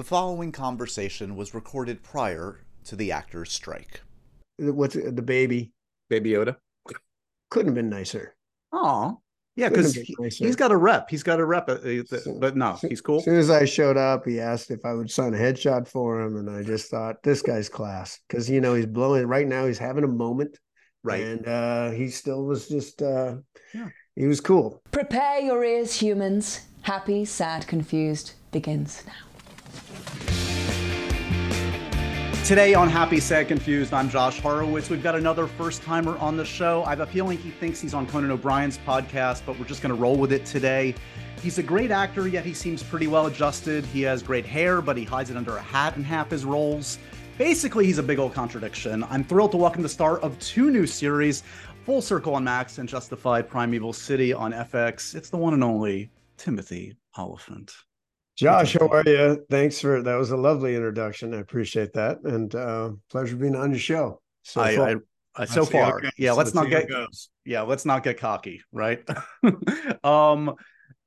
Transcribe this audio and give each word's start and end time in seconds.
The 0.00 0.04
following 0.04 0.50
conversation 0.50 1.36
was 1.36 1.52
recorded 1.52 2.02
prior 2.02 2.62
to 2.84 2.96
the 2.96 3.12
actors' 3.12 3.52
strike. 3.52 4.00
What's 4.58 4.96
it, 4.96 5.14
the 5.14 5.20
baby? 5.20 5.72
Baby 6.08 6.30
Yoda. 6.30 6.56
Couldn't 7.50 7.66
have 7.66 7.74
been 7.74 7.90
nicer. 7.90 8.34
Oh, 8.72 9.20
yeah, 9.56 9.68
because 9.68 9.94
have 9.96 10.04
he, 10.06 10.16
has 10.46 10.56
got 10.56 10.72
a 10.72 10.76
rep. 10.78 11.10
He's 11.10 11.22
got 11.22 11.38
a 11.38 11.44
rep. 11.44 11.68
uh, 11.68 11.72
uh, 11.74 12.02
So- 12.18 12.38
But 12.40 12.56
no, 12.56 12.78
he's 12.80 13.02
cool. 13.02 13.18
As 13.18 13.24
soon 13.26 13.36
as 13.36 13.50
I 13.50 13.66
showed 13.66 13.98
up, 13.98 14.24
he 14.24 14.40
asked 14.40 14.70
if 14.70 14.86
I 14.86 14.94
would 14.94 15.10
sign 15.10 15.34
a 15.34 15.36
headshot 15.36 15.86
for 15.86 16.22
him, 16.22 16.38
and 16.38 16.48
I 16.48 16.62
just 16.62 16.90
thought 16.90 17.22
this 17.22 17.42
guy's 17.42 17.68
class 17.68 18.20
because 18.26 18.48
you 18.48 18.62
know 18.62 18.72
he's 18.72 18.86
blowing 18.86 19.26
right 19.26 19.46
now. 19.46 19.66
He's 19.66 19.76
having 19.76 20.04
a 20.04 20.08
moment, 20.08 20.58
Right. 21.04 21.22
And 21.24 21.46
uh, 21.46 21.90
he 21.90 22.08
still 22.08 22.46
was 22.46 22.68
just 22.68 23.02
uh, 23.02 23.34
Yeah. 23.74 23.90
he 24.16 24.26
was 24.26 24.40
cool. 24.40 24.80
Prepare 24.92 25.40
your 25.40 25.62
ears, 25.62 26.00
humans. 26.00 26.62
Happy, 26.80 27.26
sad, 27.26 27.66
confused 27.66 28.32
begins 28.50 29.02
now. 29.06 29.29
Today 32.44 32.74
on 32.74 32.88
Happy, 32.88 33.20
Sad, 33.20 33.46
Confused, 33.46 33.94
I'm 33.94 34.10
Josh 34.10 34.40
Horowitz. 34.40 34.90
We've 34.90 35.02
got 35.02 35.14
another 35.14 35.46
first 35.46 35.82
timer 35.82 36.18
on 36.18 36.36
the 36.36 36.44
show. 36.44 36.82
I 36.82 36.90
have 36.90 37.00
a 37.00 37.06
feeling 37.06 37.38
he 37.38 37.50
thinks 37.50 37.80
he's 37.80 37.94
on 37.94 38.08
Conan 38.08 38.32
O'Brien's 38.32 38.76
podcast, 38.78 39.42
but 39.46 39.56
we're 39.56 39.66
just 39.66 39.82
going 39.82 39.94
to 39.94 40.00
roll 40.00 40.16
with 40.16 40.32
it 40.32 40.44
today. 40.46 40.96
He's 41.42 41.58
a 41.58 41.62
great 41.62 41.92
actor, 41.92 42.26
yet 42.26 42.44
he 42.44 42.52
seems 42.52 42.82
pretty 42.82 43.06
well 43.06 43.26
adjusted. 43.26 43.84
He 43.86 44.02
has 44.02 44.20
great 44.20 44.44
hair, 44.44 44.82
but 44.82 44.96
he 44.96 45.04
hides 45.04 45.30
it 45.30 45.36
under 45.36 45.58
a 45.58 45.62
hat 45.62 45.96
in 45.96 46.02
half 46.02 46.30
his 46.30 46.44
roles. 46.44 46.98
Basically, 47.38 47.86
he's 47.86 47.98
a 47.98 48.02
big 48.02 48.18
old 48.18 48.34
contradiction. 48.34 49.04
I'm 49.04 49.22
thrilled 49.22 49.52
to 49.52 49.56
welcome 49.56 49.82
the 49.82 49.88
star 49.88 50.18
of 50.18 50.36
two 50.40 50.72
new 50.72 50.88
series, 50.88 51.44
Full 51.84 52.02
Circle 52.02 52.34
on 52.34 52.42
Max 52.42 52.78
and 52.78 52.88
Justified 52.88 53.48
Primeval 53.48 53.92
City 53.92 54.32
on 54.32 54.52
FX. 54.52 55.14
It's 55.14 55.30
the 55.30 55.36
one 55.36 55.54
and 55.54 55.62
only 55.62 56.10
Timothy 56.36 56.96
Olyphant. 57.16 57.74
Josh, 58.40 58.72
how 58.72 58.88
are 58.88 59.02
you? 59.04 59.44
Thanks 59.50 59.82
for 59.82 60.02
that. 60.02 60.14
Was 60.14 60.30
a 60.30 60.36
lovely 60.36 60.74
introduction. 60.74 61.34
I 61.34 61.40
appreciate 61.40 61.92
that, 61.92 62.22
and 62.22 62.54
uh, 62.54 62.92
pleasure 63.10 63.36
being 63.36 63.54
on 63.54 63.70
your 63.70 63.78
show. 63.78 64.22
So 64.44 64.62
I, 64.62 64.76
far. 64.76 64.88
I, 64.88 64.94
I 65.42 65.44
so 65.44 65.66
see 65.66 65.76
how 65.76 65.88
it 65.88 65.90
far, 65.90 66.02
yeah. 66.16 66.32
Let's, 66.32 66.54
not 66.54 66.64
see 66.64 66.72
how 66.72 66.80
get 66.80 67.06
yeah. 67.44 67.60
Let's 67.60 67.84
not 67.84 68.02
get 68.02 68.16
cocky, 68.16 68.62
right? 68.72 69.06
um, 70.04 70.54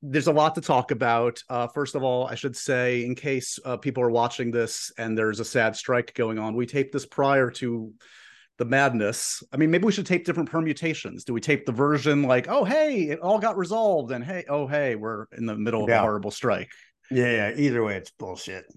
there's 0.04 0.28
a 0.28 0.32
lot 0.32 0.54
to 0.56 0.62
talk 0.62 0.92
about. 0.92 1.42
Uh, 1.50 1.66
first 1.66 1.96
of 1.96 2.04
all, 2.04 2.28
I 2.28 2.36
should 2.36 2.56
say, 2.56 3.04
in 3.04 3.16
case 3.16 3.58
uh, 3.66 3.78
people 3.78 4.04
are 4.04 4.12
watching 4.12 4.52
this 4.52 4.92
and 5.00 5.18
there's 5.18 5.40
a 5.40 5.46
sad 5.46 5.76
strike 5.76 6.14
going 6.14 6.38
on, 6.38 6.56
we 6.56 6.68
taped 6.68 6.94
this 6.94 7.08
prior 7.08 7.50
to 7.50 7.92
the 8.60 8.66
madness. 8.66 9.42
I 9.52 9.58
mean, 9.58 9.72
maybe 9.72 9.86
we 9.86 9.92
should 9.92 10.06
tape 10.06 10.24
different 10.24 10.52
permutations. 10.52 11.24
Do 11.24 11.34
we 11.34 11.42
tape 11.42 11.66
the 11.66 11.72
version 11.72 12.22
like, 12.22 12.48
oh 12.48 12.64
hey, 12.64 13.06
it 13.06 13.22
all 13.22 13.40
got 13.40 13.58
resolved, 13.58 14.12
and 14.12 14.24
hey, 14.24 14.46
oh 14.48 14.68
hey, 14.68 14.94
we're 14.94 15.26
in 15.36 15.48
the 15.48 15.56
middle 15.56 15.84
of 15.84 15.90
a 15.90 16.00
horrible 16.00 16.30
strike. 16.30 16.70
Yeah, 17.14 17.32
yeah. 17.32 17.52
Either 17.56 17.84
way, 17.84 17.98
it's 17.98 18.12
bullshit. 18.12 18.66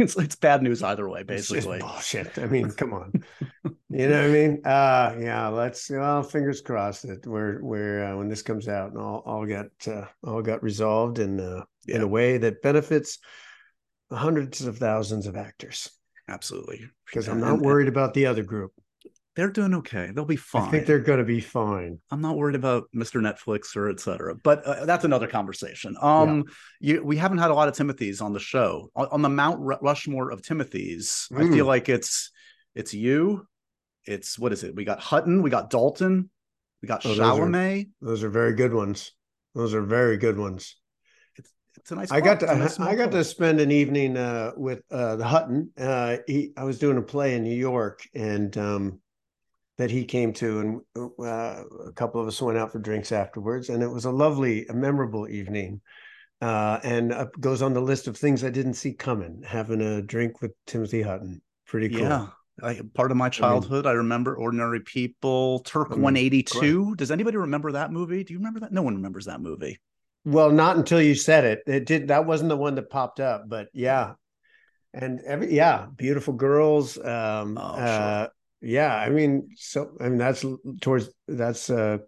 It's 0.00 0.16
it's 0.16 0.36
bad 0.36 0.62
news 0.62 0.80
either 0.84 1.08
way, 1.08 1.24
basically. 1.24 1.80
bullshit. 1.80 2.38
I 2.38 2.46
mean, 2.46 2.70
come 2.70 2.94
on. 2.94 3.12
you 3.90 4.08
know 4.08 4.20
what 4.22 4.30
I 4.30 4.32
mean? 4.32 4.60
Uh 4.64 5.16
yeah, 5.18 5.48
let's 5.48 5.90
well, 5.90 6.22
fingers 6.22 6.60
crossed 6.60 7.08
that 7.08 7.26
we're 7.26 7.60
we're 7.64 8.04
uh, 8.04 8.16
when 8.16 8.28
this 8.28 8.42
comes 8.42 8.68
out 8.68 8.90
and 8.92 8.98
all 8.98 9.24
all 9.26 9.44
got 9.44 9.66
uh, 9.88 10.04
all 10.22 10.40
got 10.40 10.62
resolved 10.62 11.18
in 11.18 11.40
uh, 11.40 11.64
in 11.88 11.96
Yeah. 11.96 12.02
a 12.02 12.06
way 12.06 12.38
that 12.38 12.62
benefits 12.62 13.18
hundreds 14.12 14.62
of 14.64 14.78
thousands 14.78 15.26
of 15.26 15.34
actors. 15.36 15.90
Absolutely, 16.28 16.88
Because 17.06 17.28
I'm 17.28 17.40
not 17.40 17.58
worried 17.58 17.88
about 17.88 18.14
the 18.14 18.26
other 18.26 18.44
group. 18.44 18.70
They're 19.38 19.50
doing 19.50 19.72
okay. 19.74 20.10
They'll 20.12 20.24
be 20.24 20.34
fine. 20.34 20.62
I 20.66 20.70
think 20.72 20.86
they're 20.86 20.98
going 20.98 21.20
to 21.20 21.24
be 21.24 21.40
fine. 21.40 22.00
I'm 22.10 22.20
not 22.20 22.36
worried 22.36 22.56
about 22.56 22.88
Mr. 22.92 23.20
Netflix 23.20 23.76
or 23.76 23.88
et 23.88 24.00
cetera, 24.00 24.34
but 24.34 24.64
uh, 24.64 24.84
that's 24.84 25.04
another 25.04 25.28
conversation. 25.28 25.94
Um, 26.02 26.42
you, 26.80 27.04
we 27.04 27.16
haven't 27.16 27.38
had 27.38 27.52
a 27.52 27.54
lot 27.54 27.68
of 27.68 27.74
Timothy's 27.76 28.20
on 28.20 28.32
the 28.32 28.40
show. 28.40 28.90
On, 28.96 29.06
on 29.12 29.22
the 29.22 29.28
Mount 29.28 29.60
Rushmore 29.80 30.32
of 30.32 30.42
Timothy's, 30.42 31.28
I 31.30 31.42
Mm. 31.42 31.52
feel 31.54 31.66
like 31.66 31.88
it's 31.88 32.32
it's 32.74 32.92
you, 32.92 33.46
it's 34.06 34.40
what 34.40 34.52
is 34.52 34.64
it? 34.64 34.74
We 34.74 34.84
got 34.84 34.98
Hutton, 34.98 35.40
we 35.42 35.50
got 35.50 35.70
Dalton, 35.70 36.30
we 36.82 36.88
got 36.88 37.06
Oh, 37.06 37.10
those 37.10 37.20
are- 37.20 37.48
Those 38.00 38.24
are 38.24 38.30
very 38.30 38.54
good 38.54 38.74
ones. 38.74 39.12
Those 39.54 39.72
are 39.72 39.82
very 39.82 40.16
good 40.16 40.36
ones. 40.36 40.74
It's 41.76 41.92
a 41.92 41.94
nice. 41.94 42.10
I 42.10 42.20
got 42.20 42.40
to 42.40 42.46
It's 42.64 42.80
nice 42.80 42.88
I 42.88 42.96
got 42.96 43.12
to 43.12 43.22
spend 43.22 43.60
an 43.60 43.70
evening 43.70 44.16
uh, 44.16 44.50
with 44.56 44.82
uh, 44.90 45.14
the 45.14 45.24
Hutton. 45.24 45.70
Uh, 45.78 46.16
he 46.26 46.50
I 46.56 46.64
was 46.64 46.80
doing 46.80 46.96
a 46.98 47.02
play 47.02 47.36
in 47.36 47.44
New 47.44 47.54
York, 47.54 48.02
and 48.16 48.58
um, 48.58 49.00
that 49.78 49.90
he 49.90 50.04
came 50.04 50.32
to, 50.34 50.60
and 50.60 50.80
uh, 51.20 51.62
a 51.86 51.92
couple 51.94 52.20
of 52.20 52.26
us 52.26 52.42
went 52.42 52.58
out 52.58 52.72
for 52.72 52.78
drinks 52.80 53.12
afterwards, 53.12 53.68
and 53.68 53.82
it 53.82 53.88
was 53.88 54.04
a 54.04 54.10
lovely, 54.10 54.66
a 54.66 54.74
memorable 54.74 55.28
evening. 55.28 55.80
Uh, 56.40 56.78
and 56.84 57.12
goes 57.40 57.62
on 57.62 57.74
the 57.74 57.80
list 57.80 58.06
of 58.06 58.16
things 58.16 58.44
I 58.44 58.50
didn't 58.50 58.74
see 58.74 58.92
coming. 58.92 59.42
Having 59.44 59.80
a 59.80 60.02
drink 60.02 60.40
with 60.40 60.52
Timothy 60.66 61.02
Hutton, 61.02 61.42
pretty 61.66 61.88
cool. 61.88 62.00
Yeah. 62.00 62.28
I, 62.62 62.80
part 62.94 63.10
of 63.10 63.16
my 63.16 63.28
childhood, 63.28 63.86
I 63.86 63.92
remember 63.92 64.36
Ordinary 64.36 64.80
People, 64.80 65.60
Turk 65.60 65.88
I 65.90 65.94
mean, 65.94 66.02
182. 66.02 66.96
Does 66.96 67.10
anybody 67.10 67.36
remember 67.36 67.72
that 67.72 67.92
movie? 67.92 68.24
Do 68.24 68.32
you 68.32 68.38
remember 68.38 68.60
that? 68.60 68.72
No 68.72 68.82
one 68.82 68.96
remembers 68.96 69.26
that 69.26 69.40
movie. 69.40 69.80
Well, 70.24 70.50
not 70.50 70.76
until 70.76 71.00
you 71.00 71.14
said 71.14 71.44
it. 71.44 71.62
It 71.66 71.86
did. 71.86 72.08
That 72.08 72.26
wasn't 72.26 72.48
the 72.48 72.56
one 72.56 72.74
that 72.74 72.90
popped 72.90 73.20
up, 73.20 73.48
but 73.48 73.68
yeah, 73.72 74.14
and 74.92 75.20
every 75.26 75.54
yeah, 75.54 75.86
beautiful 75.96 76.34
girls. 76.34 76.98
Um, 76.98 77.56
Oh, 77.58 77.76
sure. 77.76 77.84
uh, 77.84 78.28
yeah. 78.60 78.94
I 78.94 79.08
mean, 79.10 79.50
so 79.56 79.96
I 80.00 80.08
mean 80.08 80.18
that's 80.18 80.44
towards 80.80 81.10
that's 81.26 81.70
uh, 81.70 81.98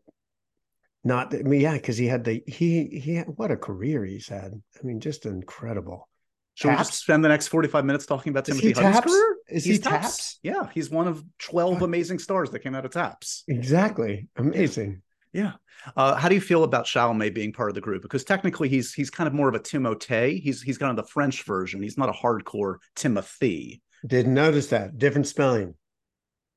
not. 1.05 1.35
I 1.35 1.43
mean, 1.43 1.61
yeah, 1.61 1.75
because 1.75 1.97
he 1.97 2.07
had 2.07 2.25
the 2.25 2.43
he 2.47 2.87
he 2.87 3.17
had, 3.17 3.27
what 3.29 3.51
a 3.51 3.57
career 3.57 4.05
he's 4.05 4.29
had. 4.29 4.53
I 4.55 4.87
mean, 4.87 5.01
just 5.01 5.27
incredible. 5.27 6.09
Should 6.55 6.69
we 6.71 6.77
Taps? 6.77 6.91
just 6.91 7.01
spend 7.01 7.25
the 7.25 7.29
next 7.29 7.47
45 7.49 7.85
minutes 7.85 8.07
talking 8.07 8.31
about 8.31 8.47
Is 8.49 8.61
Timothy 8.61 8.69
he 8.69 8.75
Taps? 8.75 9.07
career? 9.07 9.37
Is 9.49 9.65
He's 9.65 9.77
he 9.77 9.83
Taps? 9.83 10.39
Yeah, 10.43 10.69
he's 10.75 10.91
one 10.91 11.09
of 11.09 11.25
12 11.39 11.83
amazing 11.83 12.19
stars 12.19 12.51
that 12.51 12.59
came 12.61 12.75
out 12.75 12.85
of 12.85 12.91
Taps. 12.93 13.45
Exactly, 13.49 14.29
amazing. 14.37 15.01
Yeah. 15.33 15.53
Uh, 15.97 16.17
how 16.17 16.29
do 16.29 16.35
you 16.35 16.41
feel 16.41 16.65
about 16.65 16.85
Chalamet 16.85 17.33
being 17.35 17.53
part 17.53 17.71
of 17.71 17.75
the 17.75 17.81
group? 17.81 18.03
Because 18.03 18.25
technically 18.25 18.69
he's 18.69 18.93
he's 18.93 19.09
kind 19.11 19.27
of 19.29 19.33
more 19.33 19.49
of 19.49 19.55
a 19.55 19.61
Timothée. 19.61 20.43
He's 20.43 20.61
he's 20.61 20.77
kind 20.77 20.91
of 20.91 20.97
the 21.03 21.11
French 21.11 21.45
version. 21.45 21.83
He's 21.83 21.97
not 21.97 22.09
a 22.09 22.13
hardcore 22.13 22.77
Timothy. 22.97 23.81
Didn't 24.07 24.35
notice 24.35 24.67
that 24.69 24.99
different 24.99 25.29
spelling. 25.29 25.75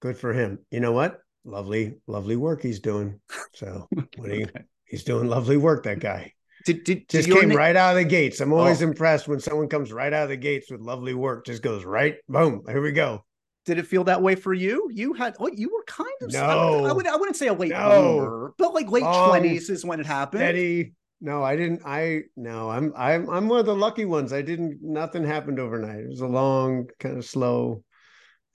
Good 0.04 0.18
for 0.18 0.34
him. 0.34 0.60
You 0.70 0.82
know 0.82 0.92
what? 0.92 1.20
Lovely, 1.46 1.96
lovely 2.08 2.36
work 2.36 2.62
he's 2.62 2.82
doing. 2.82 3.22
So 3.56 3.88
what? 4.18 4.30
Okay. 4.30 4.46
He's 4.84 5.06
doing 5.06 5.30
lovely 5.30 5.56
work. 5.56 5.84
That 5.86 6.02
guy. 6.02 6.34
Did, 6.66 6.84
did, 6.84 7.08
did 7.08 7.10
just 7.10 7.28
your 7.30 7.40
came 7.40 7.50
na- 7.50 7.56
right 7.56 7.74
out 7.74 7.92
of 7.92 8.04
the 8.04 8.10
gates. 8.10 8.42
I'm 8.42 8.52
always 8.52 8.82
Oh. 8.82 8.88
impressed 8.88 9.30
when 9.30 9.40
someone 9.40 9.70
comes 9.70 9.94
right 9.94 10.12
out 10.12 10.24
of 10.24 10.30
the 10.30 10.36
gates 10.36 10.70
with 10.70 10.82
lovely 10.82 11.14
work. 11.14 11.46
Just 11.46 11.62
goes 11.64 11.86
right, 11.86 12.16
boom. 12.28 12.64
Here 12.68 12.82
we 12.82 12.92
go. 12.92 13.24
Did 13.66 13.78
it 13.80 13.88
feel 13.88 14.04
that 14.04 14.22
way 14.22 14.36
for 14.36 14.54
you? 14.54 14.90
You 14.92 15.14
had 15.14 15.36
what 15.38 15.58
you 15.58 15.70
were 15.74 15.86
kind 15.88 16.10
of 16.22 16.36
I, 16.36 16.54
would, 16.70 16.84
I 16.84 16.88
No. 16.90 16.94
would 16.96 17.08
I 17.08 17.16
wouldn't 17.16 17.38
say 17.38 17.48
a 17.48 17.54
late 17.54 17.72
No. 17.72 18.02
bloomer, 18.02 18.54
but 18.58 18.74
like 18.74 18.92
late 18.92 19.04
twenties 19.06 19.70
is 19.70 19.86
when 19.86 20.02
it 20.02 20.06
happened. 20.06 20.42
Steady. 20.42 20.96
No, 21.22 21.42
I 21.46 21.56
didn't. 21.56 21.82
I 21.86 22.24
no. 22.36 22.70
I'm 22.70 22.92
I'm 22.98 23.30
I'm 23.30 23.48
one 23.48 23.62
of 23.62 23.66
the 23.66 23.74
lucky 23.74 24.04
ones. 24.04 24.34
I 24.34 24.42
didn't. 24.42 24.80
Nothing 24.82 25.24
happened 25.24 25.60
overnight. 25.62 26.02
It 26.02 26.10
was 26.10 26.20
a 26.20 26.28
long, 26.28 26.88
kind 27.00 27.18
of 27.18 27.24
slow. 27.24 27.86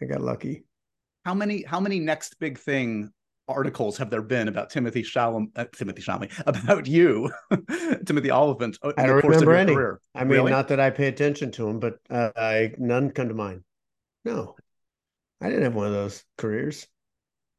I 0.02 0.04
got 0.04 0.20
lucky. 0.20 0.64
How 1.24 1.34
many 1.34 1.62
how 1.64 1.80
many 1.80 2.00
next 2.00 2.38
big 2.38 2.58
thing 2.58 3.10
articles 3.48 3.96
have 3.98 4.10
there 4.10 4.22
been 4.22 4.48
about 4.48 4.70
Timothy 4.70 5.02
Chalamet, 5.02 5.48
uh, 5.56 5.64
Timothy 5.74 6.02
Chalamet, 6.02 6.30
about 6.46 6.86
you, 6.86 7.30
Timothy 8.06 8.30
Olyphant? 8.30 8.78
uh, 8.82 8.92
I 8.96 9.06
don't 9.06 9.16
the 9.16 9.22
course 9.22 9.36
of 9.36 9.48
remember 9.48 9.54
any. 9.56 9.74
career? 9.74 10.00
I 10.14 10.24
mean, 10.24 10.28
Really? 10.30 10.50
not 10.50 10.68
that 10.68 10.80
I 10.80 10.90
pay 10.90 11.06
attention 11.08 11.50
to 11.52 11.68
him, 11.68 11.80
but 11.80 11.94
uh, 12.10 12.30
I 12.36 12.72
none 12.78 13.10
come 13.10 13.28
to 13.28 13.34
mind. 13.34 13.62
No, 14.24 14.56
I 15.40 15.48
didn't 15.48 15.64
have 15.64 15.74
one 15.74 15.86
of 15.86 15.92
those 15.92 16.24
careers. 16.36 16.86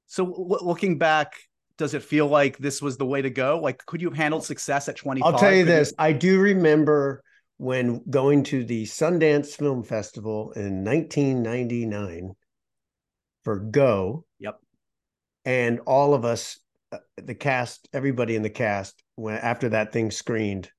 So 0.08 0.26
w- 0.26 0.60
looking 0.62 0.98
back, 0.98 1.34
does 1.78 1.94
it 1.94 2.04
feel 2.04 2.28
like 2.28 2.58
this 2.58 2.82
was 2.82 2.98
the 2.98 3.06
way 3.06 3.22
to 3.22 3.30
go? 3.30 3.60
Like, 3.60 3.86
could 3.86 4.02
you 4.02 4.10
have 4.10 4.18
handled 4.18 4.44
success 4.44 4.90
at 4.90 4.96
25? 4.98 5.34
I'll 5.34 5.40
tell 5.40 5.54
you 5.54 5.64
Could 5.64 5.74
this. 5.74 5.94
I 5.98 6.12
do 6.14 6.40
remember 6.40 7.24
when 7.58 8.02
going 8.10 8.44
to 8.46 8.64
the 8.64 8.84
Sundance 8.86 9.56
Film 9.56 9.84
Festival 9.84 10.52
in 10.54 10.84
1999 10.84 12.34
for 13.44 13.58
Go. 13.58 14.26
Yep. 14.40 14.60
And 15.46 15.80
all 15.82 16.14
of 16.14 16.26
us, 16.26 16.60
uh, 16.92 16.98
the 17.18 17.36
cast, 17.36 17.88
everybody 17.94 18.36
in 18.36 18.44
the 18.44 18.50
cast, 18.50 19.02
when 19.16 19.38
after 19.38 19.70
that 19.70 19.92
thing 19.92 20.12
screened, 20.12 20.70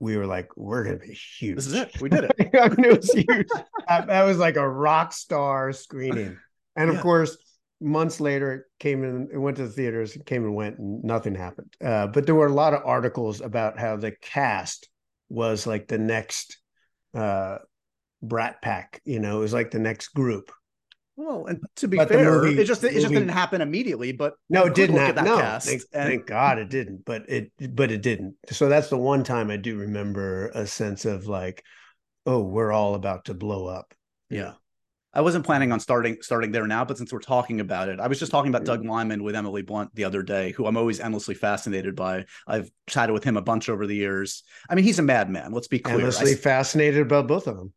we 0.00 0.16
were 0.16 0.26
like, 0.26 0.56
we're 0.56 0.84
going 0.84 0.98
to 0.98 1.06
be 1.06 1.12
huge. 1.12 1.56
This 1.56 1.66
is 1.66 1.74
it. 1.74 2.00
We 2.00 2.08
did 2.08 2.24
it. 2.24 2.32
It 2.38 2.96
was 2.96 3.10
huge. 3.12 3.48
that, 3.88 4.06
that 4.06 4.22
was 4.24 4.38
like 4.38 4.56
a 4.56 4.68
rock 4.68 5.12
star 5.12 5.72
screening. 5.72 6.38
And 6.76 6.92
Yeah. 6.92 6.96
of 6.96 7.02
course, 7.02 7.36
months 7.80 8.20
later, 8.20 8.52
it 8.52 8.62
came 8.78 9.02
in, 9.02 9.28
it 9.32 9.38
went 9.38 9.56
to 9.56 9.66
the 9.66 9.72
theaters, 9.72 10.14
it 10.14 10.24
came 10.24 10.44
and 10.44 10.54
went, 10.54 10.78
and 10.78 11.02
nothing 11.02 11.34
happened. 11.34 11.74
Uh, 11.84 12.06
but 12.06 12.24
there 12.24 12.36
were 12.36 12.46
a 12.46 12.52
lot 12.52 12.72
of 12.72 12.82
articles 12.84 13.40
about 13.40 13.80
how 13.80 13.96
the 13.96 14.12
cast 14.22 14.88
was 15.28 15.66
like 15.66 15.88
the 15.88 15.98
next 15.98 16.58
uh, 17.14 17.58
Brat 18.22 18.62
Pack. 18.62 19.00
You 19.04 19.18
know, 19.18 19.38
it 19.38 19.40
was 19.40 19.52
like 19.52 19.72
the 19.72 19.80
next 19.80 20.08
group. 20.14 20.52
Well, 21.20 21.46
and 21.46 21.60
to 21.76 21.88
be 21.88 21.96
But 21.96 22.10
fair, 22.10 22.42
movie- 22.42 22.60
it 22.60 22.64
just 22.64 22.84
it 22.84 22.92
just 22.92 23.08
didn't 23.08 23.30
happen 23.30 23.60
immediately. 23.60 24.12
But 24.12 24.34
No, 24.48 24.66
it 24.66 24.74
didn't 24.76 24.94
look 24.94 25.04
happen. 25.04 25.18
at 25.18 25.24
that 25.24 25.30
No, 25.30 25.40
cast 25.40 25.66
thank, 25.68 25.82
and- 25.92 26.04
thank 26.08 26.26
God 26.26 26.58
it 26.60 26.70
didn't. 26.70 27.04
But 27.04 27.28
it, 27.28 27.50
but 27.74 27.90
it 27.90 28.02
didn't. 28.02 28.36
So 28.52 28.68
that's 28.68 28.88
the 28.88 28.98
one 28.98 29.24
time 29.24 29.50
I 29.50 29.56
do 29.56 29.76
remember 29.78 30.52
a 30.54 30.64
sense 30.64 31.04
of 31.04 31.26
like, 31.26 31.64
oh, 32.24 32.44
we're 32.44 32.70
all 32.70 32.94
about 32.94 33.24
to 33.24 33.34
blow 33.34 33.66
up. 33.66 33.94
Yeah. 34.30 34.52
I 35.12 35.22
wasn't 35.22 35.44
planning 35.44 35.72
on 35.72 35.80
starting 35.80 36.18
starting 36.20 36.52
there 36.52 36.68
now, 36.68 36.84
but 36.84 36.98
since 36.98 37.12
we're 37.12 37.18
talking 37.18 37.58
about 37.58 37.88
it, 37.88 37.98
I 37.98 38.06
was 38.06 38.20
just 38.20 38.30
talking 38.30 38.50
about 38.54 38.64
Doug 38.64 38.84
Liman 38.84 39.24
with 39.24 39.34
Emily 39.34 39.62
Blunt 39.62 39.92
the 39.96 40.04
other 40.04 40.22
day, 40.22 40.52
who 40.52 40.66
I'm 40.66 40.76
always 40.76 41.00
endlessly 41.00 41.34
fascinated 41.34 41.96
by. 41.96 42.26
I've 42.46 42.70
chatted 42.86 43.12
with 43.14 43.24
him 43.24 43.36
a 43.36 43.42
bunch 43.42 43.68
over 43.68 43.88
the 43.88 43.96
years. 43.96 44.44
I 44.70 44.76
mean, 44.76 44.84
he's 44.84 45.00
a 45.00 45.02
madman. 45.02 45.50
Let's 45.50 45.66
be 45.66 45.80
clear. 45.80 45.96
Endlessly 45.96 46.32
I, 46.32 46.34
fascinated 46.36 47.00
about 47.00 47.26
both 47.26 47.48
of 47.48 47.56
them. 47.56 47.72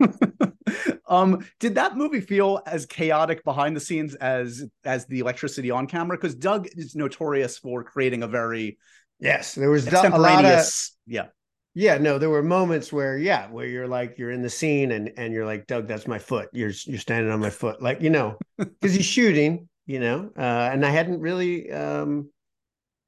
um, 1.08 1.44
did 1.60 1.74
that 1.76 1.96
movie 1.96 2.20
feel 2.20 2.60
as 2.66 2.86
chaotic 2.86 3.44
behind 3.44 3.76
the 3.76 3.80
scenes 3.80 4.14
as 4.16 4.64
as 4.84 5.06
the 5.06 5.20
electricity 5.20 5.70
on 5.70 5.86
camera? 5.86 6.16
Because 6.16 6.34
Doug 6.34 6.68
is 6.72 6.94
notorious 6.94 7.58
for 7.58 7.84
creating 7.84 8.22
a 8.22 8.28
very 8.28 8.78
yes, 9.20 9.54
there 9.54 9.70
was 9.70 9.86
a 9.86 10.08
lot 10.18 10.44
of 10.44 10.66
yeah 11.06 11.26
yeah, 11.74 11.96
no, 11.96 12.18
there 12.18 12.28
were 12.28 12.42
moments 12.42 12.92
where, 12.92 13.16
yeah, 13.16 13.48
where 13.48 13.66
you're 13.66 13.88
like 13.88 14.18
you're 14.18 14.30
in 14.30 14.42
the 14.42 14.50
scene 14.50 14.92
and 14.92 15.10
and 15.16 15.32
you're 15.32 15.46
like, 15.46 15.66
Doug, 15.66 15.88
that's 15.88 16.06
my 16.06 16.18
foot. 16.18 16.48
You're 16.52 16.72
you're 16.84 16.98
standing 16.98 17.32
on 17.32 17.40
my 17.40 17.50
foot, 17.50 17.80
like 17.80 18.02
you 18.02 18.10
know, 18.10 18.36
because 18.58 18.92
he's 18.94 19.06
shooting, 19.06 19.68
you 19.86 19.98
know, 19.98 20.30
uh, 20.36 20.70
and 20.72 20.84
I 20.84 20.90
hadn't 20.90 21.20
really 21.20 21.72
um, 21.72 22.30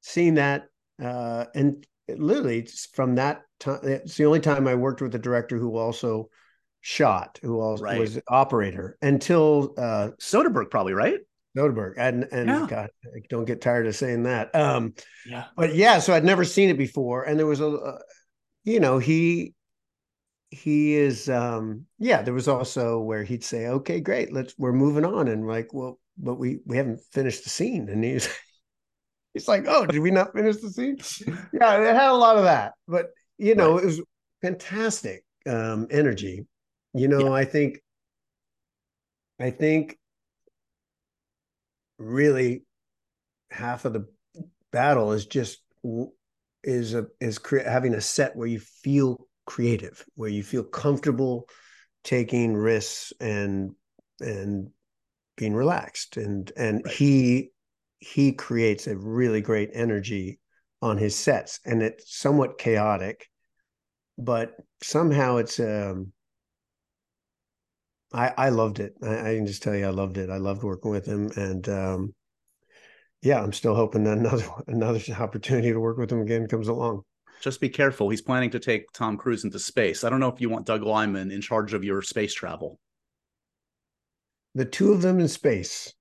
seen 0.01 0.35
that, 0.35 0.65
uh, 1.01 1.45
and 1.53 1.85
literally 2.09 2.67
from 2.93 3.15
that 3.15 3.41
time, 3.59 3.79
it's 3.83 4.17
the 4.17 4.25
only 4.25 4.39
time 4.39 4.67
I 4.67 4.73
worked 4.73 5.01
with 5.01 5.13
a 5.13 5.19
director 5.19 5.59
who 5.59 5.77
also 5.77 6.29
shot, 6.87 7.39
who 7.41 7.59
also 7.59 7.83
right. 7.83 7.99
was 7.99 8.19
operator 8.27 8.95
until 9.01 9.73
uh, 9.77 10.11
Soderbergh, 10.21 10.69
probably 10.69 10.93
right. 10.93 11.19
Soderbergh, 11.57 11.93
and 11.97 12.27
and 12.31 12.47
yeah. 12.47 12.67
God, 12.69 12.89
I 13.05 13.19
don't 13.29 13.45
get 13.45 13.61
tired 13.61 13.87
of 13.87 13.95
saying 13.95 14.23
that. 14.23 14.53
Um, 14.53 14.93
yeah, 15.25 15.45
but 15.55 15.73
yeah, 15.73 15.99
so 15.99 16.13
I'd 16.13 16.25
never 16.25 16.43
seen 16.43 16.69
it 16.69 16.77
before, 16.77 17.23
and 17.23 17.39
there 17.39 17.47
was 17.47 17.61
a 17.61 17.99
you 18.65 18.79
know, 18.79 18.97
he 18.97 19.53
he 20.49 20.95
is 20.95 21.29
um 21.29 21.85
yeah, 21.97 22.21
there 22.21 22.33
was 22.33 22.47
also 22.47 22.99
where 22.99 23.23
he'd 23.23 23.43
say, 23.43 23.67
Okay, 23.67 24.01
great, 24.01 24.33
let's 24.33 24.53
we're 24.57 24.73
moving 24.73 25.05
on. 25.05 25.27
And 25.27 25.47
like, 25.47 25.73
well, 25.73 25.99
but 26.17 26.35
we 26.35 26.59
we 26.65 26.77
haven't 26.77 26.99
finished 27.13 27.43
the 27.43 27.49
scene. 27.49 27.87
And 27.89 28.03
he's 28.03 28.27
he's 29.33 29.47
like, 29.47 29.65
Oh, 29.67 29.85
did 29.85 30.01
we 30.01 30.11
not 30.11 30.33
finish 30.33 30.57
the 30.57 30.69
scene? 30.69 30.97
yeah, 31.53 31.81
it 31.81 31.95
had 31.95 32.11
a 32.11 32.13
lot 32.13 32.37
of 32.37 32.43
that. 32.43 32.73
But 32.87 33.11
you 33.37 33.55
know, 33.55 33.75
right. 33.75 33.83
it 33.83 33.85
was 33.85 34.01
fantastic 34.41 35.23
um 35.47 35.87
energy. 35.91 36.45
You 36.95 37.09
know, 37.09 37.27
yeah. 37.27 37.33
I 37.33 37.45
think 37.45 37.81
I 39.37 39.49
think 39.49 39.97
really 41.97 42.63
half 43.51 43.83
of 43.83 43.91
the 43.93 44.07
battle 44.71 45.11
is 45.11 45.25
just 45.25 45.59
is 46.63 46.93
a 46.93 47.07
is 47.19 47.37
cre- 47.37 47.59
having 47.59 47.93
a 47.93 48.01
set 48.01 48.35
where 48.35 48.47
you 48.47 48.59
feel 48.59 49.27
creative, 49.45 50.05
where 50.15 50.29
you 50.29 50.41
feel 50.41 50.63
comfortable 50.63 51.49
taking 52.05 52.55
risks 52.55 53.11
and 53.19 53.71
and 54.21 54.69
being 55.35 55.53
relaxed 55.53 56.15
and 56.15 56.51
and 56.55 56.81
right. 56.85 56.93
he 56.93 57.49
he 57.99 58.31
creates 58.31 58.87
a 58.87 58.95
really 58.95 59.41
great 59.41 59.69
energy 59.73 60.39
on 60.81 60.97
his 60.97 61.15
sets 61.15 61.59
and 61.65 61.81
it's 61.81 62.15
somewhat 62.17 62.57
chaotic 62.57 63.27
but 64.17 64.55
somehow 64.81 65.37
it's 65.37 65.59
um 65.59 66.13
I 68.13 68.33
I 68.37 68.49
loved 68.49 68.79
it. 68.79 68.95
I, 69.03 69.31
I, 69.31 69.35
can 69.35 69.45
just 69.45 69.63
tell 69.63 69.75
you 69.75 69.85
I 69.85 69.91
loved 69.91 70.17
it. 70.17 70.29
I 70.29 70.37
loved 70.37 70.63
working 70.63 70.91
with 70.91 71.05
him 71.05 71.31
and 71.35 71.67
um 71.69 72.15
yeah, 73.21 73.41
I'm 73.41 73.53
still 73.53 73.75
hoping 73.75 74.03
that 74.03 74.17
another 74.17 74.47
another 74.67 74.99
opportunity 75.19 75.71
to 75.71 75.79
work 75.79 75.97
with 75.97 76.11
him 76.11 76.21
again 76.21 76.47
comes 76.47 76.67
along. 76.67 77.01
Just 77.41 77.59
be 77.59 77.69
careful. 77.69 78.09
He's 78.09 78.21
planning 78.21 78.49
to 78.51 78.59
take 78.59 78.91
Tom 78.93 79.17
Cruise 79.17 79.43
into 79.43 79.59
space. 79.59 80.03
I 80.03 80.09
don't 80.09 80.19
know 80.19 80.29
if 80.29 80.39
you 80.39 80.49
want 80.49 80.65
Doug 80.65 80.83
Liman 80.83 81.31
in 81.31 81.41
charge 81.41 81.73
of 81.73 81.83
your 81.83 82.01
space 82.01 82.33
travel. 82.33 82.79
The 84.53 84.65
two 84.65 84.93
of 84.93 85.01
them 85.01 85.19
in 85.19 85.27
space. 85.27 85.93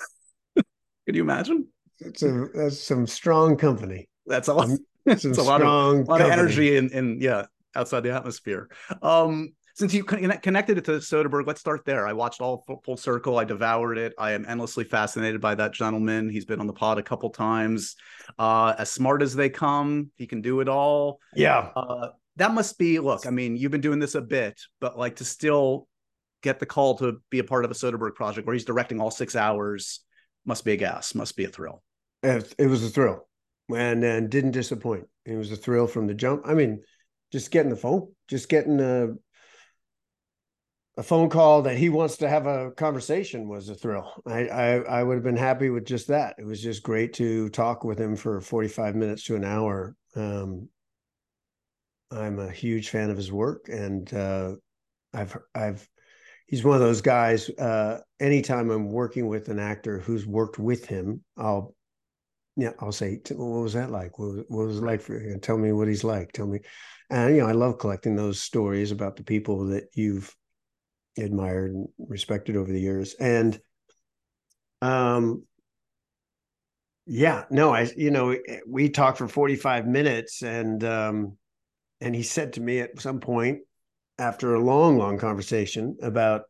Can 0.54 1.14
you 1.14 1.22
imagine? 1.22 1.66
It's 1.98 2.22
a 2.22 2.46
that's 2.54 2.78
some 2.78 3.06
strong 3.06 3.56
company. 3.56 4.08
That's 4.26 4.48
a 4.48 4.54
lot. 4.54 4.68
It's 5.06 5.24
a 5.24 5.42
lot 5.42 5.62
of, 5.62 6.08
lot 6.08 6.20
of 6.20 6.30
energy 6.30 6.76
and 6.76 6.90
in, 6.92 7.14
in 7.14 7.20
yeah 7.20 7.46
outside 7.74 8.00
the 8.00 8.12
atmosphere. 8.12 8.68
Um, 9.02 9.52
since 9.76 9.92
you 9.92 10.04
connected 10.04 10.78
it 10.78 10.84
to 10.86 10.92
Soderbergh, 10.92 11.46
let's 11.46 11.60
start 11.60 11.84
there. 11.84 12.06
I 12.06 12.14
watched 12.14 12.40
all 12.40 12.64
full 12.82 12.96
circle. 12.96 13.38
I 13.38 13.44
devoured 13.44 13.98
it. 13.98 14.14
I 14.18 14.32
am 14.32 14.46
endlessly 14.48 14.84
fascinated 14.84 15.42
by 15.42 15.54
that 15.54 15.74
gentleman. 15.74 16.30
He's 16.30 16.46
been 16.46 16.60
on 16.60 16.66
the 16.66 16.72
pod 16.72 16.96
a 16.96 17.02
couple 17.02 17.28
times. 17.28 17.94
Uh, 18.38 18.72
as 18.78 18.90
smart 18.90 19.20
as 19.20 19.36
they 19.36 19.50
come, 19.50 20.10
he 20.14 20.26
can 20.26 20.40
do 20.40 20.60
it 20.60 20.68
all. 20.70 21.20
Yeah. 21.34 21.72
Uh, 21.76 22.08
that 22.36 22.54
must 22.54 22.78
be. 22.78 22.98
Look, 23.00 23.26
I 23.26 23.30
mean, 23.30 23.54
you've 23.54 23.70
been 23.70 23.82
doing 23.82 23.98
this 23.98 24.14
a 24.14 24.22
bit, 24.22 24.58
but 24.80 24.98
like 24.98 25.16
to 25.16 25.26
still 25.26 25.88
get 26.42 26.58
the 26.58 26.64
call 26.64 26.96
to 26.96 27.20
be 27.28 27.40
a 27.40 27.44
part 27.44 27.66
of 27.66 27.70
a 27.70 27.74
Soderbergh 27.74 28.14
project 28.14 28.46
where 28.46 28.54
he's 28.54 28.64
directing 28.64 28.98
all 28.98 29.10
six 29.10 29.36
hours 29.36 30.00
must 30.46 30.64
be 30.64 30.72
a 30.72 30.76
gas. 30.78 31.14
Must 31.14 31.36
be 31.36 31.44
a 31.44 31.48
thrill. 31.48 31.82
It, 32.22 32.54
it 32.58 32.66
was 32.66 32.82
a 32.82 32.88
thrill, 32.88 33.28
and 33.74 34.02
and 34.02 34.30
didn't 34.30 34.52
disappoint. 34.52 35.04
It 35.26 35.36
was 35.36 35.52
a 35.52 35.56
thrill 35.56 35.86
from 35.86 36.06
the 36.06 36.14
jump. 36.14 36.44
I 36.46 36.54
mean, 36.54 36.82
just 37.30 37.50
getting 37.50 37.70
the 37.70 37.76
phone, 37.76 38.10
just 38.26 38.48
getting 38.48 38.78
the 38.78 39.18
a 40.96 41.02
phone 41.02 41.28
call 41.28 41.62
that 41.62 41.76
he 41.76 41.88
wants 41.88 42.16
to 42.18 42.28
have 42.28 42.46
a 42.46 42.70
conversation 42.70 43.48
was 43.48 43.68
a 43.68 43.74
thrill. 43.74 44.12
I, 44.26 44.46
I, 44.48 44.72
I 44.78 45.02
would 45.02 45.14
have 45.14 45.24
been 45.24 45.36
happy 45.36 45.68
with 45.68 45.84
just 45.84 46.08
that. 46.08 46.36
It 46.38 46.46
was 46.46 46.62
just 46.62 46.82
great 46.82 47.12
to 47.14 47.50
talk 47.50 47.84
with 47.84 47.98
him 47.98 48.16
for 48.16 48.40
45 48.40 48.96
minutes 48.96 49.24
to 49.24 49.36
an 49.36 49.44
hour. 49.44 49.94
Um, 50.14 50.68
I'm 52.10 52.38
a 52.38 52.50
huge 52.50 52.88
fan 52.88 53.10
of 53.10 53.16
his 53.16 53.30
work 53.30 53.68
and 53.68 54.12
uh, 54.14 54.54
I've 55.12 55.36
I've 55.54 55.86
he's 56.46 56.64
one 56.64 56.76
of 56.76 56.80
those 56.80 57.00
guys 57.00 57.50
uh, 57.50 58.00
anytime 58.20 58.70
I'm 58.70 58.90
working 58.90 59.26
with 59.26 59.48
an 59.48 59.58
actor 59.58 59.98
who's 59.98 60.24
worked 60.24 60.58
with 60.58 60.86
him, 60.86 61.22
I'll 61.36 61.74
yeah, 62.56 62.72
I'll 62.80 62.92
say, 62.92 63.20
what 63.32 63.62
was 63.62 63.74
that 63.74 63.90
like? 63.90 64.18
What 64.18 64.28
was, 64.28 64.44
what 64.48 64.66
was 64.66 64.78
it 64.78 64.84
like 64.84 65.02
for 65.02 65.20
you? 65.20 65.38
Tell 65.38 65.58
me 65.58 65.72
what 65.72 65.88
he's 65.88 66.04
like. 66.04 66.32
Tell 66.32 66.46
me. 66.46 66.60
And, 67.10 67.36
you 67.36 67.42
know, 67.42 67.48
I 67.48 67.52
love 67.52 67.78
collecting 67.78 68.16
those 68.16 68.40
stories 68.40 68.92
about 68.92 69.16
the 69.16 69.24
people 69.24 69.66
that 69.66 69.88
you've 69.92 70.34
admired 71.16 71.72
and 71.72 71.88
respected 71.98 72.56
over 72.56 72.72
the 72.72 72.80
years. 72.80 73.14
And 73.14 73.58
um 74.82 75.44
yeah, 77.06 77.44
no, 77.50 77.72
I 77.72 77.90
you 77.96 78.10
know, 78.10 78.36
we 78.66 78.90
talked 78.90 79.18
for 79.18 79.28
45 79.28 79.86
minutes 79.86 80.42
and 80.42 80.82
um 80.84 81.36
and 82.00 82.14
he 82.14 82.22
said 82.22 82.54
to 82.54 82.60
me 82.60 82.80
at 82.80 83.00
some 83.00 83.20
point 83.20 83.60
after 84.18 84.54
a 84.54 84.60
long 84.60 84.98
long 84.98 85.18
conversation 85.18 85.96
about 86.02 86.42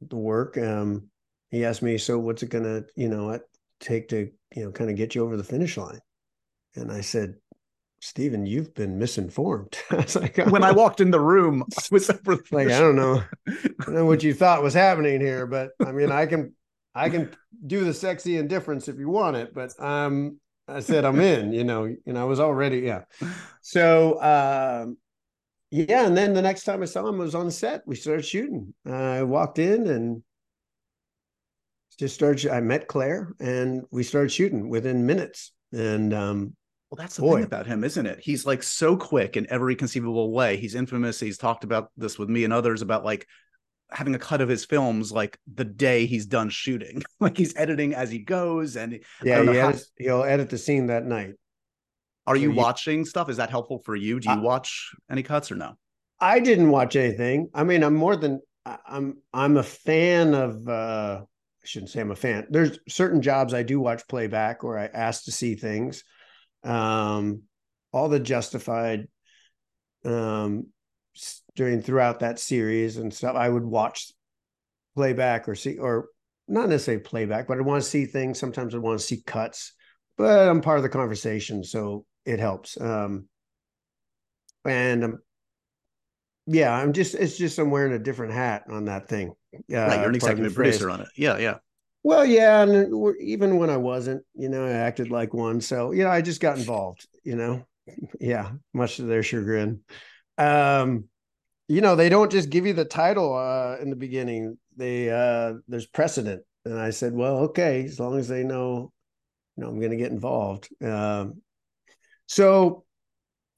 the 0.00 0.16
work 0.16 0.58
um 0.58 1.08
he 1.50 1.64
asked 1.64 1.82
me 1.82 1.96
so 1.98 2.18
what's 2.18 2.42
it 2.42 2.50
going 2.50 2.64
to, 2.64 2.84
you 2.96 3.08
know, 3.08 3.38
take 3.80 4.08
to, 4.08 4.30
you 4.54 4.64
know, 4.64 4.72
kind 4.72 4.90
of 4.90 4.96
get 4.96 5.14
you 5.14 5.24
over 5.24 5.36
the 5.36 5.44
finish 5.44 5.76
line. 5.76 6.00
And 6.74 6.90
I 6.90 7.00
said 7.00 7.36
Stephen, 8.00 8.46
you've 8.46 8.74
been 8.74 8.98
misinformed. 8.98 9.76
I 9.90 10.06
like, 10.14 10.36
when 10.36 10.62
I 10.62 10.72
walked 10.72 11.00
in 11.00 11.10
the 11.10 11.20
room, 11.20 11.64
I 11.78 11.82
was 11.90 12.08
like, 12.50 12.68
I 12.68 12.78
don't 12.80 12.96
know, 12.96 13.22
I 13.48 13.52
don't 13.84 13.94
know 13.94 14.04
what 14.04 14.22
you 14.22 14.34
thought 14.34 14.62
was 14.62 14.74
happening 14.74 15.20
here, 15.20 15.46
but 15.46 15.70
I 15.84 15.92
mean, 15.92 16.12
I 16.12 16.26
can, 16.26 16.54
I 16.94 17.08
can 17.08 17.34
do 17.66 17.84
the 17.84 17.94
sexy 17.94 18.36
indifference 18.36 18.88
if 18.88 18.98
you 18.98 19.08
want 19.08 19.36
it, 19.36 19.54
but 19.54 19.72
um, 19.82 20.38
I 20.68 20.80
said 20.80 21.04
I'm 21.04 21.20
in, 21.20 21.52
you 21.52 21.64
know, 21.64 21.94
and 22.06 22.18
I 22.18 22.24
was 22.24 22.40
already, 22.40 22.80
yeah. 22.80 23.02
So, 23.62 24.20
um, 24.22 24.98
yeah, 25.70 26.06
and 26.06 26.16
then 26.16 26.32
the 26.32 26.42
next 26.42 26.64
time 26.64 26.82
I 26.82 26.86
saw 26.86 27.06
him 27.06 27.20
I 27.20 27.24
was 27.24 27.34
on 27.34 27.46
the 27.46 27.52
set. 27.52 27.82
We 27.86 27.96
started 27.96 28.24
shooting. 28.24 28.72
I 28.86 29.22
walked 29.24 29.58
in 29.58 29.86
and 29.88 30.22
just 31.98 32.14
started. 32.14 32.50
I 32.50 32.60
met 32.60 32.86
Claire, 32.86 33.34
and 33.40 33.82
we 33.90 34.02
started 34.02 34.30
shooting 34.30 34.68
within 34.68 35.06
minutes. 35.06 35.52
And 35.72 36.14
um, 36.14 36.56
well, 36.90 36.96
that's 36.96 37.16
the 37.16 37.22
Boy. 37.22 37.36
thing 37.36 37.44
about 37.44 37.66
him, 37.66 37.82
isn't 37.82 38.06
it? 38.06 38.20
He's 38.20 38.46
like 38.46 38.62
so 38.62 38.96
quick 38.96 39.36
in 39.36 39.46
every 39.50 39.74
conceivable 39.74 40.32
way. 40.32 40.56
He's 40.56 40.76
infamous. 40.76 41.18
He's 41.18 41.38
talked 41.38 41.64
about 41.64 41.90
this 41.96 42.18
with 42.18 42.28
me 42.28 42.44
and 42.44 42.52
others 42.52 42.80
about 42.80 43.04
like 43.04 43.26
having 43.90 44.14
a 44.14 44.18
cut 44.18 44.40
of 44.40 44.48
his 44.48 44.64
films 44.64 45.10
like 45.10 45.38
the 45.52 45.64
day 45.64 46.06
he's 46.06 46.26
done 46.26 46.48
shooting. 46.48 47.02
like 47.20 47.36
he's 47.36 47.56
editing 47.56 47.94
as 47.94 48.10
he 48.10 48.20
goes, 48.20 48.76
and 48.76 49.00
yeah, 49.22 49.42
he 49.42 49.58
edits, 49.58 49.90
he'll 49.98 50.22
edit 50.22 50.48
the 50.48 50.58
scene 50.58 50.86
that 50.86 51.04
night. 51.04 51.34
Are 52.26 52.36
so 52.36 52.42
you 52.42 52.52
watching 52.52 53.04
stuff? 53.04 53.28
Is 53.28 53.38
that 53.38 53.50
helpful 53.50 53.80
for 53.84 53.96
you? 53.96 54.20
Do 54.20 54.30
you 54.30 54.40
watch 54.40 54.92
any 55.10 55.22
cuts 55.24 55.50
or 55.50 55.56
no? 55.56 55.74
I 56.20 56.38
didn't 56.38 56.70
watch 56.70 56.94
anything. 56.94 57.50
I 57.52 57.64
mean, 57.64 57.82
I'm 57.82 57.94
more 57.94 58.16
than 58.16 58.40
I'm. 58.64 59.18
I'm 59.32 59.56
a 59.56 59.62
fan 59.62 60.34
of. 60.34 60.68
uh 60.68 61.22
I 61.22 61.66
shouldn't 61.66 61.90
say 61.90 62.00
I'm 62.00 62.12
a 62.12 62.16
fan. 62.16 62.46
There's 62.48 62.78
certain 62.88 63.22
jobs 63.22 63.52
I 63.52 63.64
do 63.64 63.80
watch 63.80 64.06
playback 64.06 64.62
or 64.62 64.78
I 64.78 64.86
ask 64.86 65.24
to 65.24 65.32
see 65.32 65.56
things 65.56 66.04
um, 66.66 67.42
all 67.92 68.08
the 68.08 68.20
justified 68.20 69.08
um, 70.04 70.66
during 71.54 71.80
throughout 71.80 72.20
that 72.20 72.38
series 72.38 72.96
and 72.96 73.12
stuff. 73.12 73.36
I 73.36 73.48
would 73.48 73.64
watch 73.64 74.12
playback 74.94 75.48
or 75.48 75.54
see, 75.54 75.78
or 75.78 76.08
not 76.48 76.68
necessarily 76.68 77.02
playback, 77.02 77.48
but 77.48 77.58
I 77.58 77.62
want 77.62 77.82
to 77.82 77.88
see 77.88 78.04
things. 78.04 78.38
Sometimes 78.38 78.74
I 78.74 78.78
want 78.78 78.98
to 78.98 79.04
see 79.04 79.22
cuts, 79.22 79.72
but 80.16 80.48
I'm 80.48 80.60
part 80.60 80.78
of 80.78 80.82
the 80.82 80.88
conversation, 80.88 81.64
so 81.64 82.04
it 82.24 82.38
helps. 82.38 82.80
Um, 82.80 83.28
and 84.64 85.04
um, 85.04 85.18
yeah, 86.46 86.72
I'm 86.72 86.92
just 86.92 87.14
it's 87.14 87.36
just 87.36 87.58
I'm 87.58 87.70
wearing 87.70 87.92
a 87.92 87.98
different 87.98 88.32
hat 88.32 88.64
on 88.70 88.84
that 88.86 89.08
thing. 89.08 89.32
Uh, 89.54 89.60
right, 89.76 90.00
you're 90.00 90.10
an 90.10 90.18
pardon 90.18 90.44
executive 90.44 90.54
producer 90.54 90.90
on 90.90 91.00
it. 91.00 91.08
Yeah, 91.16 91.38
yeah. 91.38 91.56
Well, 92.06 92.24
yeah, 92.24 92.62
and 92.62 93.16
even 93.20 93.56
when 93.56 93.68
I 93.68 93.78
wasn't, 93.78 94.22
you 94.36 94.48
know, 94.48 94.64
I 94.64 94.70
acted 94.70 95.10
like 95.10 95.34
one. 95.34 95.60
So, 95.60 95.90
you 95.90 96.04
know, 96.04 96.08
I 96.10 96.22
just 96.22 96.40
got 96.40 96.56
involved, 96.56 97.04
you 97.24 97.34
know. 97.34 97.66
Yeah, 98.20 98.52
much 98.72 98.98
to 98.98 99.02
their 99.02 99.24
chagrin. 99.24 99.80
Um, 100.38 101.06
you 101.66 101.80
know, 101.80 101.96
they 101.96 102.08
don't 102.08 102.30
just 102.30 102.48
give 102.48 102.64
you 102.64 102.74
the 102.74 102.84
title 102.84 103.34
uh 103.34 103.78
in 103.78 103.90
the 103.90 103.96
beginning. 103.96 104.56
They 104.76 105.10
uh 105.10 105.54
there's 105.66 105.86
precedent. 105.86 106.44
And 106.64 106.78
I 106.78 106.90
said, 106.90 107.12
well, 107.12 107.38
okay, 107.38 107.84
as 107.86 107.98
long 107.98 108.16
as 108.16 108.28
they 108.28 108.44
know, 108.44 108.92
you 109.56 109.64
know, 109.64 109.70
I'm 109.70 109.80
gonna 109.80 109.96
get 109.96 110.12
involved. 110.12 110.68
Um 110.84 111.42
so 112.28 112.84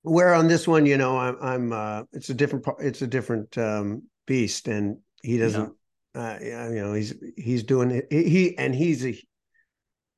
where 0.00 0.32
on 0.32 0.48
this 0.48 0.66
one, 0.66 0.86
you 0.86 0.96
know, 0.96 1.18
I'm 1.18 1.36
I'm 1.42 1.72
uh 1.74 2.02
it's 2.12 2.30
a 2.30 2.34
different 2.34 2.64
it's 2.80 3.02
a 3.02 3.06
different 3.06 3.58
um 3.58 4.04
beast 4.26 4.68
and 4.68 5.00
he 5.22 5.36
doesn't 5.36 5.74
uh 6.18 6.38
you 6.40 6.82
know, 6.82 6.92
he's 6.94 7.14
he's 7.36 7.62
doing 7.62 7.90
it 7.90 8.06
he, 8.10 8.56
and 8.58 8.74
he's 8.74 9.06
a 9.06 9.18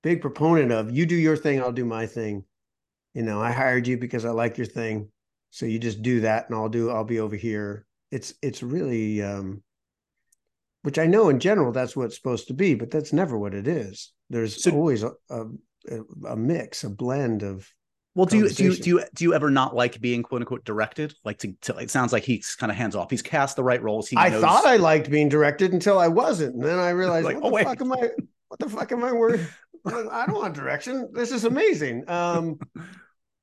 big 0.02 0.21
proponent 0.21 0.73
of 0.73 0.90
you 0.90 1.07
do 1.07 1.14
your 1.14 1.37
thing, 1.37 1.61
I'll 1.61 1.73
do 1.73 1.85
my 1.85 2.07
thing. 2.07 2.45
You 3.14 3.23
know, 3.23 3.40
I 3.40 3.52
hired 3.52 3.87
you 3.87 3.99
because 3.99 4.25
I 4.25 4.30
like 4.30 4.57
your 4.57 4.66
thing. 4.66 5.11
So 5.50 5.66
you 5.66 5.78
just 5.78 6.02
do 6.02 6.21
that 6.21 6.49
and 6.49 6.57
I'll 6.57 6.69
do 6.69 6.90
I'll 6.90 7.04
be 7.04 7.21
over 7.21 7.37
here. 7.37 7.87
It's 8.11 8.35
it's 8.42 8.62
really 8.62 9.23
um 9.23 9.62
which 10.83 10.99
I 10.99 11.07
know 11.07 11.28
in 11.28 11.40
general 11.40 11.73
that's 11.73 11.95
what 11.95 12.07
it's 12.07 12.16
supposed 12.16 12.49
to 12.49 12.54
be, 12.54 12.75
but 12.75 12.90
that's 12.90 13.12
never 13.12 13.37
what 13.38 13.54
it 13.54 13.69
is. 13.69 14.12
There's 14.30 14.62
So- 14.62 14.71
always 14.71 15.02
a, 15.02 15.12
a 15.28 15.47
a 16.26 16.37
mix, 16.37 16.85
a 16.85 16.90
blend 16.90 17.42
of 17.42 17.69
Well, 18.14 18.26
do 18.26 18.36
you 18.38 18.48
do 18.48 18.64
you 18.64 18.74
do 18.76 18.90
you 18.90 19.02
do 19.14 19.24
you 19.24 19.34
ever 19.34 19.50
not 19.50 19.74
like 19.74 20.00
being 20.00 20.22
quote 20.22 20.42
unquote 20.42 20.64
directed? 20.64 21.14
Like 21.24 21.38
to, 21.38 21.52
to 21.62 21.76
it 21.76 21.90
sounds 21.90 22.12
like 22.12 22.24
he's 22.24 22.56
kind 22.56 22.70
of 22.72 22.76
hands 22.76 22.96
off. 22.96 23.08
He's 23.10 23.22
cast 23.22 23.54
the 23.56 23.62
right 23.62 23.80
roles. 23.82 24.08
He 24.08 24.16
I 24.16 24.28
knows- 24.30 24.42
thought 24.42 24.66
I 24.66 24.76
liked 24.76 25.10
being 25.10 25.28
directed 25.28 25.72
until 25.72 25.98
I 25.98 26.08
wasn't, 26.08 26.54
and 26.56 26.64
then 26.64 26.78
I 26.78 26.90
realized, 27.02 27.24
Like, 27.24 27.36
what 27.36 27.44
oh, 27.44 27.48
the 27.50 27.54
wait. 27.54 27.64
fuck 27.66 27.80
am 27.80 27.92
I? 27.92 28.10
What 28.48 28.58
the 28.60 28.68
fuck 28.68 28.90
am 28.92 29.04
I 29.04 29.12
worth? 29.12 29.56
I 29.86 30.26
don't 30.26 30.34
want 30.34 30.54
direction. 30.54 31.08
This 31.12 31.30
is 31.30 31.44
amazing. 31.44 32.10
Um, 32.10 32.58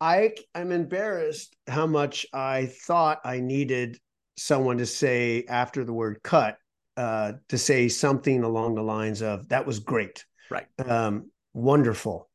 I 0.02 0.34
I'm 0.54 0.72
embarrassed 0.74 1.56
how 1.68 1.88
much 1.88 2.26
I 2.34 2.66
thought 2.66 3.22
I 3.24 3.40
needed 3.40 3.98
someone 4.36 4.78
to 4.80 4.86
say 4.86 5.46
after 5.48 5.84
the 5.86 5.94
word 5.94 6.20
cut, 6.24 6.58
uh, 6.98 7.34
to 7.50 7.58
say 7.58 7.88
something 7.88 8.44
along 8.44 8.76
the 8.76 8.84
lines 8.84 9.22
of 9.22 9.48
"that 9.48 9.66
was 9.66 9.80
great," 9.80 10.26
Right. 10.52 10.68
um, 10.86 11.32
wonderful. 11.54 12.30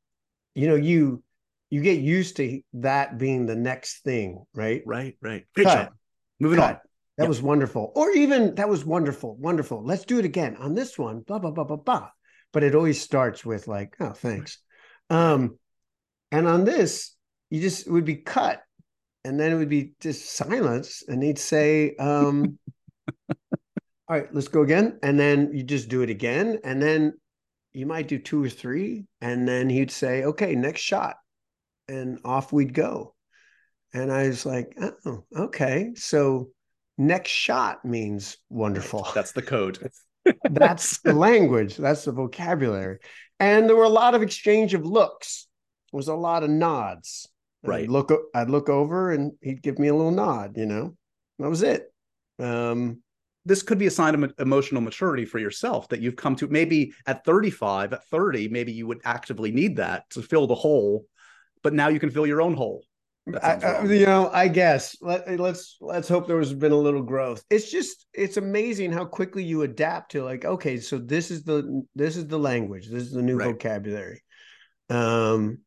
You 0.54 0.68
know, 0.68 0.74
you 0.76 1.22
you 1.72 1.80
get 1.80 2.00
used 2.00 2.36
to 2.36 2.60
that 2.74 3.16
being 3.16 3.46
the 3.46 3.56
next 3.56 4.04
thing, 4.04 4.44
right? 4.52 4.82
right, 4.84 5.16
right. 5.22 5.46
Cut. 5.56 5.64
job. 5.64 5.88
Moving 6.38 6.58
cut. 6.58 6.68
on. 6.68 6.80
That 7.16 7.22
Yep. 7.24 7.28
was 7.28 7.40
wonderful. 7.40 7.92
Or 7.94 8.10
even 8.10 8.56
that 8.56 8.68
was 8.68 8.84
wonderful, 8.84 9.36
wonderful. 9.36 9.82
Let's 9.82 10.04
do 10.04 10.18
it 10.18 10.26
again 10.26 10.56
on 10.56 10.74
this 10.74 10.98
one. 10.98 11.20
Blah 11.20 11.38
blah 11.38 11.50
blah 11.50 11.64
blah 11.64 11.76
blah. 11.76 12.10
But 12.52 12.62
it 12.62 12.74
always 12.74 13.00
starts 13.00 13.42
with 13.42 13.68
like, 13.68 13.96
oh, 14.00 14.12
thanks. 14.12 14.58
Um, 15.08 15.58
and 16.30 16.46
on 16.46 16.64
this, 16.64 17.16
you 17.48 17.62
just 17.62 17.86
it 17.86 17.90
would 17.90 18.04
be 18.04 18.16
cut, 18.16 18.60
and 19.24 19.40
then 19.40 19.50
it 19.50 19.56
would 19.56 19.70
be 19.70 19.94
just 19.98 20.30
silence, 20.30 21.02
and 21.08 21.22
he'd 21.22 21.38
say, 21.38 21.96
um, 21.96 22.58
"All 23.30 24.16
right, 24.16 24.28
let's 24.34 24.48
go 24.48 24.60
again," 24.60 24.98
and 25.02 25.18
then 25.18 25.52
you 25.54 25.62
just 25.62 25.88
do 25.88 26.02
it 26.02 26.10
again, 26.10 26.58
and 26.64 26.82
then 26.82 27.14
you 27.72 27.86
might 27.86 28.08
do 28.08 28.18
two 28.18 28.44
or 28.44 28.50
three, 28.50 29.06
and 29.22 29.48
then 29.48 29.70
he'd 29.70 29.90
say, 29.90 30.24
"Okay, 30.24 30.54
next 30.54 30.82
shot," 30.82 31.16
and 31.92 32.18
off 32.24 32.52
we'd 32.52 32.74
go. 32.74 33.14
And 33.94 34.10
I 34.10 34.28
was 34.28 34.46
like, 34.46 34.76
"Oh, 35.04 35.24
okay." 35.36 35.92
So 35.94 36.50
next 36.96 37.30
shot 37.30 37.84
means 37.84 38.38
wonderful. 38.48 39.06
That's 39.14 39.32
the 39.32 39.42
code. 39.42 39.78
That's 40.50 40.98
the 41.00 41.12
language. 41.12 41.76
That's 41.76 42.04
the 42.04 42.12
vocabulary. 42.12 42.98
And 43.38 43.68
there 43.68 43.76
were 43.76 43.84
a 43.84 43.88
lot 43.88 44.14
of 44.14 44.22
exchange 44.22 44.72
of 44.72 44.86
looks. 44.86 45.46
There 45.92 45.98
was 45.98 46.08
a 46.08 46.14
lot 46.14 46.42
of 46.42 46.50
nods. 46.50 47.28
Right. 47.64 47.84
I'd 47.84 47.90
look, 47.90 48.12
I'd 48.34 48.50
look 48.50 48.68
over 48.68 49.12
and 49.12 49.32
he'd 49.40 49.62
give 49.62 49.78
me 49.78 49.88
a 49.88 49.94
little 49.94 50.10
nod, 50.10 50.56
you 50.56 50.66
know, 50.66 50.96
that 51.38 51.48
was 51.48 51.62
it. 51.62 51.92
Um, 52.38 53.02
this 53.44 53.62
could 53.62 53.78
be 53.78 53.86
a 53.86 53.90
sign 53.90 54.14
of 54.14 54.32
emotional 54.38 54.80
maturity 54.80 55.24
for 55.24 55.38
yourself 55.38 55.88
that 55.88 56.00
you've 56.00 56.16
come 56.16 56.36
to 56.36 56.48
maybe 56.48 56.92
at 57.06 57.24
35 57.24 57.92
at 57.92 58.04
30 58.06 58.48
maybe 58.48 58.72
you 58.72 58.86
would 58.86 59.00
actively 59.04 59.50
need 59.50 59.76
that 59.76 60.08
to 60.10 60.22
fill 60.22 60.46
the 60.46 60.54
hole 60.54 61.04
but 61.62 61.72
now 61.72 61.88
you 61.88 62.00
can 62.00 62.10
fill 62.10 62.26
your 62.26 62.42
own 62.42 62.54
hole 62.54 62.82
I, 63.40 63.52
I- 63.52 63.84
you 63.84 64.04
know, 64.04 64.28
I 64.32 64.48
guess 64.48 64.96
let, 65.00 65.38
let's 65.38 65.76
let's 65.80 66.08
hope 66.08 66.26
there 66.26 66.40
has 66.40 66.52
been 66.52 66.72
a 66.72 66.76
little 66.76 67.02
growth. 67.02 67.44
It's 67.50 67.70
just 67.70 68.04
it's 68.12 68.36
amazing 68.36 68.90
how 68.90 69.04
quickly 69.04 69.44
you 69.44 69.62
adapt 69.62 70.10
to 70.12 70.24
like, 70.24 70.44
okay, 70.44 70.78
so 70.78 70.98
this 70.98 71.30
is 71.30 71.44
the 71.44 71.86
this 71.94 72.16
is 72.16 72.26
the 72.26 72.38
language, 72.38 72.88
this 72.88 73.04
is 73.04 73.12
the 73.12 73.22
new 73.22 73.36
Right. 73.36 73.52
vocabulary. 73.52 74.24
Um, 74.90 75.58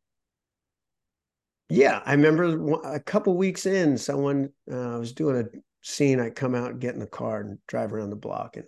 yeah, 1.70 2.02
I 2.04 2.12
remember 2.12 2.78
a 2.84 3.00
couple 3.00 3.34
weeks 3.38 3.64
in, 3.64 3.96
someone 3.96 4.50
uh, 4.70 4.96
I 4.96 4.98
was 4.98 5.12
doing 5.12 5.36
a 5.40 5.44
scene. 5.80 6.20
I 6.20 6.28
come 6.28 6.54
out 6.54 6.72
and 6.72 6.80
get 6.80 6.92
in 6.92 7.00
the 7.00 7.06
car 7.06 7.40
and 7.40 7.58
drive 7.66 7.94
around 7.94 8.10
the 8.10 8.16
block, 8.16 8.56
and 8.58 8.66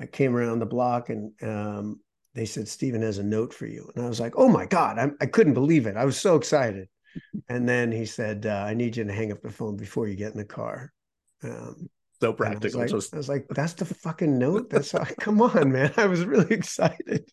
I 0.00 0.06
came 0.06 0.34
around 0.36 0.58
the 0.58 0.66
block 0.66 1.08
and 1.08 1.32
um, 1.40 2.00
they 2.38 2.44
said 2.46 2.68
Stephen 2.68 3.02
has 3.02 3.18
a 3.18 3.22
note 3.24 3.52
for 3.52 3.66
you, 3.66 3.90
and 3.96 4.04
I 4.04 4.08
was 4.08 4.20
like, 4.20 4.34
oh 4.36 4.48
my 4.48 4.64
god, 4.64 4.98
I, 4.98 5.10
I 5.20 5.26
couldn't 5.26 5.54
believe 5.54 5.86
it. 5.86 5.96
I 5.96 6.04
was 6.04 6.18
so 6.20 6.36
excited. 6.36 6.88
And 7.48 7.68
then 7.68 7.90
he 7.90 8.06
said, 8.06 8.46
uh, 8.46 8.64
I 8.66 8.74
need 8.74 8.96
you 8.96 9.04
to 9.04 9.12
hang 9.12 9.32
up 9.32 9.42
the 9.42 9.50
phone 9.50 9.76
before 9.76 10.06
you 10.06 10.14
get 10.14 10.32
in 10.32 10.38
the 10.38 10.44
car. 10.44 10.92
Um, 11.42 11.88
so 12.20 12.30
and 12.30 12.48
I 12.48 12.50
was 12.50 12.72
practical 12.72 12.80
like, 12.80 12.90
just 12.90 13.14
I 13.14 13.16
was 13.16 13.28
like, 13.28 13.46
that's 13.50 13.72
the 13.72 13.84
fucking 13.86 14.38
note. 14.38 14.70
That's 14.70 14.92
come 15.20 15.42
on, 15.42 15.72
man. 15.72 15.92
I 15.96 16.06
was 16.06 16.24
really 16.24 16.54
excited. 16.54 17.28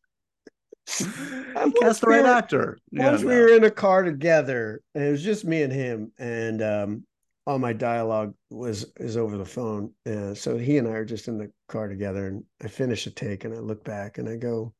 once 1.00 1.74
cast 1.80 2.02
the 2.02 2.08
we 2.08 2.14
right 2.16 2.24
were- 2.24 2.30
actor 2.30 2.78
Yeah, 2.92 3.10
Once 3.12 3.22
we 3.24 3.34
no. 3.34 3.40
were 3.42 3.48
in 3.50 3.64
a 3.64 3.72
car 3.72 4.04
together, 4.04 4.82
and 4.96 5.04
it 5.04 5.12
was 5.12 5.24
just 5.24 5.46
me 5.46 5.64
and 5.64 5.74
him, 5.74 6.12
and 6.18 6.62
um, 6.62 7.06
all 7.48 7.60
my 7.60 7.74
dialogue 7.74 8.34
was 8.50 8.92
is 9.00 9.18
over 9.18 9.38
the 9.38 9.46
phone. 9.46 9.92
Uh, 10.06 10.34
so 10.34 10.58
he 10.58 10.78
and 10.78 10.88
I 10.88 10.92
are 10.92 11.06
just 11.06 11.28
in 11.28 11.38
the 11.38 11.52
car 11.68 11.88
together, 11.88 12.28
and 12.28 12.44
I 12.64 12.68
finish 12.68 13.06
a 13.08 13.12
take, 13.12 13.46
and 13.46 13.54
I 13.54 13.60
look 13.60 13.84
back, 13.84 14.18
and 14.18 14.28
I 14.30 14.36
go, 14.36 14.74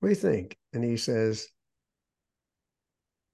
"What 0.00 0.08
do 0.08 0.10
you 0.10 0.20
think?" 0.20 0.56
And 0.72 0.84
he 0.84 0.96
says, 0.96 1.48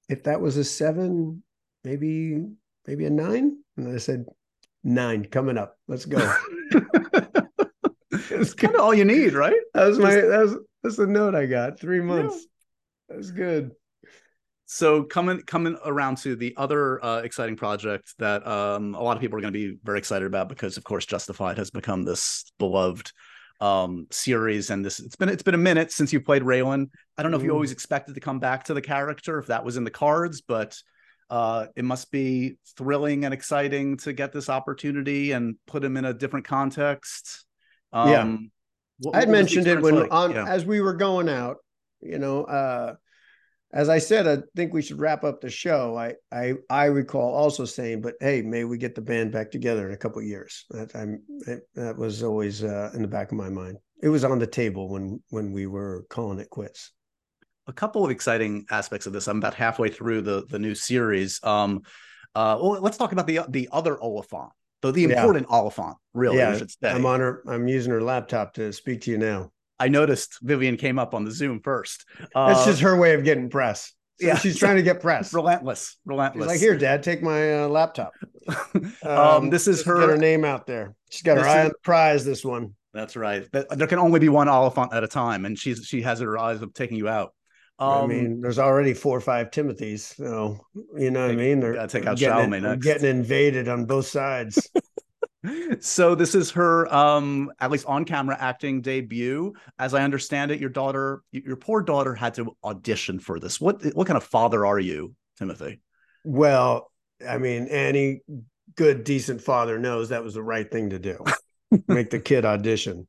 "If 0.09 0.25
that 0.25 0.41
was 0.41 0.57
a 0.57 0.65
seven, 0.65 1.43
maybe 1.85 2.43
maybe 2.87 3.05
a 3.07 3.11
nine. 3.11 3.59
And 3.77 3.95
I 3.95 3.99
said, 3.99 4.27
nine 4.85 5.25
coming 5.25 5.59
up. 5.59 5.77
Let's 5.89 6.05
go." 6.05 6.19
it's 8.11 8.55
kind 8.55 8.75
of 8.75 8.81
all 8.81 8.95
you 8.95 9.05
need 9.05 9.33
right 9.33 9.55
That 9.75 9.87
was 9.87 9.99
my 9.99 10.15
that 10.15 10.41
was 10.41 10.57
that's 10.83 10.97
the 10.97 11.07
note 11.07 11.35
I 11.35 11.47
got. 11.47 11.79
Three 11.79 12.01
months. 12.01 12.47
That 13.09 13.19
was 13.19 13.31
good. 13.31 13.73
so 14.67 15.03
coming 15.05 15.41
coming 15.43 15.77
around 15.85 16.19
to 16.19 16.35
the 16.35 16.55
other 16.57 17.05
uh, 17.05 17.21
exciting 17.21 17.57
project 17.57 18.15
that 18.19 18.47
um, 18.47 18.95
a 18.95 19.03
lot 19.03 19.17
of 19.17 19.21
people 19.21 19.39
are 19.39 19.41
going 19.41 19.53
to 19.53 19.59
be 19.59 19.79
very 19.85 19.99
excited 19.99 20.27
about 20.27 20.49
because 20.49 20.77
of 20.77 20.85
course 20.85 21.07
justified 21.07 21.59
has 21.59 21.71
become 21.71 22.05
this 22.05 22.51
beloved 22.59 23.13
um, 23.63 24.07
series 24.11 24.71
and 24.71 24.85
this 24.85 24.99
it's 24.99 25.15
been 25.15 25.29
it's 25.29 25.45
been 25.45 25.55
a 25.55 25.59
minute 25.71 25.93
since 25.93 26.13
you 26.13 26.21
played 26.21 26.43
Raylan. 26.43 26.91
I 27.17 27.23
don't 27.23 27.31
know 27.31 27.39
if 27.39 27.45
you 27.45 27.53
always 27.53 27.71
expected 27.71 28.15
to 28.17 28.21
come 28.21 28.41
back 28.41 28.65
to 28.65 28.75
the 28.75 28.83
character 28.83 29.39
if 29.39 29.47
that 29.47 29.65
was 29.65 29.77
in 29.77 29.85
the 29.85 29.91
cards 29.91 30.41
but 30.41 30.77
uh, 31.31 31.67
it 31.77 31.85
must 31.85 32.11
be 32.11 32.57
thrilling 32.77 33.25
and 33.25 33.33
exciting 33.33 33.97
to 33.99 34.13
get 34.13 34.33
this 34.33 34.49
opportunity 34.51 35.31
and 35.33 35.55
put 35.67 35.85
him 35.85 35.97
in 35.97 36.05
a 36.05 36.13
different 36.13 36.45
context 36.47 37.45
um, 37.93 38.09
Yeah. 38.11 38.37
what- 38.99 39.15
I 39.17 39.21
had 39.21 39.29
what 39.29 39.33
mentioned 39.39 39.67
it 39.69 39.81
when 39.81 39.95
like? 40.01 40.13
on 40.13 40.33
Yeah. 40.33 40.47
as 40.49 40.67
we 40.67 40.81
were 40.81 40.95
going 40.95 41.29
out, 41.29 41.59
you 42.01 42.19
know, 42.19 42.43
uh 42.45 42.95
as 43.73 43.89
I 43.89 43.99
said, 43.99 44.27
I 44.27 44.43
think 44.57 44.73
we 44.73 44.83
should 44.83 44.99
wrap 44.99 45.25
up 45.25 45.41
the 45.41 45.51
show. 45.51 45.97
I 45.97 46.15
I 46.31 46.55
I 46.71 46.87
recall 46.87 47.35
also 47.35 47.65
saying, 47.65 48.03
but 48.03 48.15
hey, 48.21 48.43
may 48.43 48.65
we 48.65 48.79
get 48.79 48.95
the 48.95 49.01
band 49.03 49.33
back 49.33 49.51
together 49.51 49.87
in 49.89 49.95
a 49.95 49.97
couple 49.97 50.21
of 50.21 50.27
years. 50.27 50.65
That 50.71 50.95
I'm 50.95 51.23
it, 51.47 51.63
that 51.75 51.97
was 51.97 52.23
always 52.23 52.63
uh, 52.65 52.91
in 52.95 53.03
the 53.03 53.09
back 53.09 53.33
of 53.33 53.39
my 53.39 53.49
mind. 53.49 53.79
It 54.03 54.09
was 54.09 54.25
on 54.25 54.39
the 54.39 54.47
table 54.47 54.89
when 54.89 55.23
when 55.31 55.53
we 55.53 55.67
were 55.67 56.05
calling 56.11 56.39
it 56.39 56.51
quits. 56.51 56.91
a 57.69 57.73
couple 57.73 58.05
of 58.05 58.11
exciting 58.11 58.67
aspects 58.71 59.07
of 59.07 59.13
this. 59.13 59.29
I'm 59.29 59.39
about 59.39 59.55
halfway 59.55 59.89
through 59.89 60.23
the 60.23 60.45
the 60.49 60.59
new 60.59 60.75
series. 60.75 61.41
Um, 61.45 61.83
uh, 62.35 62.59
well, 62.61 62.81
let's 62.81 62.97
talk 62.97 63.13
about 63.13 63.27
the 63.27 63.41
the 63.49 63.69
other 63.73 63.97
Olyphant, 64.03 64.51
the 64.83 64.93
the 64.93 65.03
Yeah. 65.03 65.09
important 65.09 65.47
Olyphant. 65.51 65.97
Really, 66.15 66.39
Yeah, 66.39 66.51
I 66.51 66.59
should 66.59 66.71
say. 66.71 66.91
I'm 66.91 67.07
on 67.07 67.21
her. 67.21 67.43
I'm 67.47 67.69
using 67.69 67.93
her 67.93 68.03
laptop 68.03 68.55
to 68.55 68.73
speak 68.73 69.03
to 69.03 69.11
you 69.11 69.19
now. 69.19 69.53
I 69.83 69.89
noticed 69.89 70.39
Vivian 70.43 70.77
came 70.77 70.99
up 70.99 71.13
on 71.15 71.25
the 71.25 71.33
Zoom 71.33 71.61
first. 71.61 72.05
That's 72.19 72.61
Uh, 72.61 72.67
just 72.67 72.81
her 72.83 72.97
way 72.97 73.15
of 73.15 73.25
getting 73.25 73.51
press. 73.51 73.93
So 74.21 74.29
yeah. 74.29 74.39
she's 74.39 74.57
trying 74.59 74.77
to 74.77 74.83
get 74.83 75.01
press. 75.01 75.35
relentless, 75.41 75.91
She's 75.91 75.99
relentless. 76.05 76.47
like, 76.47 76.61
here, 76.61 76.77
Dad, 76.79 77.03
take 77.03 77.23
my 77.23 77.63
uh, 77.65 77.69
laptop. 77.69 78.13
um, 79.03 79.51
this 79.51 79.67
is 79.67 79.83
her. 79.85 80.11
Her 80.11 80.17
name 80.17 80.45
out 80.45 80.67
there. 80.67 80.95
She's 81.11 81.23
got 81.23 81.39
her 81.39 81.45
eye 81.45 81.61
is- 81.61 81.65
on 81.65 81.69
the 81.71 81.79
prize. 81.83 82.25
This 82.25 82.45
one. 82.45 82.75
That's 82.95 83.17
right. 83.17 83.49
There 83.53 83.87
can 83.87 83.99
only 83.99 84.21
be 84.21 84.29
one 84.29 84.49
Olyphant 84.49 84.93
at 84.93 85.03
a 85.03 85.09
time, 85.09 85.47
and 85.47 85.59
she's 85.59 85.85
she 85.87 86.03
has 86.03 86.21
her 86.21 86.39
eyes 86.39 86.61
of 86.63 86.75
taking 86.75 86.99
you 86.99 87.09
out. 87.09 87.33
Um, 87.79 88.05
I 88.05 88.07
mean, 88.07 88.41
there's 88.43 88.59
already 88.59 88.93
four 88.95 89.17
or 89.17 89.21
five 89.21 89.51
Timothys, 89.51 90.15
so 90.15 90.59
you 90.97 91.11
know 91.11 91.23
what 91.23 91.33
I 91.33 91.37
mean. 91.37 91.59
They're 91.59 91.87
take 91.87 92.07
out 92.07 92.19
getting, 92.19 92.79
getting 92.81 93.09
invaded 93.09 93.67
on 93.67 93.87
both 93.87 94.07
sides. 94.07 94.71
so 95.81 96.15
this 96.15 96.35
is 96.35 96.51
her 96.53 96.93
um 96.95 97.51
at 97.61 97.71
least 97.71 97.87
on 97.87 98.05
camera 98.05 98.37
acting 98.39 98.81
debut. 98.81 99.53
As 99.79 99.95
i 99.95 100.03
understand 100.03 100.51
it 100.51 100.61
your 100.61 100.71
daughter 100.71 101.23
your 101.33 101.57
poor 101.57 101.83
daughter 101.83 102.15
had 102.15 102.35
to 102.35 102.57
audition 102.63 103.19
for 103.19 103.41
this. 103.41 103.61
What 103.61 103.83
what 103.95 104.07
kind 104.07 104.17
of 104.17 104.25
father 104.25 104.65
are 104.65 104.79
you 104.79 105.15
timothy? 105.39 105.81
Well 106.25 106.91
i 107.29 107.39
mean 107.39 107.67
any 107.69 108.21
good 108.77 109.05
decent 109.05 109.43
father 109.43 109.79
knows 109.79 110.09
that 110.09 110.25
was 110.25 110.35
the 110.35 110.43
right 110.43 110.71
thing 110.71 110.91
to 110.91 110.99
do. 110.99 111.19
Make 111.89 112.11
the 112.11 112.21
kid 112.21 112.45
audition. 112.45 113.09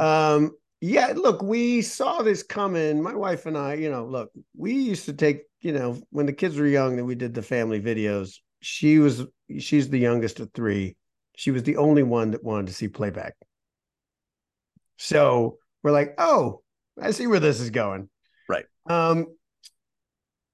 Um 0.00 0.52
yeah 0.80 1.12
look 1.14 1.42
we 1.42 1.82
saw 1.82 2.22
this 2.22 2.42
coming. 2.42 3.00
My 3.02 3.14
wife 3.14 3.46
and 3.46 3.56
i 3.56 3.74
you 3.74 3.90
know 3.90 4.04
look 4.04 4.32
we 4.56 4.72
used 4.72 5.04
to 5.04 5.12
take 5.12 5.42
you 5.60 5.72
know 5.72 6.00
when 6.10 6.26
the 6.26 6.32
kids 6.32 6.56
were 6.56 6.66
young 6.66 6.96
that 6.96 7.04
we 7.04 7.14
did 7.14 7.34
the 7.34 7.42
family 7.42 7.80
videos 7.80 8.38
she 8.60 8.98
was 8.98 9.24
she's 9.58 9.88
the 9.88 9.98
youngest 9.98 10.40
of 10.40 10.50
three 10.52 10.96
she 11.42 11.50
was 11.50 11.64
the 11.64 11.76
only 11.76 12.04
one 12.04 12.30
that 12.30 12.44
wanted 12.44 12.68
to 12.68 12.72
see 12.72 12.86
playback. 12.86 13.34
So 14.96 15.58
we're 15.82 15.90
like, 15.90 16.14
oh, 16.16 16.62
I 17.02 17.10
see 17.10 17.26
where 17.26 17.40
this 17.40 17.58
is 17.58 17.70
going. 17.70 18.08
Right. 18.48 18.64
Um, 18.86 19.26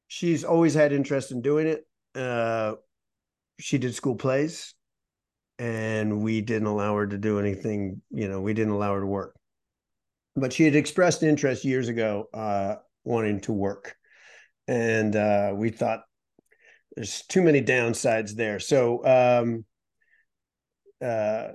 she's 0.07 0.45
always 0.45 0.73
had 0.73 0.95
interest 0.95 1.31
in 1.31 1.43
doing 1.43 1.67
it. 1.67 1.87
Uh, 2.15 2.77
she 3.61 3.77
did 3.77 3.95
school 3.95 4.15
plays, 4.15 4.73
and 5.59 6.23
we 6.23 6.41
didn't 6.41 6.69
allow 6.69 6.97
her 6.97 7.07
to 7.07 7.19
do 7.19 7.39
anything. 7.39 8.01
You 8.09 8.29
know, 8.29 8.41
we 8.41 8.55
didn't 8.55 8.73
allow 8.73 8.95
her 8.95 9.01
to 9.01 9.07
work. 9.07 9.37
But 10.37 10.55
she 10.55 10.65
had 10.65 10.75
expressed 10.75 11.23
interest 11.23 11.67
years 11.67 11.89
ago, 11.89 12.31
uh, 12.33 12.77
wanting 13.05 13.41
to 13.41 13.53
work, 13.53 13.95
and 14.67 15.15
uh, 15.15 15.53
we 15.55 15.69
thought 15.69 16.05
there's 16.97 17.27
too 17.27 17.43
many 17.43 17.61
downsides 17.61 18.35
there. 18.37 18.59
So 18.59 19.05
um, 19.05 19.67
uh, 21.03 21.49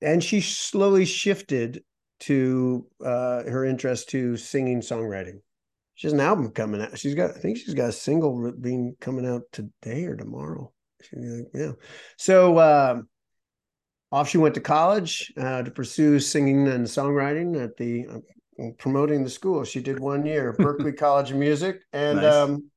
and 0.00 0.22
she 0.22 0.40
slowly 0.40 1.04
shifted 1.04 1.82
to 2.20 2.86
uh, 3.04 3.44
her 3.44 3.64
interest 3.64 4.08
to 4.10 4.36
singing 4.36 4.80
songwriting. 4.80 5.40
She 5.94 6.06
has 6.06 6.12
an 6.14 6.20
album 6.20 6.50
coming 6.50 6.80
out. 6.80 6.98
She's 6.98 7.14
got, 7.14 7.30
I 7.30 7.38
think 7.38 7.58
she's 7.58 7.74
got 7.74 7.88
a 7.88 7.92
single 7.92 8.52
being 8.52 8.96
coming 9.00 9.26
out 9.26 9.42
today 9.52 10.04
or 10.04 10.16
tomorrow. 10.16 10.72
Yeah. 11.54 11.72
So 12.16 12.58
uh, 12.58 13.02
off 14.12 14.28
she 14.28 14.38
went 14.38 14.54
to 14.54 14.60
college 14.60 15.32
uh, 15.36 15.62
to 15.62 15.70
pursue 15.70 16.20
singing 16.20 16.68
and 16.68 16.86
songwriting 16.86 17.62
at 17.62 17.76
the 17.76 18.06
uh, 18.06 18.70
promoting 18.78 19.24
the 19.24 19.30
school. 19.30 19.64
She 19.64 19.80
did 19.80 20.00
one 20.00 20.24
year, 20.24 20.54
Berklee 20.58 20.96
College 20.98 21.30
of 21.30 21.36
Music, 21.36 21.80
and 21.92 22.18
nice. 22.20 22.34
um, 22.34 22.70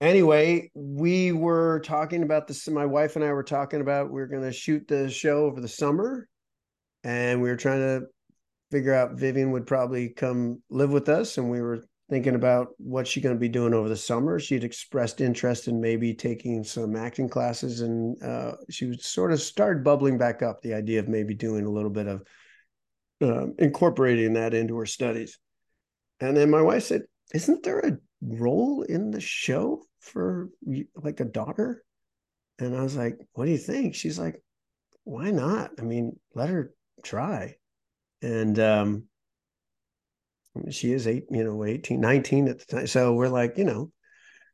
anyway, 0.00 0.70
we 0.74 1.32
were 1.32 1.80
talking 1.80 2.22
about 2.22 2.46
this. 2.46 2.68
My 2.68 2.86
wife 2.86 3.16
and 3.16 3.24
I 3.24 3.32
were 3.32 3.42
talking 3.42 3.80
about 3.80 4.10
we 4.10 4.20
are 4.20 4.26
going 4.26 4.42
to 4.42 4.52
shoot 4.52 4.86
the 4.88 5.08
show 5.08 5.44
over 5.44 5.60
the 5.60 5.68
summer, 5.68 6.28
and 7.04 7.42
we 7.42 7.48
were 7.48 7.56
trying 7.56 7.80
to 7.80 8.06
figure 8.70 8.94
out 8.94 9.18
Vivian 9.18 9.50
would 9.52 9.66
probably 9.66 10.10
come 10.10 10.62
live 10.70 10.90
with 10.90 11.08
us, 11.08 11.38
and 11.38 11.50
we 11.50 11.60
were 11.60 11.84
thinking 12.10 12.34
about 12.34 12.68
what 12.78 13.06
she's 13.06 13.22
going 13.22 13.34
to 13.34 13.40
be 13.40 13.48
doing 13.48 13.74
over 13.74 13.88
the 13.88 13.96
summer. 13.96 14.38
She'd 14.38 14.64
expressed 14.64 15.20
interest 15.20 15.68
in 15.68 15.80
maybe 15.80 16.14
taking 16.14 16.64
some 16.64 16.96
acting 16.96 17.28
classes, 17.28 17.80
and 17.80 18.22
uh, 18.22 18.52
she 18.70 18.96
sort 19.00 19.32
of 19.32 19.40
started 19.40 19.84
bubbling 19.84 20.18
back 20.18 20.42
up 20.42 20.62
the 20.62 20.74
idea 20.74 21.00
of 21.00 21.08
maybe 21.08 21.34
doing 21.34 21.66
a 21.66 21.70
little 21.70 21.90
bit 21.90 22.06
of 22.06 22.22
uh, 23.20 23.46
incorporating 23.58 24.34
that 24.34 24.54
into 24.54 24.76
her 24.78 24.86
studies. 24.86 25.38
And 26.20 26.36
then 26.36 26.50
my 26.50 26.62
wife 26.62 26.84
said, 26.84 27.02
"Isn't 27.34 27.62
there 27.62 27.80
a 27.80 27.98
role 28.20 28.82
in 28.82 29.10
the 29.10 29.20
show 29.20 29.82
for 30.00 30.50
like 30.94 31.20
a 31.20 31.24
daughter? 31.24 31.84
And 32.58 32.76
I 32.76 32.82
was 32.82 32.96
like, 32.96 33.18
what 33.34 33.44
do 33.44 33.50
you 33.50 33.58
think? 33.58 33.94
She's 33.94 34.18
like, 34.18 34.42
why 35.04 35.30
not? 35.30 35.70
I 35.78 35.82
mean, 35.82 36.18
let 36.34 36.48
her 36.50 36.72
try. 37.02 37.56
And 38.20 38.58
um, 38.58 39.04
she 40.70 40.92
is 40.92 41.06
eight, 41.06 41.26
you 41.30 41.44
know, 41.44 41.64
18, 41.64 42.00
19 42.00 42.48
at 42.48 42.58
the 42.58 42.64
time. 42.64 42.86
So 42.86 43.14
we're 43.14 43.28
like, 43.28 43.56
you 43.58 43.64
know, 43.64 43.92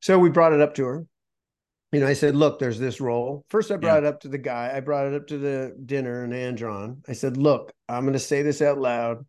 so 0.00 0.18
we 0.18 0.28
brought 0.28 0.52
it 0.52 0.60
up 0.60 0.74
to 0.74 0.84
her. 0.84 1.06
You 1.92 2.00
know, 2.00 2.06
I 2.06 2.12
said, 2.12 2.34
look, 2.34 2.58
there's 2.58 2.78
this 2.78 3.00
role. 3.00 3.44
First, 3.48 3.70
I 3.70 3.76
brought 3.76 4.02
yeah. 4.02 4.08
it 4.08 4.12
up 4.12 4.20
to 4.20 4.28
the 4.28 4.38
guy. 4.38 4.72
I 4.74 4.80
brought 4.80 5.06
it 5.06 5.14
up 5.14 5.28
to 5.28 5.38
the 5.38 5.76
Dinner 5.84 6.24
and 6.24 6.34
Andron. 6.34 7.02
I 7.08 7.12
said, 7.12 7.36
look, 7.36 7.72
I'm 7.88 8.02
going 8.02 8.14
to 8.14 8.18
say 8.18 8.42
this 8.42 8.60
out 8.60 8.78
loud 8.78 9.24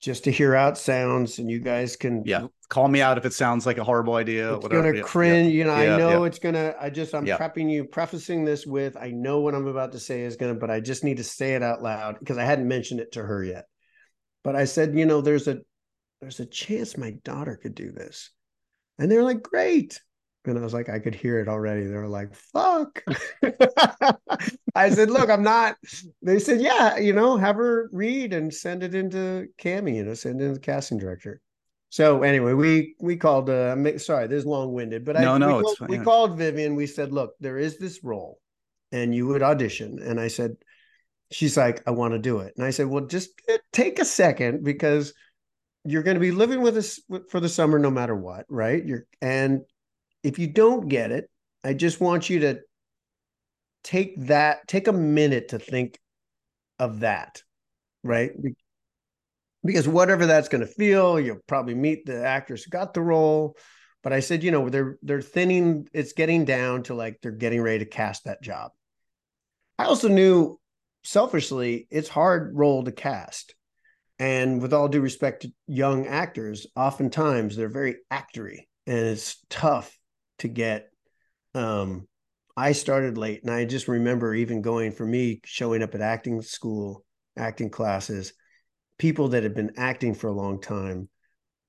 just 0.00 0.24
to 0.24 0.30
hear 0.30 0.54
out 0.54 0.78
sounds 0.78 1.38
and 1.38 1.50
you 1.50 1.58
guys 1.58 1.96
can 1.96 2.22
yeah 2.24 2.46
call 2.68 2.86
me 2.86 3.00
out 3.00 3.18
if 3.18 3.24
it 3.24 3.32
sounds 3.32 3.66
like 3.66 3.78
a 3.78 3.84
horrible 3.84 4.14
idea 4.14 4.54
it's 4.54 4.62
whatever. 4.62 4.92
gonna 4.92 5.02
cringe 5.02 5.52
yeah. 5.52 5.58
you 5.58 5.64
know 5.64 5.80
yeah, 5.80 5.94
i 5.94 5.98
know 5.98 6.22
yeah. 6.22 6.26
it's 6.26 6.38
gonna 6.38 6.74
i 6.80 6.88
just 6.88 7.14
i'm 7.14 7.26
prepping 7.26 7.70
you 7.70 7.84
prefacing 7.84 8.44
this 8.44 8.66
with 8.66 8.96
i 8.96 9.10
know 9.10 9.40
what 9.40 9.54
i'm 9.54 9.66
about 9.66 9.92
to 9.92 9.98
say 9.98 10.22
is 10.22 10.36
gonna 10.36 10.54
but 10.54 10.70
i 10.70 10.78
just 10.78 11.02
need 11.02 11.16
to 11.16 11.24
say 11.24 11.54
it 11.54 11.62
out 11.62 11.82
loud 11.82 12.16
because 12.18 12.38
i 12.38 12.44
hadn't 12.44 12.68
mentioned 12.68 13.00
it 13.00 13.12
to 13.12 13.22
her 13.22 13.42
yet 13.42 13.64
but 14.44 14.54
i 14.54 14.64
said 14.64 14.96
you 14.96 15.06
know 15.06 15.20
there's 15.20 15.48
a 15.48 15.58
there's 16.20 16.40
a 16.40 16.46
chance 16.46 16.96
my 16.96 17.12
daughter 17.24 17.58
could 17.60 17.74
do 17.74 17.90
this 17.90 18.30
and 18.98 19.10
they're 19.10 19.24
like 19.24 19.42
great 19.42 20.00
and 20.44 20.58
I 20.58 20.62
was 20.62 20.74
like, 20.74 20.88
I 20.88 20.98
could 20.98 21.14
hear 21.14 21.40
it 21.40 21.48
already. 21.48 21.86
They 21.86 21.94
were 21.94 22.08
like, 22.08 22.34
fuck. 22.34 23.02
I 24.74 24.90
said, 24.90 25.10
look, 25.10 25.28
I'm 25.30 25.42
not. 25.42 25.76
They 26.22 26.38
said, 26.38 26.60
yeah, 26.60 26.96
you 26.96 27.12
know, 27.12 27.36
have 27.36 27.56
her 27.56 27.88
read 27.92 28.32
and 28.32 28.52
send 28.52 28.82
it 28.82 28.94
into 28.94 29.48
Cami, 29.60 29.96
you 29.96 30.04
know, 30.04 30.14
send 30.14 30.40
it 30.40 30.44
into 30.44 30.54
the 30.54 30.60
casting 30.60 30.98
director. 30.98 31.40
So 31.90 32.22
anyway, 32.22 32.52
we 32.52 32.94
we 33.00 33.16
called. 33.16 33.48
Uh, 33.48 33.98
sorry, 33.98 34.26
this 34.26 34.40
is 34.40 34.46
long 34.46 34.72
winded, 34.74 35.04
but 35.04 35.16
no, 35.16 35.34
I, 35.34 35.38
no, 35.38 35.56
we, 35.56 35.62
called, 35.62 35.88
we 35.88 35.98
called 35.98 36.38
Vivian. 36.38 36.74
We 36.74 36.86
said, 36.86 37.12
look, 37.12 37.32
there 37.40 37.58
is 37.58 37.78
this 37.78 38.04
role, 38.04 38.38
and 38.92 39.14
you 39.14 39.26
would 39.28 39.42
audition. 39.42 39.98
And 39.98 40.20
I 40.20 40.28
said, 40.28 40.56
she's 41.30 41.56
like, 41.56 41.82
I 41.86 41.92
want 41.92 42.12
to 42.12 42.18
do 42.18 42.40
it. 42.40 42.54
And 42.56 42.64
I 42.64 42.70
said, 42.70 42.86
well, 42.86 43.06
just 43.06 43.30
take 43.72 43.98
a 43.98 44.04
second 44.04 44.64
because 44.64 45.14
you're 45.84 46.02
going 46.02 46.16
to 46.16 46.20
be 46.20 46.30
living 46.30 46.60
with 46.60 46.76
us 46.76 47.00
for 47.30 47.40
the 47.40 47.48
summer 47.48 47.78
no 47.78 47.90
matter 47.90 48.14
what, 48.14 48.44
right? 48.50 48.84
You're 48.84 49.06
and 49.22 49.62
if 50.22 50.38
you 50.38 50.46
don't 50.46 50.88
get 50.88 51.10
it, 51.12 51.30
I 51.64 51.74
just 51.74 52.00
want 52.00 52.30
you 52.30 52.40
to 52.40 52.60
take 53.84 54.20
that, 54.26 54.66
take 54.68 54.88
a 54.88 54.92
minute 54.92 55.48
to 55.48 55.58
think 55.58 55.98
of 56.78 57.00
that, 57.00 57.42
right? 58.02 58.32
Because 59.64 59.88
whatever 59.88 60.26
that's 60.26 60.48
going 60.48 60.60
to 60.60 60.66
feel, 60.66 61.18
you'll 61.18 61.40
probably 61.46 61.74
meet 61.74 62.06
the 62.06 62.24
actors 62.24 62.62
who 62.62 62.70
got 62.70 62.94
the 62.94 63.00
role. 63.00 63.56
But 64.02 64.12
I 64.12 64.20
said, 64.20 64.44
you 64.44 64.50
know, 64.50 64.68
they're 64.68 64.96
they're 65.02 65.20
thinning, 65.20 65.88
it's 65.92 66.12
getting 66.12 66.44
down 66.44 66.84
to 66.84 66.94
like 66.94 67.18
they're 67.20 67.32
getting 67.32 67.60
ready 67.60 67.80
to 67.80 67.90
cast 67.90 68.24
that 68.24 68.42
job. 68.42 68.70
I 69.78 69.84
also 69.84 70.08
knew 70.08 70.58
selfishly 71.02 71.86
it's 71.90 72.08
hard 72.08 72.52
role 72.54 72.84
to 72.84 72.92
cast. 72.92 73.54
And 74.20 74.60
with 74.60 74.72
all 74.72 74.88
due 74.88 75.00
respect 75.00 75.42
to 75.42 75.52
young 75.66 76.06
actors, 76.06 76.66
oftentimes 76.74 77.56
they're 77.56 77.68
very 77.68 77.96
actory 78.12 78.66
and 78.86 78.98
it's 78.98 79.36
tough 79.48 79.96
to 80.38 80.48
get 80.48 80.90
um 81.54 82.06
I 82.56 82.72
started 82.72 83.16
late 83.16 83.42
and 83.42 83.52
I 83.52 83.64
just 83.64 83.86
remember 83.86 84.34
even 84.34 84.62
going 84.62 84.92
for 84.92 85.06
me 85.06 85.40
showing 85.44 85.82
up 85.82 85.94
at 85.94 86.00
acting 86.00 86.42
school, 86.42 87.04
acting 87.36 87.70
classes, 87.70 88.32
people 88.98 89.28
that 89.28 89.44
had 89.44 89.54
been 89.54 89.74
acting 89.76 90.14
for 90.14 90.26
a 90.26 90.32
long 90.32 90.60
time. 90.60 91.08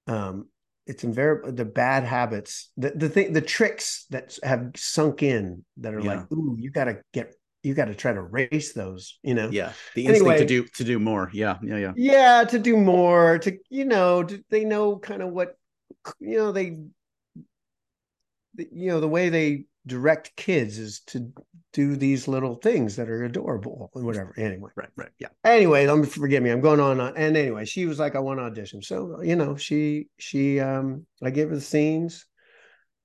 Um, 0.08 0.48
it's 0.88 1.04
invariable 1.04 1.52
the 1.52 1.66
bad 1.66 2.06
habits, 2.06 2.72
the 2.76 2.90
the 2.90 3.08
thing, 3.08 3.34
the 3.34 3.42
tricks 3.42 4.08
that 4.10 4.40
have 4.42 4.72
sunk 4.76 5.22
in 5.22 5.64
that 5.78 5.94
are 5.94 6.00
yeah. 6.00 6.16
like, 6.16 6.32
ooh, 6.32 6.56
you 6.60 6.72
gotta 6.72 7.04
get 7.14 7.36
you 7.62 7.74
got 7.74 7.86
to 7.86 7.96
try 7.96 8.14
to 8.14 8.22
race 8.22 8.74
those, 8.74 9.20
you 9.22 9.34
know. 9.34 9.50
Yeah, 9.52 9.74
the 9.94 10.06
instinct 10.06 10.22
anyway, 10.22 10.38
to 10.40 10.46
do 10.46 10.64
to 10.64 10.84
do 10.84 10.98
more. 10.98 11.30
Yeah, 11.34 11.58
yeah, 11.62 11.78
yeah. 11.78 11.94
Yeah, 11.96 12.44
to 12.46 12.58
do 12.58 12.78
more. 12.78 13.38
To 13.40 13.58
you 13.70 13.86
know, 13.86 14.24
to, 14.24 14.44
they 14.50 14.64
know 14.66 14.98
kind 14.98 15.22
of 15.22 15.32
what 15.32 15.56
you 16.20 16.38
know. 16.38 16.52
They 16.52 16.78
you 18.72 18.90
know 18.90 19.00
the 19.00 19.08
way 19.08 19.30
they 19.30 19.66
direct 19.88 20.36
kids 20.36 20.78
is 20.78 21.02
to 21.02 21.32
do 21.74 21.96
these 21.96 22.28
little 22.28 22.56
things 22.56 22.96
that 22.96 23.10
are 23.10 23.24
adorable 23.24 23.92
and 23.96 24.06
whatever. 24.06 24.34
Anyway, 24.38 24.70
right, 24.76 24.90
right, 24.96 25.12
yeah. 25.20 25.28
Anyway, 25.44 25.86
let 25.86 25.98
me 25.98 26.06
forgive 26.06 26.44
me. 26.44 26.50
I'm 26.50 26.62
going 26.62 26.80
on, 26.80 27.00
on. 27.00 27.16
And 27.16 27.36
anyway, 27.36 27.66
she 27.66 27.86
was 27.86 28.00
like, 28.00 28.16
"I 28.16 28.20
want 28.20 28.40
to 28.40 28.44
audition." 28.44 28.82
So 28.82 29.22
you 29.22 29.36
know, 29.36 29.56
she 29.56 30.08
she 30.18 30.60
um, 30.60 31.06
I 31.22 31.30
gave 31.32 31.50
her 31.50 31.56
the 31.56 31.62
scenes. 31.62 32.26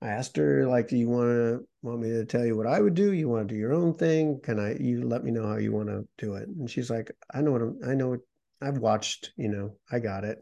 I 0.01 0.09
asked 0.09 0.37
her 0.37 0.67
like, 0.67 0.87
"Do 0.87 0.97
you 0.97 1.09
want 1.09 1.29
to 1.29 1.67
want 1.81 2.01
me 2.01 2.09
to 2.09 2.25
tell 2.25 2.45
you 2.45 2.55
what 2.55 2.67
I 2.67 2.79
would 2.79 2.95
do? 2.95 3.11
You 3.13 3.29
want 3.29 3.47
to 3.47 3.53
do 3.53 3.59
your 3.59 3.73
own 3.73 3.93
thing? 3.93 4.39
Can 4.41 4.59
I? 4.59 4.75
You 4.75 5.07
let 5.07 5.23
me 5.23 5.31
know 5.31 5.47
how 5.47 5.57
you 5.57 5.71
want 5.71 5.89
to 5.89 6.07
do 6.17 6.35
it." 6.35 6.47
And 6.47 6.69
she's 6.69 6.89
like, 6.89 7.11
"I 7.33 7.41
know 7.41 7.51
what 7.51 7.61
I'm, 7.61 7.79
I 7.85 7.93
know. 7.95 8.09
What, 8.09 8.21
I've 8.61 8.77
watched. 8.77 9.31
You 9.37 9.49
know, 9.49 9.77
I 9.91 9.99
got 9.99 10.23
it." 10.23 10.39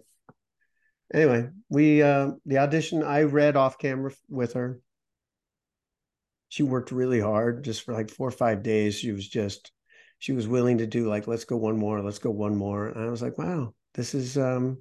Anyway, 1.14 1.50
we 1.70 2.02
uh, 2.02 2.32
the 2.46 2.58
audition 2.58 3.04
I 3.04 3.24
read 3.24 3.56
off 3.56 3.78
camera 3.78 4.12
with 4.30 4.54
her 4.54 4.80
she 6.54 6.62
worked 6.62 6.92
really 6.92 7.20
hard 7.20 7.64
just 7.64 7.82
for 7.82 7.96
like 7.96 8.12
four 8.12 8.28
or 8.28 8.32
five 8.32 8.62
days. 8.62 8.94
She 8.94 9.12
was 9.12 9.28
just, 9.28 9.72
she 10.20 10.34
was 10.34 10.48
willing 10.48 10.78
to 10.78 10.86
do 10.86 11.10
like, 11.10 11.26
let's 11.26 11.46
go 11.46 11.58
one 11.58 11.80
more, 11.80 12.00
let's 12.04 12.20
go 12.20 12.30
one 12.30 12.56
more. 12.56 12.90
And 12.90 13.04
I 13.04 13.10
was 13.10 13.24
like, 13.24 13.40
wow, 13.40 13.74
this 13.96 14.14
is, 14.14 14.38
um, 14.38 14.78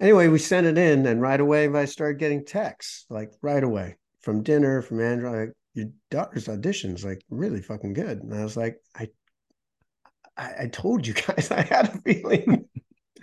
anyway, 0.00 0.26
we 0.26 0.40
sent 0.40 0.66
it 0.66 0.76
in 0.76 1.06
and 1.06 1.22
right 1.22 1.40
away 1.40 1.68
I 1.68 1.84
started 1.84 2.18
getting 2.18 2.44
texts 2.44 3.06
like 3.08 3.30
right 3.40 3.62
away 3.62 3.98
from 4.22 4.42
Dinner, 4.42 4.82
from 4.82 5.00
Andron, 5.00 5.32
like, 5.32 5.52
your 5.74 5.90
daughter's 6.10 6.48
audition's 6.48 7.04
like 7.04 7.22
really 7.30 7.62
fucking 7.62 7.92
good. 7.92 8.18
And 8.18 8.34
I 8.34 8.42
was 8.42 8.56
like, 8.56 8.80
I, 8.96 9.10
I, 10.36 10.54
I 10.62 10.66
told 10.72 11.06
you 11.06 11.14
guys 11.28 11.52
I 11.52 11.62
had 11.62 11.88
a 11.94 11.98
feeling. 12.00 12.68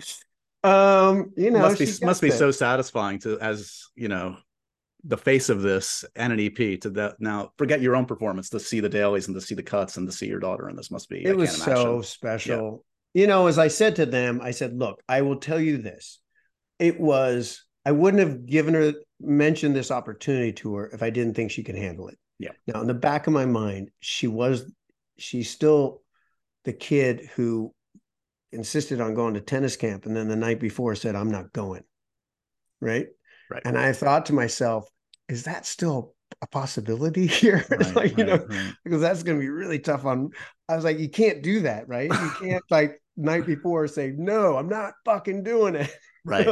um, 0.64 1.34
you 1.36 1.52
know, 1.52 1.60
must 1.60 1.80
be 1.80 2.06
must 2.06 2.22
be 2.22 2.30
it. 2.30 2.38
so 2.38 2.52
satisfying 2.52 3.20
to 3.20 3.38
as 3.42 3.88
you 3.94 4.08
know 4.08 4.38
the 5.06 5.18
face 5.18 5.50
of 5.50 5.62
this 5.62 6.04
and 6.16 6.34
an 6.34 6.40
EP 6.40 6.80
to 6.82 6.90
that 6.90 7.16
now 7.20 7.52
forget 7.58 7.82
your 7.82 7.96
own 7.96 8.06
performance 8.06 8.50
to 8.50 8.60
see 8.60 8.80
the 8.80 8.90
dailies 8.90 9.28
and 9.28 9.36
to 9.36 9.42
see 9.42 9.56
the 9.56 9.64
cuts 9.64 9.96
and 9.98 10.06
to 10.08 10.12
see 10.12 10.28
your 10.28 10.40
daughter 10.40 10.68
and 10.68 10.78
this 10.78 10.92
must 10.92 11.10
be 11.10 11.26
I 11.26 11.30
it 11.30 11.38
was 11.38 11.56
so 11.56 12.02
special. 12.02 12.84
You 13.14 13.26
know, 13.26 13.48
as 13.48 13.58
I 13.58 13.70
said 13.70 13.96
to 13.96 14.06
them, 14.06 14.40
I 14.42 14.52
said, 14.52 14.78
look, 14.78 15.02
I 15.10 15.22
will 15.24 15.38
tell 15.38 15.60
you 15.60 15.78
this. 15.78 16.20
It 16.78 17.00
was, 17.00 17.66
I 17.86 17.92
wouldn't 17.92 18.22
have 18.22 18.46
given 18.46 18.76
her, 18.76 18.94
mentioned 19.20 19.76
this 19.76 19.90
opportunity 19.90 20.54
to 20.54 20.76
her 20.76 20.90
if 20.90 21.02
I 21.02 21.10
didn't 21.10 21.34
think 21.34 21.52
she 21.52 21.64
could 21.64 21.76
handle 21.76 22.08
it. 22.10 22.18
Yeah. 22.38 22.52
Now, 22.68 22.82
in 22.82 22.88
the 22.88 22.94
back 22.94 23.26
of 23.26 23.34
my 23.34 23.46
mind, 23.46 23.90
she 24.00 24.28
was, 24.28 24.72
she's 25.18 25.50
still 25.50 26.04
the 26.66 26.74
kid 26.74 27.30
who 27.36 27.74
insisted 28.52 29.02
on 29.02 29.16
going 29.16 29.34
to 29.34 29.42
tennis 29.42 29.76
camp. 29.76 30.06
And 30.06 30.16
then 30.16 30.28
the 30.28 30.36
night 30.36 30.60
before 30.60 30.94
said, 30.96 31.16
I'm 31.16 31.32
not 31.32 31.52
going. 31.52 31.84
Right. 32.80 33.08
Right. 33.50 33.62
And 33.66 33.78
I 33.78 33.94
thought 33.94 34.28
to 34.28 34.34
myself, 34.34 34.88
is 35.28 35.44
that 35.44 35.66
still 35.66 36.16
a 36.42 36.48
possibility 36.48 37.28
here? 37.28 37.66
Right, 37.70 37.96
like, 37.96 38.18
you 38.18 38.24
know, 38.24 38.38
right, 38.38 38.50
right. 38.50 38.74
because 38.84 39.02
that's 39.02 39.24
going 39.24 39.38
to 39.38 39.42
be 39.42 39.50
really 39.50 39.80
tough 39.80 40.06
on 40.06 40.30
i 40.68 40.76
was 40.76 40.84
like 40.84 41.00
you 41.00 41.10
can't 41.10 41.42
do 41.42 41.62
that 41.62 41.88
right 41.88 42.10
you 42.12 42.32
can't 42.40 42.64
like 42.70 43.02
night 43.18 43.46
before 43.46 43.88
say 43.88 44.14
no 44.16 44.56
i'm 44.56 44.70
not 44.70 44.94
fucking 45.06 45.44
doing 45.44 45.76
it 45.76 45.92
right 46.24 46.48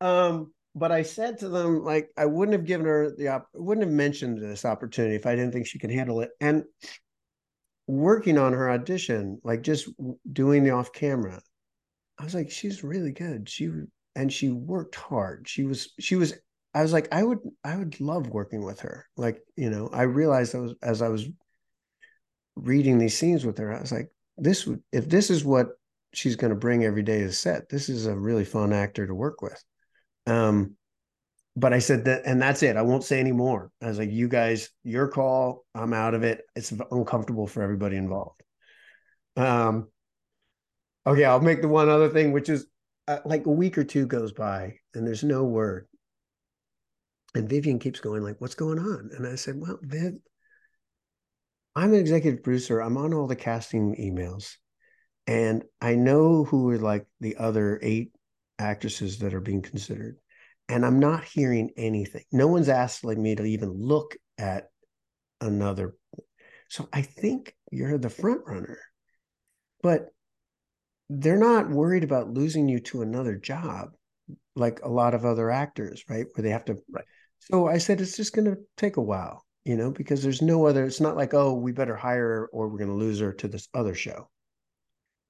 um 0.00 0.52
but 0.74 0.90
i 0.90 1.02
said 1.02 1.38
to 1.38 1.48
them 1.48 1.84
like 1.84 2.08
i 2.16 2.24
wouldn't 2.24 2.56
have 2.56 2.64
given 2.66 2.86
her 2.86 3.14
the 3.16 3.28
op- 3.28 3.48
wouldn't 3.54 3.86
have 3.86 3.94
mentioned 3.94 4.40
this 4.42 4.64
opportunity 4.64 5.14
if 5.14 5.26
i 5.26 5.34
didn't 5.36 5.52
think 5.52 5.66
she 5.66 5.78
could 5.78 5.90
handle 5.90 6.20
it 6.20 6.30
and 6.40 6.64
working 7.86 8.38
on 8.38 8.52
her 8.52 8.70
audition 8.70 9.38
like 9.44 9.62
just 9.62 9.88
doing 10.32 10.64
the 10.64 10.70
off 10.70 10.92
camera 10.92 11.40
i 12.18 12.24
was 12.24 12.34
like 12.34 12.50
she's 12.50 12.82
really 12.82 13.12
good 13.12 13.48
she 13.48 13.70
and 14.16 14.32
she 14.32 14.48
worked 14.48 14.96
hard. 14.96 15.46
She 15.46 15.64
was 15.64 15.92
she 16.00 16.16
was 16.16 16.34
i 16.74 16.82
was 16.82 16.92
like 16.92 17.08
i 17.12 17.22
would 17.22 17.38
i 17.62 17.76
would 17.76 18.00
love 18.00 18.28
working 18.28 18.64
with 18.64 18.80
her. 18.80 19.06
Like 19.16 19.40
you 19.54 19.70
know 19.70 19.88
i 19.92 20.02
realized 20.02 20.54
I 20.54 20.58
was, 20.58 20.74
as 20.82 21.02
i 21.02 21.08
was 21.08 21.28
reading 22.56 22.98
these 22.98 23.16
scenes 23.16 23.44
with 23.44 23.58
her 23.58 23.72
i 23.72 23.80
was 23.80 23.92
like 23.92 24.10
this 24.38 24.66
would 24.66 24.82
if 24.90 25.08
this 25.08 25.30
is 25.30 25.44
what 25.44 25.68
she's 26.14 26.36
going 26.36 26.50
to 26.50 26.58
bring 26.58 26.84
every 26.84 27.02
day 27.02 27.20
to 27.20 27.32
set 27.32 27.68
this 27.68 27.90
is 27.90 28.06
a 28.06 28.18
really 28.18 28.44
fun 28.44 28.72
actor 28.72 29.06
to 29.06 29.14
work 29.14 29.42
with. 29.42 29.62
Um 30.26 30.74
but 31.54 31.72
i 31.72 31.78
said 31.78 32.06
that 32.06 32.22
and 32.24 32.40
that's 32.40 32.62
it. 32.62 32.76
I 32.76 32.82
won't 32.82 33.04
say 33.04 33.20
any 33.20 33.32
more. 33.32 33.70
I 33.82 33.88
was 33.88 33.98
like 33.98 34.10
you 34.10 34.28
guys 34.28 34.70
your 34.82 35.08
call 35.08 35.64
i'm 35.74 35.92
out 35.92 36.14
of 36.14 36.22
it. 36.24 36.42
It's 36.56 36.72
uncomfortable 36.90 37.46
for 37.46 37.62
everybody 37.62 37.96
involved. 37.96 38.42
Um 39.36 39.88
okay 41.06 41.24
i'll 41.24 41.40
make 41.40 41.62
the 41.62 41.68
one 41.68 41.88
other 41.88 42.08
thing 42.08 42.32
which 42.32 42.48
is 42.48 42.66
uh, 43.08 43.18
like 43.24 43.46
a 43.46 43.50
week 43.50 43.78
or 43.78 43.84
two 43.84 44.06
goes 44.06 44.32
by 44.32 44.78
and 44.94 45.06
there's 45.06 45.24
no 45.24 45.44
word. 45.44 45.86
And 47.34 47.48
vivian 47.48 47.78
keeps 47.78 48.00
going 48.00 48.22
like 48.22 48.40
what's 48.40 48.54
going 48.54 48.78
on? 48.78 49.10
And 49.16 49.26
i 49.26 49.34
said 49.34 49.56
well 49.58 49.78
viv 49.82 50.14
i'm 51.74 51.92
an 51.92 52.00
executive 52.00 52.42
producer. 52.42 52.80
I'm 52.80 52.96
on 52.96 53.12
all 53.12 53.26
the 53.26 53.36
casting 53.36 53.94
emails. 53.96 54.54
And 55.26 55.64
i 55.80 55.94
know 55.94 56.44
who 56.44 56.70
are 56.70 56.78
like 56.78 57.06
the 57.20 57.36
other 57.36 57.78
eight 57.82 58.12
actresses 58.58 59.18
that 59.18 59.34
are 59.34 59.40
being 59.40 59.62
considered. 59.62 60.16
And 60.68 60.84
i'm 60.84 60.98
not 60.98 61.24
hearing 61.24 61.70
anything. 61.76 62.24
No 62.32 62.48
one's 62.48 62.68
asked 62.68 63.04
like 63.04 63.18
me 63.18 63.34
to 63.34 63.44
even 63.44 63.70
look 63.70 64.16
at 64.38 64.70
another. 65.40 65.94
So 66.68 66.88
i 66.92 67.02
think 67.02 67.54
you're 67.70 67.98
the 67.98 68.10
front 68.10 68.40
runner. 68.46 68.80
But 69.82 70.08
they're 71.08 71.36
not 71.38 71.70
worried 71.70 72.04
about 72.04 72.30
losing 72.32 72.68
you 72.68 72.80
to 72.80 73.02
another 73.02 73.36
job 73.36 73.90
like 74.56 74.80
a 74.82 74.88
lot 74.88 75.14
of 75.14 75.24
other 75.24 75.50
actors 75.50 76.02
right 76.08 76.26
where 76.34 76.42
they 76.42 76.50
have 76.50 76.64
to 76.64 76.76
Right. 76.90 77.04
so 77.38 77.68
i 77.68 77.78
said 77.78 78.00
it's 78.00 78.16
just 78.16 78.34
going 78.34 78.46
to 78.46 78.56
take 78.76 78.96
a 78.96 79.02
while 79.02 79.44
you 79.64 79.76
know 79.76 79.90
because 79.90 80.22
there's 80.22 80.42
no 80.42 80.66
other 80.66 80.84
it's 80.84 81.00
not 81.00 81.16
like 81.16 81.32
oh 81.34 81.54
we 81.54 81.72
better 81.72 81.96
hire 81.96 82.28
her 82.28 82.46
or 82.52 82.68
we're 82.68 82.78
going 82.78 82.90
to 82.90 82.96
lose 82.96 83.20
her 83.20 83.32
to 83.34 83.48
this 83.48 83.68
other 83.74 83.94
show 83.94 84.28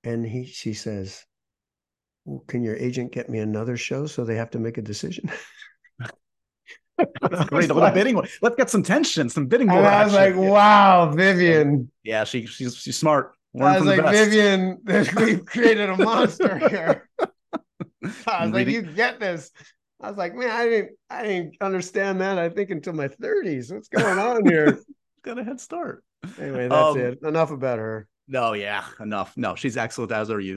and 0.04 0.24
he 0.26 0.46
she 0.46 0.72
says 0.72 1.24
well, 2.24 2.42
can 2.48 2.62
your 2.62 2.76
agent 2.76 3.12
get 3.12 3.28
me 3.28 3.38
another 3.38 3.76
show 3.76 4.06
so 4.06 4.24
they 4.24 4.36
have 4.36 4.50
to 4.50 4.58
make 4.58 4.78
a 4.78 4.82
decision 4.82 5.30
great. 7.48 7.68
Little 7.68 7.90
bidding. 7.90 8.14
war. 8.14 8.24
Let's 8.40 8.56
get 8.56 8.70
some 8.70 8.82
tension, 8.82 9.28
some 9.28 9.46
bidding 9.46 9.68
war 9.68 9.84
I 9.84 10.04
was 10.04 10.14
like. 10.14 10.34
Yeah. 10.34 10.40
"Wow, 10.40 11.10
Vivian!" 11.12 11.90
Yeah, 12.02 12.24
she 12.24 12.46
she's 12.46 12.74
she's 12.76 12.96
smart. 12.96 13.32
I 13.60 13.78
was 13.78 13.86
like. 13.86 14.04
"Vivian, 14.12 14.78
we've 15.16 15.44
created 15.46 15.90
a 15.90 15.96
monster 15.96 16.58
here." 16.68 17.08
I 18.26 18.44
was 18.46 18.52
like, 18.52 18.68
"You 18.68 18.82
get 18.82 19.18
this?" 19.20 19.50
I 20.00 20.08
was 20.08 20.18
like, 20.18 20.34
"Man, 20.34 20.50
I 20.50 20.64
didn't, 20.68 20.90
I 21.10 21.22
didn't 21.22 21.56
understand 21.60 22.20
that. 22.20 22.38
I 22.38 22.48
think 22.50 22.70
until 22.70 22.92
my 22.92 23.08
thirties. 23.08 23.72
What's 23.72 23.88
going 23.88 24.18
on 24.18 24.46
here?" 24.46 24.78
Got 25.22 25.38
a 25.38 25.44
head 25.44 25.60
start. 25.60 26.04
anyway, 26.38 26.68
that's 26.68 26.96
Um, 26.96 26.98
it. 26.98 27.18
Enough 27.22 27.50
about 27.50 27.78
her. 27.78 28.06
No, 28.28 28.52
yeah, 28.52 28.84
enough. 29.00 29.32
No, 29.36 29.54
she's 29.54 29.76
excellent 29.76 30.12
as 30.12 30.30
are 30.30 30.40
you, 30.40 30.56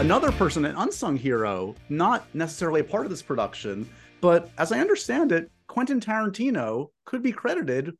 Another 0.00 0.32
person, 0.32 0.64
an 0.64 0.74
unsung 0.76 1.14
hero, 1.14 1.74
not 1.90 2.26
necessarily 2.34 2.80
a 2.80 2.84
part 2.84 3.04
of 3.04 3.10
this 3.10 3.20
production, 3.20 3.86
but 4.22 4.50
as 4.56 4.72
I 4.72 4.80
understand 4.80 5.30
it, 5.30 5.50
Quentin 5.66 6.00
Tarantino 6.00 6.86
could 7.04 7.22
be 7.22 7.32
credited 7.32 7.92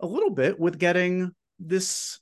a 0.00 0.06
little 0.06 0.28
bit 0.28 0.60
with 0.60 0.78
getting 0.78 1.32
this 1.58 2.20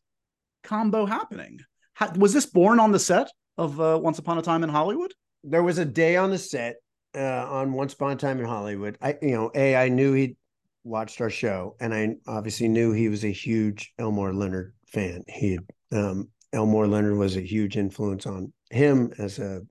combo 0.63 1.07
happening. 1.07 1.59
Ha- 1.95 2.13
was 2.17 2.33
this 2.33 2.47
born 2.47 2.79
on 2.79 2.93
the 2.93 3.01
set 3.01 3.29
of 3.59 3.81
uh, 3.81 3.99
Once 4.01 4.21
Upon 4.21 4.39
a 4.39 4.43
Time 4.43 4.63
in 4.63 4.71
Hollywood? 4.71 5.13
There 5.43 5.65
was 5.65 5.79
a 5.79 5.85
day 5.85 6.15
on 6.15 6.31
the 6.31 6.39
set 6.39 6.77
uh, 7.17 7.49
on 7.51 7.73
Once 7.73 7.95
Upon 7.95 8.13
a 8.13 8.17
Time 8.17 8.39
in 8.39 8.47
Hollywood. 8.47 8.97
I, 9.03 9.17
you 9.21 9.33
know, 9.33 9.51
a 9.57 9.75
I 9.75 9.89
knew 9.89 10.13
he'd 10.13 10.37
watched 10.85 11.21
our 11.21 11.31
show, 11.31 11.75
and 11.81 11.93
I 11.93 12.15
obviously 12.29 12.69
knew 12.69 12.93
he 12.93 13.09
was 13.09 13.25
a 13.25 13.33
huge 13.33 13.93
Elmore 13.99 14.33
Leonard 14.33 14.73
fan. 14.87 15.25
He 15.27 15.55
had, 15.55 15.67
um, 15.91 16.29
Elmore 16.53 16.87
Leonard 16.87 17.17
was 17.17 17.37
a 17.37 17.41
huge 17.41 17.77
influence 17.77 18.27
on 18.27 18.53
him 18.71 19.13
as 19.19 19.39
a 19.39 19.63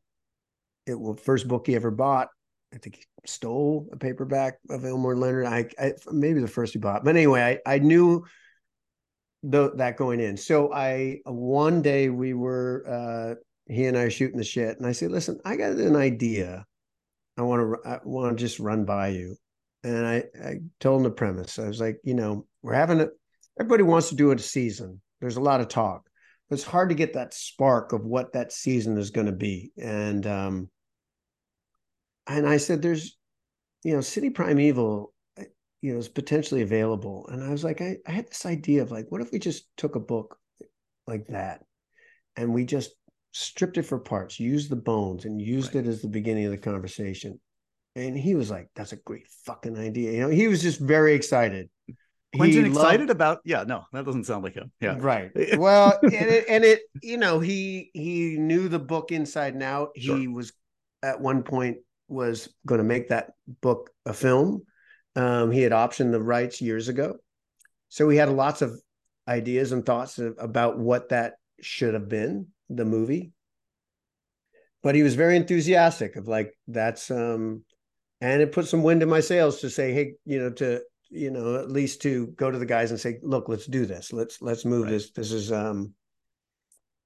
it 0.85 0.99
was 0.99 1.19
first 1.19 1.47
book 1.47 1.67
he 1.67 1.75
ever 1.75 1.91
bought. 1.91 2.29
I 2.73 2.77
think 2.77 2.97
he 2.97 3.03
stole 3.25 3.88
a 3.91 3.97
paperback 3.97 4.59
of 4.69 4.85
Elmore 4.85 5.15
Leonard. 5.15 5.45
I, 5.45 5.67
I 5.79 5.93
maybe 6.11 6.41
the 6.41 6.47
first 6.47 6.73
he 6.73 6.79
bought, 6.79 7.03
but 7.03 7.15
anyway, 7.15 7.59
I 7.65 7.75
I 7.75 7.79
knew 7.79 8.25
the, 9.43 9.71
that 9.75 9.97
going 9.97 10.19
in. 10.19 10.38
So 10.38 10.73
I 10.73 11.19
one 11.25 11.81
day 11.81 12.09
we 12.09 12.33
were 12.33 12.83
uh, 12.88 13.35
he 13.71 13.85
and 13.85 13.97
I 13.97 14.09
shooting 14.09 14.38
the 14.38 14.43
shit, 14.43 14.77
and 14.77 14.85
I 14.85 14.91
said, 14.91 15.11
"Listen, 15.11 15.39
I 15.45 15.55
got 15.55 15.71
an 15.73 15.95
idea. 15.95 16.65
I 17.38 17.41
want 17.43 17.61
to 17.83 17.89
I 17.89 17.99
want 18.03 18.38
to 18.38 18.43
just 18.43 18.59
run 18.59 18.85
by 18.85 19.09
you." 19.09 19.35
And 19.83 20.05
I 20.05 20.23
I 20.43 20.59
told 20.79 20.99
him 20.99 21.03
the 21.03 21.11
premise. 21.11 21.59
I 21.59 21.67
was 21.67 21.79
like, 21.79 21.99
you 22.03 22.13
know, 22.13 22.45
we're 22.61 22.73
having 22.73 23.01
a 23.01 23.07
everybody 23.59 23.83
wants 23.83 24.09
to 24.09 24.15
do 24.15 24.31
it 24.31 24.39
a 24.39 24.43
season. 24.43 25.01
There's 25.21 25.38
a 25.38 25.41
lot 25.41 25.61
of 25.61 25.67
talk. 25.67 26.07
It's 26.51 26.63
hard 26.63 26.89
to 26.89 26.95
get 26.95 27.13
that 27.13 27.34
spark 27.34 27.91
of 27.91 28.05
what 28.05 28.34
that 28.34 28.51
season 28.51 28.97
is 28.97 29.10
going 29.10 29.27
to 29.27 29.34
be. 29.34 29.71
And 29.77 30.25
um 30.27 30.69
and 32.27 32.47
I 32.47 32.58
said, 32.58 32.81
there's, 32.81 33.17
you 33.84 33.93
know, 33.93 34.01
City 34.01 34.29
Primeval, 34.31 35.13
uh, 35.39 35.43
you 35.81 35.93
know, 35.93 35.99
is 35.99 36.10
potentially 36.10 36.63
available. 36.63 37.27
And 37.31 37.43
I 37.43 37.49
was 37.51 37.63
like, 37.63 37.81
I, 37.81 37.97
I 38.08 38.12
had 38.12 38.27
this 38.27 38.45
idea 38.45 38.81
of 38.81 38.91
like, 38.91 39.05
what 39.10 39.21
if 39.21 39.31
we 39.31 39.39
just 39.39 39.65
took 39.77 39.95
a 39.95 39.99
book 39.99 40.38
like 41.05 41.27
that 41.27 41.63
and 42.36 42.53
we 42.53 42.65
just 42.65 42.91
stripped 43.31 43.77
it 43.77 43.84
for 43.84 43.99
parts, 43.99 44.39
used 44.39 44.71
the 44.71 44.75
bones 44.75 45.25
and 45.25 45.39
used 45.41 45.75
Right. 45.75 45.86
it 45.86 45.89
as 45.89 46.01
the 46.01 46.08
beginning 46.08 46.45
of 46.45 46.51
the 46.51 46.58
conversation. 46.58 47.39
And 47.95 48.17
he 48.17 48.36
was 48.36 48.49
like, 48.49 48.69
that's 48.75 48.91
a 48.91 48.97
great 48.97 49.27
fucking 49.45 49.77
idea. 49.77 50.12
You 50.13 50.19
know, 50.21 50.29
he 50.29 50.47
was 50.47 50.62
just 50.62 50.79
very 50.79 51.13
excited. 51.13 51.69
Quentin 52.36 52.65
He 52.65 52.69
loved- 52.69 52.86
excited 52.86 53.10
about? 53.10 53.39
Yeah, 53.45 53.63
no, 53.63 53.86
that 53.93 54.06
doesn't 54.06 54.26
sound 54.26 54.43
like 54.43 54.54
him. 54.56 54.71
Yeah, 54.82 54.98
Right. 55.00 55.32
Well, 55.58 55.98
and 56.04 56.13
it, 56.13 56.45
and 56.50 56.63
it, 56.63 56.82
you 57.02 57.17
know, 57.17 57.39
he 57.39 57.89
he 57.93 58.38
knew 58.38 58.67
the 58.69 58.80
book 58.80 59.12
inside 59.12 59.54
and 59.54 59.63
out. 59.63 59.89
Sure. 59.98 60.17
He 60.17 60.28
was 60.28 60.54
at 61.04 61.19
one 61.21 61.43
point 61.43 61.78
was 62.08 62.50
going 62.65 62.80
to 62.80 62.84
make 62.86 63.10
that 63.10 63.32
book 63.62 63.89
a 64.06 64.13
film. 64.13 64.62
Um, 65.15 65.52
he 65.52 65.62
had 65.62 65.71
optioned 65.71 66.12
the 66.12 66.21
rights 66.21 66.62
years 66.62 66.88
ago, 66.89 67.15
so 67.89 68.08
he 68.10 68.17
had 68.17 68.30
lots 68.30 68.62
of 68.62 68.80
ideas 69.28 69.71
and 69.71 69.86
thoughts 69.86 70.19
of, 70.19 70.36
about 70.39 70.78
what 70.78 71.10
that 71.10 71.34
should 71.62 71.93
have 71.93 72.10
been 72.10 72.48
the 72.69 72.86
movie. 72.86 73.32
But 74.84 74.93
he 74.93 75.02
was 75.04 75.15
very 75.15 75.36
enthusiastic 75.36 76.15
of 76.15 76.28
like 76.28 76.54
that's 76.67 77.10
um, 77.10 77.63
and 78.21 78.41
it 78.41 78.52
put 78.52 78.67
some 78.67 78.84
wind 78.84 79.02
in 79.04 79.10
my 79.10 79.19
sails 79.19 79.62
to 79.62 79.69
say, 79.69 79.93
hey, 79.93 80.13
you 80.26 80.39
know, 80.39 80.50
to 80.52 80.82
you 81.09 81.29
know 81.31 81.55
at 81.55 81.71
least 81.71 82.01
to 82.01 82.27
go 82.35 82.49
to 82.51 82.57
the 82.57 82.65
guys 82.65 82.91
and 82.91 82.99
say 82.99 83.19
look 83.21 83.47
let's 83.49 83.65
do 83.65 83.85
this 83.85 84.11
let's 84.11 84.41
let's 84.41 84.65
move 84.65 84.83
Right. 84.83 84.91
this 84.91 85.11
this 85.11 85.31
is 85.31 85.51
um 85.51 85.93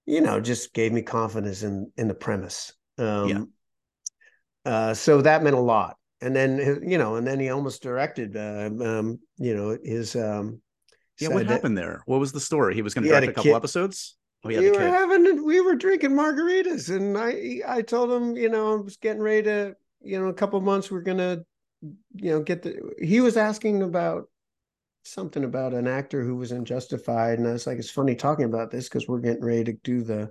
you 0.05 0.21
know, 0.21 0.39
just 0.39 0.73
gave 0.73 0.91
me 0.91 1.03
confidence 1.03 1.61
in 1.61 1.91
in 1.95 2.07
the 2.07 2.15
premise. 2.15 2.73
Um, 2.97 3.27
Yeah. 3.29 3.43
Uh, 4.65 4.93
so 4.95 5.21
that 5.21 5.43
meant 5.43 5.55
a 5.55 5.59
lot. 5.59 5.97
And 6.19 6.35
then 6.35 6.81
you 6.87 6.97
know, 6.97 7.15
and 7.15 7.27
then 7.27 7.39
he 7.39 7.49
almost 7.49 7.83
directed. 7.83 8.35
Uh, 8.35 8.71
um, 8.83 9.19
you 9.37 9.55
know, 9.55 9.77
his 9.83 10.15
um. 10.15 10.61
Yeah, 11.19 11.27
what 11.27 11.39
said 11.41 11.47
that- 11.49 11.53
happened 11.53 11.77
there? 11.77 12.01
What 12.07 12.19
was 12.19 12.31
the 12.31 12.39
story? 12.39 12.73
He 12.73 12.81
was 12.81 12.95
going 12.95 13.03
to 13.03 13.09
direct 13.09 13.27
a 13.27 13.29
a 13.29 13.33
couple 13.33 13.51
kid- 13.51 13.55
episodes. 13.55 14.17
Oh, 14.43 14.49
yeah, 14.49 14.61
we 14.61 14.71
were 14.71 14.77
kid. 14.77 14.93
having 14.93 15.45
we 15.45 15.61
were 15.61 15.75
drinking 15.75 16.11
margaritas 16.11 16.89
and 16.95 17.15
i 17.17 17.59
i 17.77 17.81
told 17.83 18.09
him 18.09 18.35
you 18.37 18.47
know 18.49 18.71
i 18.71 18.81
was 18.81 18.95
getting 18.97 19.21
ready 19.21 19.43
to 19.43 19.75
you 20.01 20.17
know 20.19 20.29
a 20.29 20.33
couple 20.33 20.59
months 20.61 20.89
we're 20.89 21.01
gonna 21.01 21.43
you 21.81 22.31
know 22.31 22.41
get 22.41 22.61
the 22.61 22.93
he 23.01 23.21
was 23.21 23.37
asking 23.37 23.81
about 23.81 24.25
something 25.03 25.43
about 25.43 25.73
an 25.73 25.87
actor 25.87 26.23
who 26.23 26.35
was 26.35 26.51
in 26.51 26.65
justified 26.65 27.39
and 27.39 27.47
i 27.47 27.53
was 27.53 27.65
like 27.65 27.77
it's 27.77 27.89
funny 27.89 28.15
talking 28.15 28.45
about 28.45 28.69
this 28.69 28.89
because 28.89 29.07
we're 29.07 29.19
getting 29.19 29.43
ready 29.43 29.63
to 29.63 29.73
do 29.83 30.01
the 30.01 30.29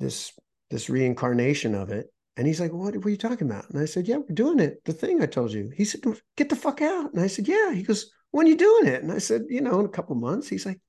this 0.00 0.32
this 0.70 0.88
reincarnation 0.88 1.74
of 1.74 1.90
it. 1.90 2.06
And 2.36 2.46
he's 2.46 2.60
like 2.60 2.72
what, 2.72 2.96
what 2.96 3.06
are 3.06 3.10
you 3.10 3.16
talking 3.16 3.48
about? 3.48 3.68
And 3.70 3.78
i 3.80 3.84
said 3.84 4.08
yeah 4.08 4.16
we're 4.16 4.34
doing 4.34 4.58
it. 4.58 4.84
The 4.84 4.92
thing 4.92 5.22
i 5.22 5.26
told 5.26 5.52
you. 5.52 5.70
He 5.76 5.84
said 5.84 6.00
get 6.36 6.48
the 6.48 6.56
fuck 6.56 6.82
out. 6.82 7.12
And 7.12 7.22
i 7.22 7.26
said 7.28 7.46
yeah. 7.46 7.72
He 7.72 7.82
goes 7.82 8.10
when 8.30 8.46
are 8.46 8.50
you 8.50 8.56
doing 8.56 8.86
it? 8.86 9.02
And 9.02 9.12
i 9.12 9.18
said 9.18 9.42
you 9.48 9.60
know 9.60 9.78
in 9.78 9.86
a 9.86 9.90
couple 9.90 10.16
months. 10.16 10.48
He's 10.48 10.66
like 10.66 10.80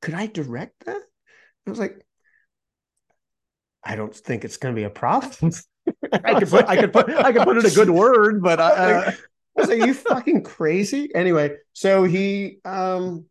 could 0.00 0.14
I 0.14 0.26
direct 0.26 0.84
that? 0.84 1.00
I 1.66 1.70
was 1.70 1.78
like, 1.78 2.04
I 3.82 3.96
don't 3.96 4.14
think 4.14 4.44
it's 4.44 4.58
going 4.58 4.74
to 4.74 4.78
be 4.78 4.84
a 4.84 4.90
problem. 4.90 5.52
I 6.12 6.34
could 6.34 6.48
put, 6.50 6.68
I 6.68 6.76
could 6.76 6.92
put, 6.92 7.08
I 7.10 7.32
could 7.32 7.44
put 7.44 7.58
in 7.58 7.66
a 7.66 7.70
good 7.70 7.90
word, 7.90 8.42
but 8.42 8.60
uh, 8.60 8.62
uh, 8.62 9.12
I 9.56 9.60
was 9.60 9.68
like, 9.68 9.78
you 9.78 9.94
fucking 9.94 10.42
crazy? 10.42 11.14
Anyway, 11.14 11.56
so 11.72 12.04
he 12.04 12.58
um 12.64 13.26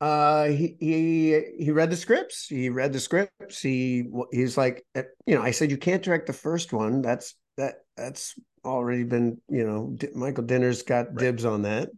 uh 0.00 0.44
he 0.46 0.76
he 0.78 1.40
he 1.58 1.70
read 1.70 1.90
the 1.90 1.96
scripts. 1.96 2.46
He 2.48 2.68
read 2.68 2.92
the 2.92 3.00
scripts. 3.00 3.60
He 3.62 4.04
he's 4.30 4.56
like, 4.56 4.84
uh, 4.94 5.02
you 5.26 5.34
know, 5.34 5.42
I 5.42 5.52
said 5.52 5.70
you 5.70 5.78
can't 5.78 6.02
direct 6.02 6.26
the 6.26 6.32
first 6.34 6.72
one. 6.72 7.00
That's 7.02 7.34
that 7.56 7.76
that's 7.96 8.34
already 8.64 9.04
been, 9.04 9.40
you 9.48 9.64
know, 9.64 9.96
Michael 10.14 10.44
Dinner's 10.44 10.82
got 10.82 11.08
Right. 11.08 11.18
dibs 11.18 11.44
on 11.44 11.62
that. 11.62 11.90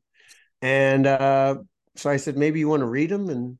And 0.62 1.06
uh 1.06 1.56
so 1.96 2.10
I 2.10 2.16
said, 2.16 2.36
maybe 2.36 2.60
you 2.60 2.68
want 2.68 2.80
to 2.80 2.86
read 2.86 3.10
them 3.10 3.28
and 3.28 3.58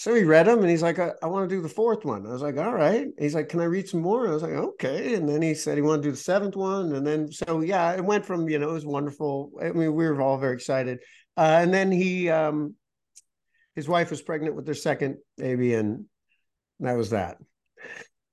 so 0.00 0.14
he 0.14 0.24
read 0.24 0.46
them 0.46 0.60
and 0.60 0.70
he's 0.70 0.80
like, 0.82 0.98
I, 0.98 1.10
I 1.22 1.26
want 1.26 1.46
to 1.46 1.54
do 1.54 1.60
the 1.60 1.68
fourth 1.68 2.06
one. 2.06 2.26
I 2.26 2.30
was 2.30 2.40
like, 2.40 2.56
all 2.56 2.72
right. 2.72 3.06
He's 3.18 3.34
like, 3.34 3.50
can 3.50 3.60
I 3.60 3.64
read 3.64 3.86
some 3.86 4.00
more? 4.00 4.26
I 4.26 4.30
was 4.32 4.42
like, 4.42 4.52
okay. 4.52 5.12
And 5.14 5.28
then 5.28 5.42
he 5.42 5.52
said 5.52 5.76
he 5.76 5.82
wanted 5.82 6.00
to 6.04 6.08
do 6.08 6.12
the 6.12 6.16
seventh 6.16 6.56
one. 6.56 6.94
And 6.94 7.06
then, 7.06 7.30
so 7.30 7.60
yeah, 7.60 7.92
it 7.92 8.02
went 8.02 8.24
from, 8.24 8.48
you 8.48 8.58
know, 8.58 8.70
it 8.70 8.72
was 8.72 8.86
wonderful. 8.86 9.52
I 9.60 9.72
mean, 9.72 9.92
we 9.94 10.08
were 10.08 10.22
all 10.22 10.38
very 10.38 10.54
excited. 10.54 11.00
Uh, 11.36 11.58
and 11.60 11.74
then 11.74 11.92
he, 11.92 12.30
um, 12.30 12.76
his 13.76 13.88
wife 13.90 14.08
was 14.10 14.22
pregnant 14.22 14.56
with 14.56 14.64
their 14.64 14.74
second 14.74 15.18
baby. 15.36 15.74
And 15.74 16.06
that 16.80 16.96
was 16.96 17.10
that. 17.10 17.36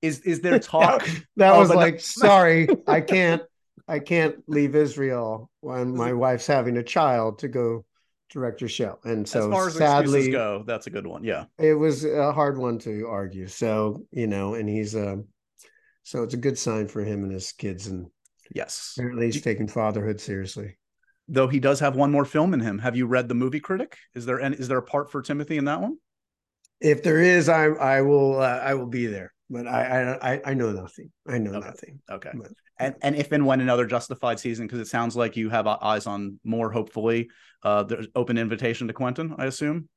is 0.00 0.20
is 0.20 0.40
there 0.40 0.58
talk? 0.74 1.06
That 1.36 1.52
Oh, 1.52 1.58
was 1.60 1.68
but 1.68 1.74
no- 1.74 1.80
like, 1.80 2.00
sorry, 2.24 2.66
I 2.86 3.02
can't, 3.02 3.42
I 3.86 3.98
can't 3.98 4.36
leave 4.46 4.74
Israel 4.74 5.50
when 5.60 5.94
my 5.94 6.14
wife's 6.14 6.46
having 6.46 6.78
a 6.78 6.82
child 6.82 7.40
to 7.40 7.48
go 7.48 7.84
direct 8.30 8.60
your 8.60 8.68
show. 8.68 8.98
And 9.04 9.28
so 9.28 9.46
as 9.46 9.52
far 9.52 9.68
as 9.68 9.74
sadly, 9.74 10.18
excuses 10.20 10.32
go, 10.32 10.62
that's 10.66 10.86
a 10.86 10.90
good 10.90 11.06
one. 11.06 11.24
Yeah. 11.24 11.44
it 11.58 11.74
was 11.74 12.04
a 12.04 12.32
hard 12.32 12.58
one 12.58 12.78
to 12.80 13.06
argue. 13.08 13.46
So, 13.46 14.04
you 14.10 14.26
know, 14.26 14.54
and 14.54 14.68
he's 14.68 14.94
um 14.94 15.26
so 16.02 16.22
it's 16.22 16.34
a 16.34 16.38
good 16.38 16.58
sign 16.58 16.88
for 16.88 17.02
him 17.02 17.22
and 17.24 17.32
his 17.32 17.52
kids 17.52 17.86
and 17.86 18.06
Yes. 18.54 18.94
apparently 18.96 19.26
he's 19.26 19.42
taking 19.42 19.68
fatherhood 19.68 20.20
seriously. 20.20 20.78
Though 21.28 21.48
he 21.48 21.60
does 21.60 21.80
have 21.80 21.96
one 21.96 22.10
more 22.10 22.24
film 22.24 22.54
in 22.54 22.60
him. 22.60 22.78
Have 22.78 22.96
you 22.96 23.06
read 23.06 23.28
the 23.28 23.34
movie 23.34 23.60
critic? 23.60 23.98
Is 24.14 24.24
there 24.24 24.40
any, 24.40 24.56
is 24.56 24.68
there 24.68 24.78
a 24.78 24.82
part 24.82 25.10
for 25.10 25.20
Timothy 25.20 25.58
in 25.58 25.66
that 25.66 25.82
one? 25.82 25.98
If 26.80 27.02
there 27.02 27.20
is, 27.20 27.48
I 27.50 27.64
I 27.66 28.00
will 28.02 28.40
uh, 28.40 28.60
I 28.60 28.74
will 28.74 28.86
be 28.86 29.06
there. 29.06 29.34
But 29.50 29.66
I 29.66 29.82
I 29.82 30.32
I, 30.34 30.40
I 30.46 30.54
know 30.54 30.72
nothing. 30.72 31.10
I 31.26 31.38
know 31.38 31.52
Okay. 31.54 31.66
nothing. 31.66 32.00
Okay. 32.10 32.30
But- 32.34 32.52
And 32.80 32.94
and 33.02 33.16
if 33.16 33.32
and 33.32 33.44
when 33.44 33.60
another 33.60 33.86
Justified 33.86 34.38
season, 34.38 34.66
because 34.66 34.78
it 34.80 34.86
sounds 34.86 35.16
like 35.16 35.36
you 35.36 35.48
have 35.50 35.66
eyes 35.66 36.06
on 36.06 36.38
more. 36.44 36.70
Hopefully, 36.70 37.28
uh, 37.64 37.82
there's 37.82 38.06
open 38.14 38.38
invitation 38.38 38.86
to 38.86 38.92
Quentin. 38.94 39.34
I 39.36 39.46
assume. 39.46 39.88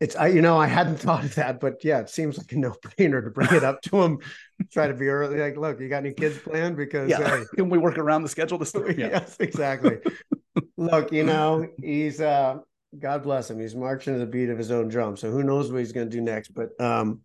It's 0.00 0.16
I 0.16 0.26
you 0.26 0.42
know 0.42 0.58
I 0.58 0.66
hadn't 0.66 0.96
thought 0.96 1.22
of 1.24 1.34
that, 1.36 1.60
but 1.60 1.84
yeah, 1.84 2.00
it 2.00 2.10
seems 2.10 2.36
like 2.36 2.50
a 2.50 2.56
no 2.58 2.72
brainer 2.72 3.22
to 3.22 3.30
bring 3.30 3.54
it 3.54 3.62
up 3.62 3.80
to 3.82 4.02
him. 4.02 4.18
Try 4.72 4.88
to 4.88 4.94
be 4.94 5.06
early. 5.06 5.38
Like, 5.38 5.56
look, 5.56 5.78
you 5.78 5.88
got 5.88 5.98
any 6.04 6.12
kids 6.12 6.36
planned? 6.38 6.76
Because 6.76 7.10
Yeah. 7.10 7.28
hey, 7.38 7.44
Can 7.54 7.70
we 7.70 7.78
work 7.78 7.96
around 7.96 8.22
the 8.24 8.28
schedule 8.28 8.58
this 8.58 8.72
time? 8.72 8.86
Yeah. 8.98 9.10
yes, 9.10 9.36
exactly. 9.38 9.98
Look, 10.76 11.12
you 11.12 11.22
know, 11.24 11.68
he's 11.80 12.20
uh 12.20 12.58
God 12.98 13.22
bless 13.22 13.50
him. 13.50 13.60
He's 13.60 13.74
marching 13.76 14.14
to 14.14 14.18
the 14.18 14.26
beat 14.26 14.50
of 14.50 14.58
his 14.58 14.70
own 14.72 14.88
drum. 14.88 15.16
So 15.16 15.30
who 15.30 15.42
knows 15.44 15.70
what 15.70 15.78
he's 15.78 15.92
gonna 15.92 16.06
do 16.10 16.20
next. 16.20 16.48
But 16.54 16.70
um 16.80 17.20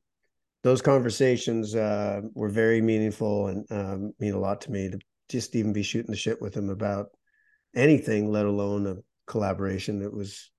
those 0.63 0.82
conversations 0.82 1.76
uh 1.76 2.22
were 2.34 2.50
very 2.50 2.82
meaningful 2.82 3.48
and 3.48 3.65
um 3.72 4.13
mean 4.19 4.34
a 4.34 4.39
lot 4.39 4.62
to 4.62 4.72
me 4.72 4.89
to 4.89 5.00
just 5.30 5.56
even 5.56 5.72
be 5.72 5.84
shooting 5.84 6.12
the 6.12 6.17
shit 6.17 6.41
with 6.41 6.56
him 6.56 6.69
about 6.69 7.08
anything, 7.76 8.32
let 8.32 8.45
alone 8.45 8.88
a 8.88 8.95
collaboration. 9.28 10.02
It 10.02 10.13
was 10.13 10.52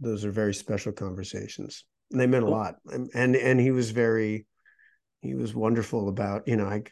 those 0.00 0.24
are 0.24 0.32
very 0.32 0.54
special 0.54 0.92
conversations. 0.92 1.84
And 2.10 2.20
they 2.20 2.26
meant 2.26 2.44
a 2.44 2.50
lot. 2.50 2.76
And 2.86 3.10
and 3.14 3.36
and 3.36 3.60
he 3.60 3.70
was 3.70 3.90
very 3.90 4.46
he 5.22 5.34
was 5.34 5.54
wonderful 5.54 6.08
about, 6.08 6.48
you 6.48 6.56
know, 6.56 6.66
I 6.66 6.82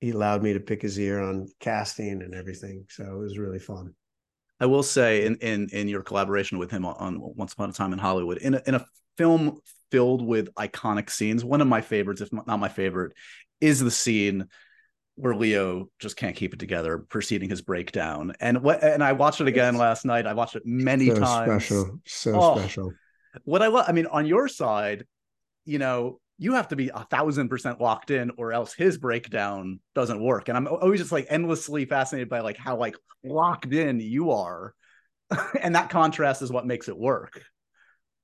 he 0.00 0.10
allowed 0.10 0.42
me 0.42 0.54
to 0.54 0.60
pick 0.60 0.82
his 0.82 0.98
ear 0.98 1.20
on 1.20 1.48
casting 1.60 2.22
and 2.22 2.34
everything. 2.34 2.86
So 2.88 3.04
it 3.04 3.18
was 3.18 3.38
really 3.38 3.58
fun. 3.58 3.94
I 4.58 4.66
will 4.66 4.82
say 4.82 5.26
in 5.26 5.36
in 5.36 5.68
in 5.72 5.88
your 5.88 6.02
collaboration 6.02 6.58
with 6.58 6.70
him 6.70 6.86
on, 6.86 6.94
on 6.96 7.34
Once 7.36 7.52
Upon 7.52 7.68
a 7.68 7.72
Time 7.72 7.92
in 7.92 7.98
Hollywood, 7.98 8.38
in 8.38 8.54
a, 8.54 8.62
in 8.66 8.74
a 8.74 8.86
film 9.18 9.60
filled 9.92 10.26
with 10.26 10.52
iconic 10.54 11.10
scenes, 11.10 11.44
one 11.44 11.60
of 11.60 11.68
my 11.68 11.82
favorites, 11.82 12.22
if 12.22 12.32
not 12.32 12.58
my 12.58 12.70
favorite, 12.70 13.12
is 13.60 13.78
the 13.78 13.90
scene 13.90 14.48
where 15.16 15.34
Leo 15.34 15.90
just 16.00 16.16
can't 16.16 16.34
keep 16.34 16.54
it 16.54 16.58
together, 16.58 17.04
preceding 17.10 17.50
his 17.50 17.60
breakdown. 17.60 18.32
And 18.40 18.62
what 18.62 18.82
and 18.82 19.04
I 19.04 19.12
watched 19.12 19.42
it 19.42 19.46
again 19.46 19.76
last 19.76 20.06
night. 20.06 20.26
I 20.26 20.32
watched 20.32 20.56
it 20.56 20.62
many 20.64 21.10
times. 21.10 21.18
so 21.18 21.24
times. 21.24 21.64
special. 21.64 22.00
So 22.06 22.40
Oh. 22.42 22.58
special. 22.58 22.94
What 23.44 23.62
I 23.62 23.68
love, 23.68 23.84
I 23.86 23.92
mean, 23.92 24.06
on 24.06 24.26
your 24.26 24.48
side, 24.48 25.04
you 25.64 25.78
know, 25.78 26.20
you 26.38 26.54
have 26.54 26.68
to 26.68 26.76
be 26.76 26.88
a 26.88 27.06
thousand 27.10 27.50
percent 27.50 27.80
locked 27.80 28.10
in, 28.10 28.32
or 28.38 28.52
else 28.52 28.72
his 28.72 28.96
breakdown 28.98 29.80
doesn't 29.94 30.22
work. 30.22 30.48
And 30.48 30.56
I'm 30.56 30.66
always 30.66 31.00
just 31.00 31.12
like 31.12 31.26
endlessly 31.28 31.84
fascinated 31.84 32.30
by 32.30 32.40
like 32.40 32.56
how 32.56 32.76
like 32.76 32.96
locked 33.22 33.72
in 33.72 34.00
you 34.00 34.32
are, 34.32 34.74
and 35.60 35.74
that 35.74 35.90
contrast 35.90 36.40
is 36.40 36.50
what 36.50 36.66
makes 36.66 36.88
it 36.88 36.98
work. 36.98 37.42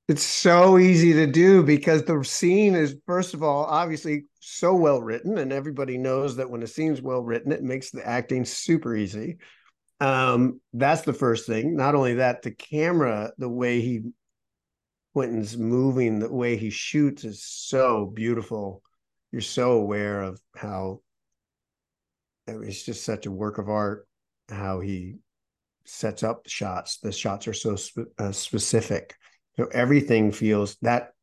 It's 0.08 0.22
so 0.22 0.78
easy 0.78 1.12
to 1.12 1.26
do 1.26 1.62
because 1.62 2.02
the 2.02 2.22
scene 2.24 2.74
is, 2.74 2.96
first 3.06 3.34
of 3.34 3.42
all, 3.42 3.64
obviously 3.66 4.24
so 4.40 4.74
well 4.74 5.02
written, 5.02 5.36
and 5.36 5.52
everybody 5.52 5.98
knows 5.98 6.36
that 6.36 6.48
when 6.48 6.62
a 6.62 6.66
scene's 6.66 7.02
well 7.02 7.22
written, 7.22 7.52
it 7.52 7.62
makes 7.62 7.90
the 7.90 8.06
acting 8.06 8.46
super 8.46 8.96
easy. 8.96 9.36
Um, 10.00 10.60
that's 10.72 11.02
the 11.02 11.12
first 11.12 11.46
thing. 11.46 11.76
Not 11.76 11.94
only 11.94 12.14
that, 12.14 12.40
the 12.40 12.52
camera, 12.52 13.32
the 13.36 13.50
way 13.50 13.82
he 13.82 14.02
Quentin's 15.12 15.58
moving, 15.58 16.20
the 16.20 16.32
way 16.32 16.56
he 16.56 16.70
shoots 16.70 17.24
is 17.24 17.42
so 17.42 18.06
beautiful. 18.06 18.82
You're 19.32 19.40
so 19.40 19.72
aware 19.72 20.22
of 20.22 20.40
how 20.54 21.00
it's 22.46 22.84
just 22.84 23.04
such 23.04 23.26
a 23.26 23.30
work 23.30 23.58
of 23.58 23.68
art. 23.68 24.06
How 24.48 24.80
he 24.80 25.16
sets 25.84 26.22
up 26.22 26.44
the 26.44 26.50
shots. 26.50 26.98
The 26.98 27.12
shots 27.12 27.48
are 27.48 27.52
so 27.52 27.76
uh, 28.18 28.32
specific. 28.32 29.16
So 29.58 29.66
everything 29.72 30.30
feels 30.30 30.76
that 30.82 31.14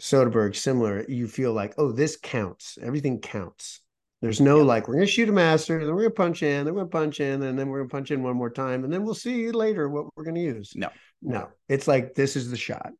Soderbergh 0.00 0.56
similar. 0.56 1.04
You 1.06 1.28
feel 1.28 1.52
like, 1.52 1.74
oh, 1.76 1.92
this 1.92 2.16
counts. 2.16 2.78
Everything 2.80 3.20
counts. 3.20 3.80
There's 4.22 4.40
no 4.40 4.62
like, 4.62 4.88
we're 4.88 4.94
gonna 4.94 5.06
shoot 5.06 5.28
a 5.28 5.32
master, 5.32 5.84
then 5.84 5.94
we're 5.94 6.04
gonna 6.04 6.14
punch 6.14 6.42
in, 6.42 6.64
then 6.64 6.74
we're 6.74 6.80
gonna 6.80 6.88
punch 6.88 7.20
in, 7.20 7.42
and 7.42 7.58
then 7.58 7.68
we're 7.68 7.80
gonna 7.80 7.90
punch 7.90 8.10
in 8.10 8.22
one 8.22 8.36
more 8.36 8.48
time, 8.48 8.84
and 8.84 8.92
then 8.92 9.04
we'll 9.04 9.14
see 9.14 9.50
later 9.50 9.90
what 9.90 10.06
we're 10.16 10.24
gonna 10.24 10.40
use. 10.40 10.72
No. 10.74 10.88
No. 11.20 11.48
It's 11.68 11.86
like 11.86 12.14
this 12.14 12.36
is 12.36 12.50
the 12.50 12.56
shot. 12.56 12.90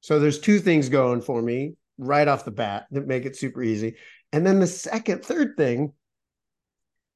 So 0.00 0.18
there's 0.18 0.38
two 0.38 0.58
things 0.58 0.90
going 0.90 1.22
for 1.22 1.40
me 1.40 1.76
right 1.96 2.28
off 2.28 2.44
the 2.44 2.50
bat 2.50 2.88
that 2.90 3.06
make 3.06 3.24
it 3.24 3.36
super 3.36 3.62
easy. 3.62 3.96
And 4.32 4.46
then 4.46 4.60
the 4.60 4.66
second, 4.66 5.24
third 5.24 5.54
thing 5.56 5.94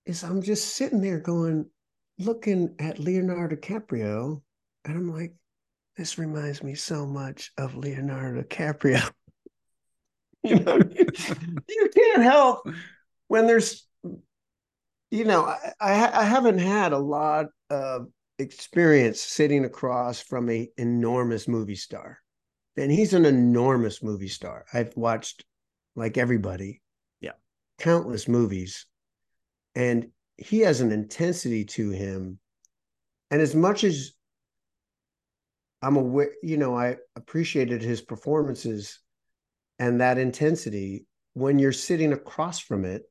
is 0.06 0.24
I'm 0.24 0.40
just 0.40 0.74
sitting 0.74 1.02
there 1.02 1.20
going, 1.20 1.66
looking 2.18 2.76
at 2.78 2.98
Leonardo 2.98 3.56
DiCaprio, 3.56 4.40
and 4.86 4.96
I'm 4.96 5.12
like, 5.12 5.34
this 5.96 6.18
reminds 6.18 6.62
me 6.62 6.74
so 6.74 7.06
much 7.06 7.52
of 7.58 7.76
Leonardo 7.76 8.42
DiCaprio. 8.42 9.10
you 10.42 10.58
know, 10.58 10.78
you 11.68 11.90
can't 11.94 12.22
help 12.22 12.66
when 13.28 13.46
there's, 13.46 13.86
you 15.10 15.24
know, 15.24 15.44
I, 15.44 15.72
I, 15.80 16.20
I 16.20 16.24
haven't 16.24 16.58
had 16.58 16.92
a 16.92 16.98
lot 16.98 17.46
of 17.70 18.08
experience 18.38 19.20
sitting 19.20 19.64
across 19.64 20.20
from 20.20 20.48
a 20.50 20.68
enormous 20.76 21.46
movie 21.46 21.76
star, 21.76 22.18
and 22.76 22.90
he's 22.90 23.14
an 23.14 23.24
enormous 23.24 24.02
movie 24.02 24.28
star. 24.28 24.64
I've 24.72 24.96
watched, 24.96 25.44
like 25.94 26.16
everybody, 26.18 26.80
Yeah. 27.20 27.32
countless 27.78 28.26
movies, 28.26 28.86
and 29.74 30.08
he 30.38 30.60
has 30.60 30.80
an 30.80 30.90
intensity 30.90 31.66
to 31.66 31.90
him. 31.90 32.38
And 33.30 33.40
as 33.40 33.54
much 33.54 33.84
as 33.84 34.12
I'm 35.82 35.96
aware, 35.96 36.30
you 36.42 36.56
know, 36.56 36.76
I 36.76 36.96
appreciated 37.16 37.82
his 37.82 38.00
performances 38.00 39.00
and 39.78 40.00
that 40.00 40.16
intensity. 40.16 41.06
When 41.34 41.58
you're 41.58 41.72
sitting 41.72 42.12
across 42.12 42.60
from 42.60 42.84
it, 42.84 43.02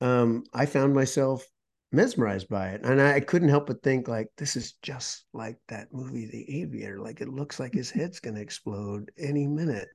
um, 0.00 0.44
I 0.54 0.66
found 0.66 0.94
myself 0.94 1.44
mesmerized 1.92 2.48
by 2.48 2.70
it. 2.70 2.84
And 2.84 3.00
I 3.00 3.20
couldn't 3.20 3.48
help 3.48 3.66
but 3.66 3.82
think, 3.82 4.08
like, 4.08 4.28
this 4.38 4.56
is 4.56 4.74
just 4.82 5.24
like 5.34 5.58
that 5.68 5.88
movie, 5.92 6.26
The 6.26 6.62
Aviator. 6.62 7.00
Like, 7.00 7.20
it 7.20 7.28
looks 7.28 7.60
like 7.60 7.74
his 7.74 7.90
head's 7.90 8.20
going 8.20 8.36
to 8.36 8.42
explode 8.42 9.10
any 9.18 9.46
minute. 9.46 9.88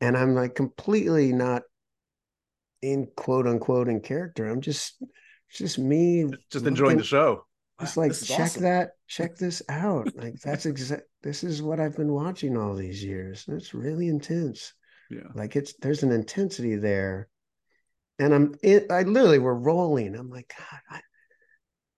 And 0.00 0.16
I'm 0.16 0.34
like 0.34 0.54
completely 0.54 1.32
not 1.32 1.62
in 2.80 3.06
quote 3.16 3.46
unquote 3.46 3.88
in 3.88 4.00
character. 4.00 4.48
I'm 4.48 4.60
just, 4.60 5.00
just 5.52 5.78
me 5.78 6.24
Just 6.50 6.66
enjoying 6.66 6.96
the 6.96 7.04
show. 7.04 7.44
It's 7.80 7.96
like 7.96 8.12
check 8.12 8.40
awesome. 8.40 8.62
that, 8.62 8.90
check 9.08 9.36
this 9.36 9.62
out. 9.68 10.08
Like 10.14 10.34
that's 10.42 10.66
exact. 10.66 11.02
This 11.22 11.44
is 11.44 11.62
what 11.62 11.80
I've 11.80 11.96
been 11.96 12.12
watching 12.12 12.56
all 12.56 12.74
these 12.74 13.02
years. 13.02 13.44
and 13.48 13.56
It's 13.56 13.74
really 13.74 14.08
intense. 14.08 14.72
Yeah. 15.10 15.28
Like 15.34 15.56
it's 15.56 15.74
there's 15.80 16.02
an 16.02 16.12
intensity 16.12 16.76
there, 16.76 17.28
and 18.18 18.34
I'm 18.34 18.54
it. 18.62 18.90
I 18.90 19.02
literally 19.02 19.38
were 19.38 19.58
rolling. 19.58 20.14
I'm 20.14 20.30
like, 20.30 20.52
God, 20.56 20.80
I, 20.90 21.00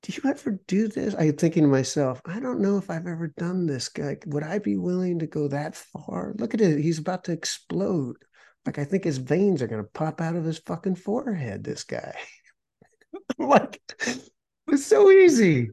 do 0.03 0.13
you 0.13 0.31
ever 0.31 0.61
do 0.67 0.89
this? 0.89 1.15
I'm 1.19 1.37
thinking 1.37 1.63
to 1.63 1.69
myself, 1.69 2.21
I 2.27 2.41
don't 2.41 2.61
know 2.61 2.77
if 2.77 2.91
I've 2.91 3.07
ever 3.07 3.33
done 3.37 3.67
this. 3.67 3.91
Like, 3.97 4.25
would 4.27 4.43
I 4.43 4.59
be 4.59 4.77
willing 4.77 5.21
to 5.21 5.27
go 5.27 5.49
that 5.49 5.75
far? 5.77 6.35
Look 6.39 6.55
at 6.55 6.61
it. 6.61 6.79
He's 6.79 6.99
about 6.99 7.25
to 7.25 7.33
explode. 7.33 8.17
Like 8.67 8.79
I 8.79 8.85
think 8.85 9.05
his 9.05 9.19
veins 9.19 9.63
are 9.63 9.67
gonna 9.67 9.85
pop 9.85 10.21
out 10.21 10.37
of 10.37 10.45
his 10.45 10.59
fucking 10.59 10.97
forehead. 10.97 11.65
This 11.65 11.85
guy. 11.85 12.15
Like, 13.39 13.81
it's 14.69 14.87
so 14.87 15.11
easy. 15.11 15.71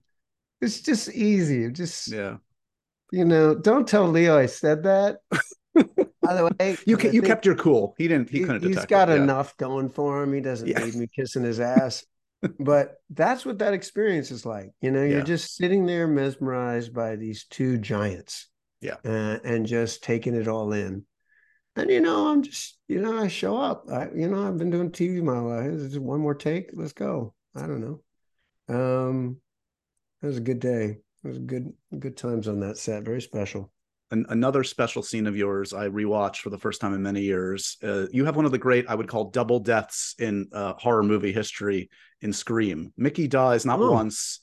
It's 0.61 0.81
just 0.81 1.09
easy. 1.09 1.69
Just 1.71 2.07
Yeah. 2.11 2.37
you 3.11 3.25
know, 3.25 3.55
don't 3.55 3.87
tell 3.87 4.07
Leo 4.07 4.37
I 4.37 4.45
said 4.45 4.83
that. 4.83 5.17
By 5.73 6.35
the 6.35 6.43
way, 6.59 6.77
You 6.85 6.97
I 6.99 7.07
you 7.07 7.21
kept 7.21 7.45
your 7.45 7.55
cool. 7.55 7.95
He 7.97 8.07
didn't. 8.07 8.29
He, 8.29 8.39
he, 8.39 8.43
couldn't 8.45 8.61
He's 8.63 8.75
detect 8.75 8.89
got 8.89 9.09
it. 9.09 9.17
Yeah. 9.17 9.23
enough 9.23 9.57
going 9.57 9.89
for 9.89 10.21
him. 10.21 10.33
He 10.33 10.41
doesn't 10.41 10.67
Yeah. 10.67 10.83
need 10.85 10.95
me 10.95 11.07
kissing 11.15 11.43
his 11.43 11.59
ass. 11.59 12.05
but 12.59 12.95
that's 13.09 13.45
what 13.45 13.59
that 13.59 13.73
experience 13.73 14.31
is 14.31 14.45
like. 14.45 14.71
You 14.81 14.91
know, 14.91 15.03
you're 15.03 15.19
Yeah. 15.19 15.23
just 15.23 15.55
sitting 15.55 15.85
there 15.85 16.07
mesmerized 16.07 16.93
by 16.93 17.15
these 17.15 17.45
two 17.45 17.77
giants. 17.77 18.49
Yeah. 18.81 18.95
Uh, 19.05 19.37
and 19.43 19.65
just 19.65 20.03
taking 20.03 20.35
it 20.35 20.47
all 20.47 20.73
in. 20.73 21.05
And 21.75 21.89
you 21.89 22.01
know, 22.01 22.27
I'm 22.27 22.43
just, 22.43 22.77
you 22.87 22.99
know, 22.99 23.17
I 23.17 23.27
show 23.27 23.57
up. 23.57 23.85
I, 23.91 24.09
you 24.13 24.27
know, 24.27 24.47
I've 24.47 24.57
been 24.57 24.69
doing 24.71 24.91
TV 24.91 25.23
my 25.23 25.39
life. 25.39 25.67
Is 25.71 25.95
it 25.95 26.01
one 26.01 26.19
more 26.19 26.35
take? 26.35 26.71
Let's 26.73 26.93
go. 26.93 27.33
I 27.55 27.61
don't 27.61 27.79
know. 27.81 28.01
Um, 28.71 29.37
it 30.21 30.25
was 30.27 30.37
a 30.37 30.41
good 30.41 30.59
day. 30.59 30.97
It 31.23 31.27
was 31.27 31.37
good, 31.39 31.71
good 31.97 32.17
times 32.17 32.47
on 32.47 32.59
that 32.61 32.77
set. 32.77 33.03
Very 33.03 33.21
special. 33.21 33.71
An- 34.11 34.25
another 34.29 34.63
special 34.63 35.01
scene 35.03 35.27
of 35.27 35.37
yours 35.37 35.73
I 35.73 35.87
rewatched 35.87 36.37
for 36.37 36.49
the 36.49 36.57
first 36.57 36.81
time 36.81 36.93
in 36.93 37.01
many 37.01 37.21
years. 37.21 37.77
Uh, 37.83 38.07
you 38.11 38.25
have 38.25 38.35
one 38.35 38.45
of 38.45 38.51
the 38.51 38.57
great, 38.57 38.85
I 38.89 38.95
would 38.95 39.07
call, 39.07 39.29
double 39.29 39.59
deaths 39.59 40.15
in 40.19 40.47
uh, 40.53 40.73
horror 40.73 41.03
movie 41.03 41.31
history 41.31 41.89
in 42.21 42.33
Scream. 42.33 42.91
Mickey 42.97 43.27
dies 43.27 43.65
not 43.65 43.79
Oh. 43.79 43.91
once, 43.91 44.39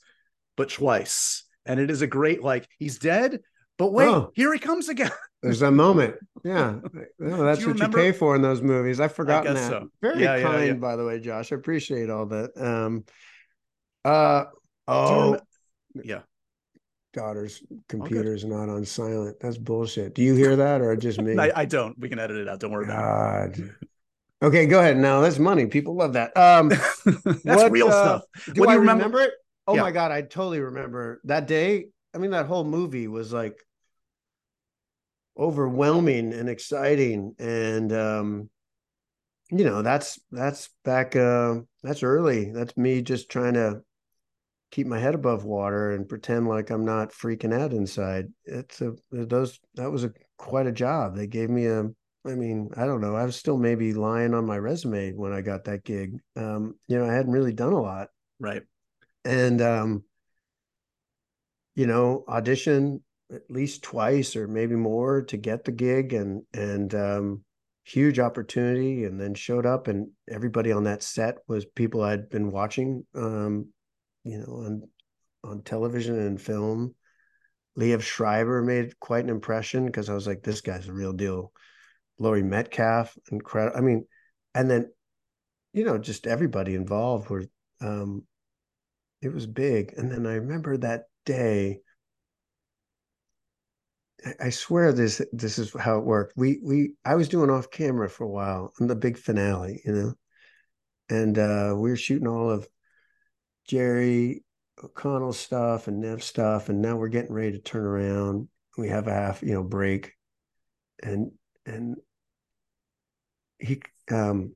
but 0.57 0.69
twice, 0.69 1.43
and 1.65 1.79
it 1.79 1.91
is 1.91 2.01
a 2.01 2.07
great 2.07 2.43
like 2.43 2.67
he's 2.79 2.97
dead, 2.97 3.39
but 3.77 3.93
wait, 3.93 4.07
Oh. 4.07 4.31
here 4.33 4.51
he 4.53 4.59
comes 4.59 4.89
again. 4.89 5.11
There's 5.43 5.59
that 5.59 5.71
moment. 5.71 6.15
Yeah. 6.43 6.79
That's 7.19 7.61
you 7.61 7.67
what 7.67 7.75
remember- 7.75 7.99
you 7.99 8.11
pay 8.11 8.11
for 8.11 8.35
in 8.35 8.41
those 8.41 8.61
movies. 8.61 8.99
I've 8.99 9.13
forgotten 9.15 9.53
guess 9.53 9.69
that. 9.69 9.81
so. 9.83 9.87
Very 10.01 10.21
Yeah, 10.23 10.35
yeah, 10.37 10.43
kind, 10.43 10.67
yeah. 10.67 10.73
by 10.73 10.95
the 10.97 11.05
way, 11.05 11.19
Josh. 11.19 11.51
I 11.53 11.55
appreciate 11.55 12.09
all 12.09 12.25
that. 12.25 12.51
Um 12.57 13.05
uh 14.05 14.45
oh 14.87 15.37
yeah, 16.03 16.21
daughter's 17.13 17.61
computer's 17.87 18.45
not 18.45 18.69
on 18.69 18.85
silent. 18.85 19.37
That's 19.41 19.57
bullshit. 19.57 20.15
Do 20.15 20.21
you 20.21 20.35
hear 20.35 20.55
that 20.55 20.81
or 20.81 20.95
just 20.95 21.21
me? 21.21 21.37
I, 21.39 21.51
I 21.61 21.65
don't. 21.65 21.97
We 21.99 22.09
can 22.09 22.19
edit 22.19 22.37
it 22.37 22.47
out. 22.47 22.59
Don't 22.59 22.71
worry 22.71 22.85
about 22.85 23.55
God. 23.55 23.75
Okay, 24.41 24.65
go 24.67 24.79
ahead. 24.79 24.95
Now 24.97 25.19
that's 25.21 25.37
money. 25.39 25.65
People 25.65 25.95
love 25.95 26.13
that. 26.13 26.35
Um. 26.37 26.69
That's 27.05 27.43
what, 27.43 27.71
real 27.71 27.87
uh, 27.89 27.91
stuff. 27.91 28.21
do 28.53 28.61
What 28.61 28.69
I 28.69 28.73
you 28.73 28.79
remember- 28.79 29.03
remember 29.03 29.21
it? 29.21 29.33
Oh 29.67 29.75
Yeah. 29.75 29.81
my 29.81 29.91
god, 29.91 30.11
I 30.11 30.21
totally 30.21 30.61
remember 30.61 31.19
that 31.25 31.45
day. 31.45 31.87
I 32.13 32.17
mean, 32.19 32.31
that 32.31 32.45
whole 32.47 32.63
movie 32.63 33.07
was 33.07 33.33
like 33.33 33.57
overwhelming 35.37 36.33
and 36.33 36.49
exciting, 36.49 37.35
and 37.39 37.91
um, 37.93 38.49
you 39.51 39.63
know, 39.65 39.81
that's 39.81 40.19
that's 40.31 40.69
back. 40.83 41.15
Uh, 41.15 41.61
that's 41.83 42.03
early. 42.03 42.51
That's 42.51 42.75
me 42.77 43.01
just 43.01 43.29
trying 43.29 43.53
to 43.55 43.81
keep 44.71 44.87
my 44.87 44.99
head 44.99 45.15
above 45.15 45.45
water 45.45 45.91
and 45.91 46.07
pretend 46.07 46.47
like 46.47 46.69
I'm 46.69 46.85
not 46.85 47.11
freaking 47.11 47.53
out 47.53 47.73
inside. 47.73 48.27
It's 48.45 48.81
a 48.81 48.95
those 49.11 49.59
that 49.75 49.91
was 49.91 50.03
a 50.03 50.13
quite 50.37 50.67
a 50.67 50.71
job. 50.71 51.15
They 51.15 51.27
gave 51.27 51.49
me 51.49 51.65
a. 51.67 51.85
I 52.25 52.35
mean, 52.35 52.69
I 52.75 52.85
don't 52.85 53.01
know. 53.01 53.15
I 53.15 53.23
was 53.23 53.37
still 53.37 53.57
maybe 53.57 53.93
lying 53.93 54.33
on 54.33 54.45
my 54.45 54.57
resume 54.57 55.13
when 55.13 55.31
I 55.31 55.41
got 55.41 55.63
that 55.65 55.85
gig. 55.85 56.19
Um, 56.35 56.75
you 56.87 56.97
know, 56.99 57.09
I 57.09 57.13
hadn't 57.13 57.31
really 57.31 57.53
done 57.53 57.71
a 57.73 57.81
lot 57.81 58.09
Right. 58.39 58.63
and 59.25 59.61
um 59.61 60.03
you 61.75 61.87
know 61.87 62.23
audition 62.27 63.03
at 63.31 63.41
least 63.49 63.83
twice 63.83 64.35
or 64.35 64.47
maybe 64.47 64.75
more 64.75 65.21
to 65.21 65.37
get 65.37 65.63
the 65.63 65.71
gig 65.71 66.13
and 66.13 66.43
and 66.53 66.93
um 66.95 67.43
huge 67.83 68.19
opportunity 68.19 69.05
and 69.05 69.19
then 69.19 69.33
showed 69.33 69.65
up 69.65 69.87
and 69.87 70.09
everybody 70.29 70.71
on 70.71 70.83
that 70.83 71.01
set 71.01 71.37
was 71.47 71.65
people 71.65 72.01
I'd 72.03 72.29
been 72.29 72.51
watching 72.51 73.05
um 73.15 73.67
you 74.23 74.37
know 74.39 74.63
on 74.65 74.83
on 75.43 75.61
television 75.61 76.19
and 76.19 76.41
film 76.41 76.93
Liev 77.77 78.01
Schreiber 78.01 78.61
made 78.61 78.99
quite 78.99 79.23
an 79.23 79.29
impression 79.29 79.85
because 79.85 80.09
I 80.09 80.13
was 80.13 80.27
like 80.27 80.43
this 80.43 80.61
guy's 80.61 80.87
a 80.87 80.93
real 80.93 81.13
deal 81.13 81.51
Laurie 82.17 82.43
Metcalf 82.43 83.17
incredible 83.31 83.77
I 83.77 83.81
mean 83.81 84.05
and 84.53 84.69
then 84.69 84.91
you 85.73 85.85
know 85.85 85.97
just 85.97 86.27
everybody 86.27 86.75
involved 86.75 87.29
were 87.29 87.45
um 87.81 88.23
it 89.21 89.33
was 89.33 89.45
big. 89.45 89.93
And 89.97 90.11
then 90.11 90.25
I 90.25 90.35
remember 90.35 90.77
that 90.77 91.05
day. 91.25 91.81
I- 94.25 94.35
I 94.47 94.49
swear 94.49 94.93
this 94.93 95.21
this 95.31 95.57
is 95.59 95.73
how 95.73 95.97
it 95.99 96.05
worked. 96.05 96.33
We 96.37 96.59
we 96.63 96.93
I 97.05 97.15
was 97.15 97.29
doing 97.29 97.49
off 97.49 97.71
camera 97.71 98.09
for 98.09 98.23
a 98.23 98.29
while 98.29 98.73
on 98.79 98.87
the 98.87 98.95
big 98.95 99.17
finale, 99.17 99.81
you 99.85 99.91
know, 99.93 100.13
and 101.09 101.37
uh, 101.37 101.73
we 101.77 101.89
were 101.89 101.95
shooting 101.95 102.27
all 102.27 102.49
of 102.49 102.67
Jerry 103.69 104.43
O'Connell 104.83 105.31
stuff 105.31 105.87
and 105.87 106.01
Neve 106.01 106.23
stuff, 106.23 106.69
and 106.69 106.81
now 106.81 106.95
we're 106.95 107.07
getting 107.07 107.31
ready 107.31 107.51
to 107.51 107.59
turn 107.59 107.85
around. 107.85 108.47
We 108.79 108.89
have 108.89 109.07
a 109.07 109.13
half, 109.13 109.43
you 109.43 109.53
know, 109.53 109.61
break, 109.61 110.13
and 111.03 111.31
and 111.67 111.97
he 113.59 113.79
um 114.11 114.55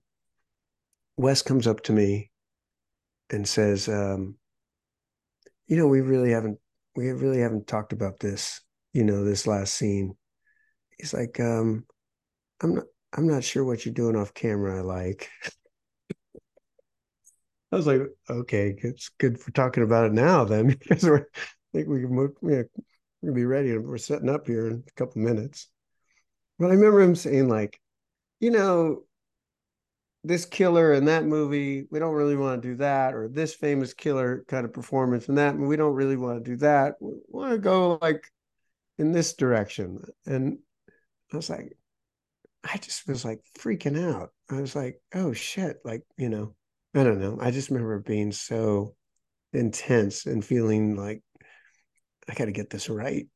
Wes 1.15 1.43
comes 1.43 1.67
up 1.67 1.83
to 1.83 1.93
me 1.93 2.31
and 3.29 3.47
says, 3.47 3.87
um, 3.87 4.35
you 5.67 5.77
know, 5.77 5.87
we 5.87 6.01
really 6.01 6.31
haven't 6.31 6.57
we 6.95 7.11
really 7.11 7.39
haven't 7.39 7.67
talked 7.67 7.93
about 7.93 8.19
this, 8.19 8.61
you 8.93 9.03
know, 9.03 9.23
this 9.23 9.45
last 9.45 9.75
scene. 9.75 10.15
He's 10.97 11.13
like, 11.13 11.39
um, 11.39 11.85
I'm 12.63 12.73
not 12.73 12.85
I'm 13.15 13.27
not 13.27 13.43
sure 13.43 13.63
what 13.63 13.85
you're 13.85 13.93
doing 13.93 14.15
off 14.15 14.33
camera 14.33 14.79
I 14.79 14.81
like. 14.81 15.29
I 17.73 17.75
was 17.75 17.87
like, 17.87 18.01
okay, 18.29 18.75
it's 18.83 19.09
good 19.17 19.39
for 19.39 19.49
talking 19.49 19.81
about 19.81 20.05
it 20.05 20.13
now 20.13 20.43
then, 20.43 20.67
because 20.79 21.03
we're 21.03 21.27
I 21.35 21.77
think 21.77 21.87
we 21.87 22.01
can 22.01 22.11
move, 22.11 22.31
we're 22.39 22.69
gonna 23.23 23.33
be 23.33 23.45
ready 23.45 23.75
we're 23.75 23.97
setting 23.97 24.29
up 24.29 24.45
here 24.45 24.67
in 24.67 24.83
a 24.87 24.91
couple 24.91 25.23
minutes. 25.23 25.69
But 26.59 26.67
I 26.67 26.75
remember 26.75 27.01
him 27.01 27.15
saying, 27.15 27.49
like, 27.49 27.79
you 28.39 28.51
know, 28.51 29.05
this 30.23 30.45
killer 30.45 30.93
in 30.93 31.05
that 31.05 31.25
movie, 31.25 31.87
we 31.89 31.97
don't 31.97 32.13
really 32.13 32.35
want 32.35 32.61
to 32.61 32.67
do 32.67 32.75
that, 32.75 33.15
or 33.15 33.27
this 33.27 33.55
famous 33.55 33.91
killer 33.95 34.45
kind 34.47 34.65
of 34.65 34.71
performance 34.71 35.27
in 35.27 35.35
that, 35.35 35.57
we 35.57 35.75
don't 35.75 35.95
really 35.95 36.15
want 36.15 36.45
to 36.45 36.51
do 36.51 36.57
that. 36.57 36.93
We 37.01 37.13
want 37.27 37.53
to 37.53 37.57
go 37.57 37.97
like 38.03 38.31
in 38.99 39.11
this 39.11 39.33
direction. 39.33 40.03
And 40.27 40.59
I 41.33 41.35
was 41.35 41.49
like, 41.49 41.75
I 42.63 42.77
just 42.77 43.07
was 43.07 43.25
like 43.25 43.41
freaking 43.57 43.99
out. 43.99 44.29
I 44.51 44.61
was 44.61 44.75
like, 44.75 45.01
oh 45.15 45.33
shit, 45.33 45.77
like, 45.83 46.03
you 46.17 46.29
know, 46.29 46.53
I 46.95 47.03
don't 47.03 47.19
know. 47.19 47.37
I 47.41 47.51
just 47.51 47.69
remember 47.69 47.99
being 47.99 48.31
so 48.31 48.95
intense 49.53 50.25
and 50.25 50.43
feeling 50.43 50.95
like 50.95 51.21
I 52.29 52.33
got 52.33 52.45
to 52.45 52.51
get 52.51 52.69
this 52.69 52.89
right. 52.89 53.27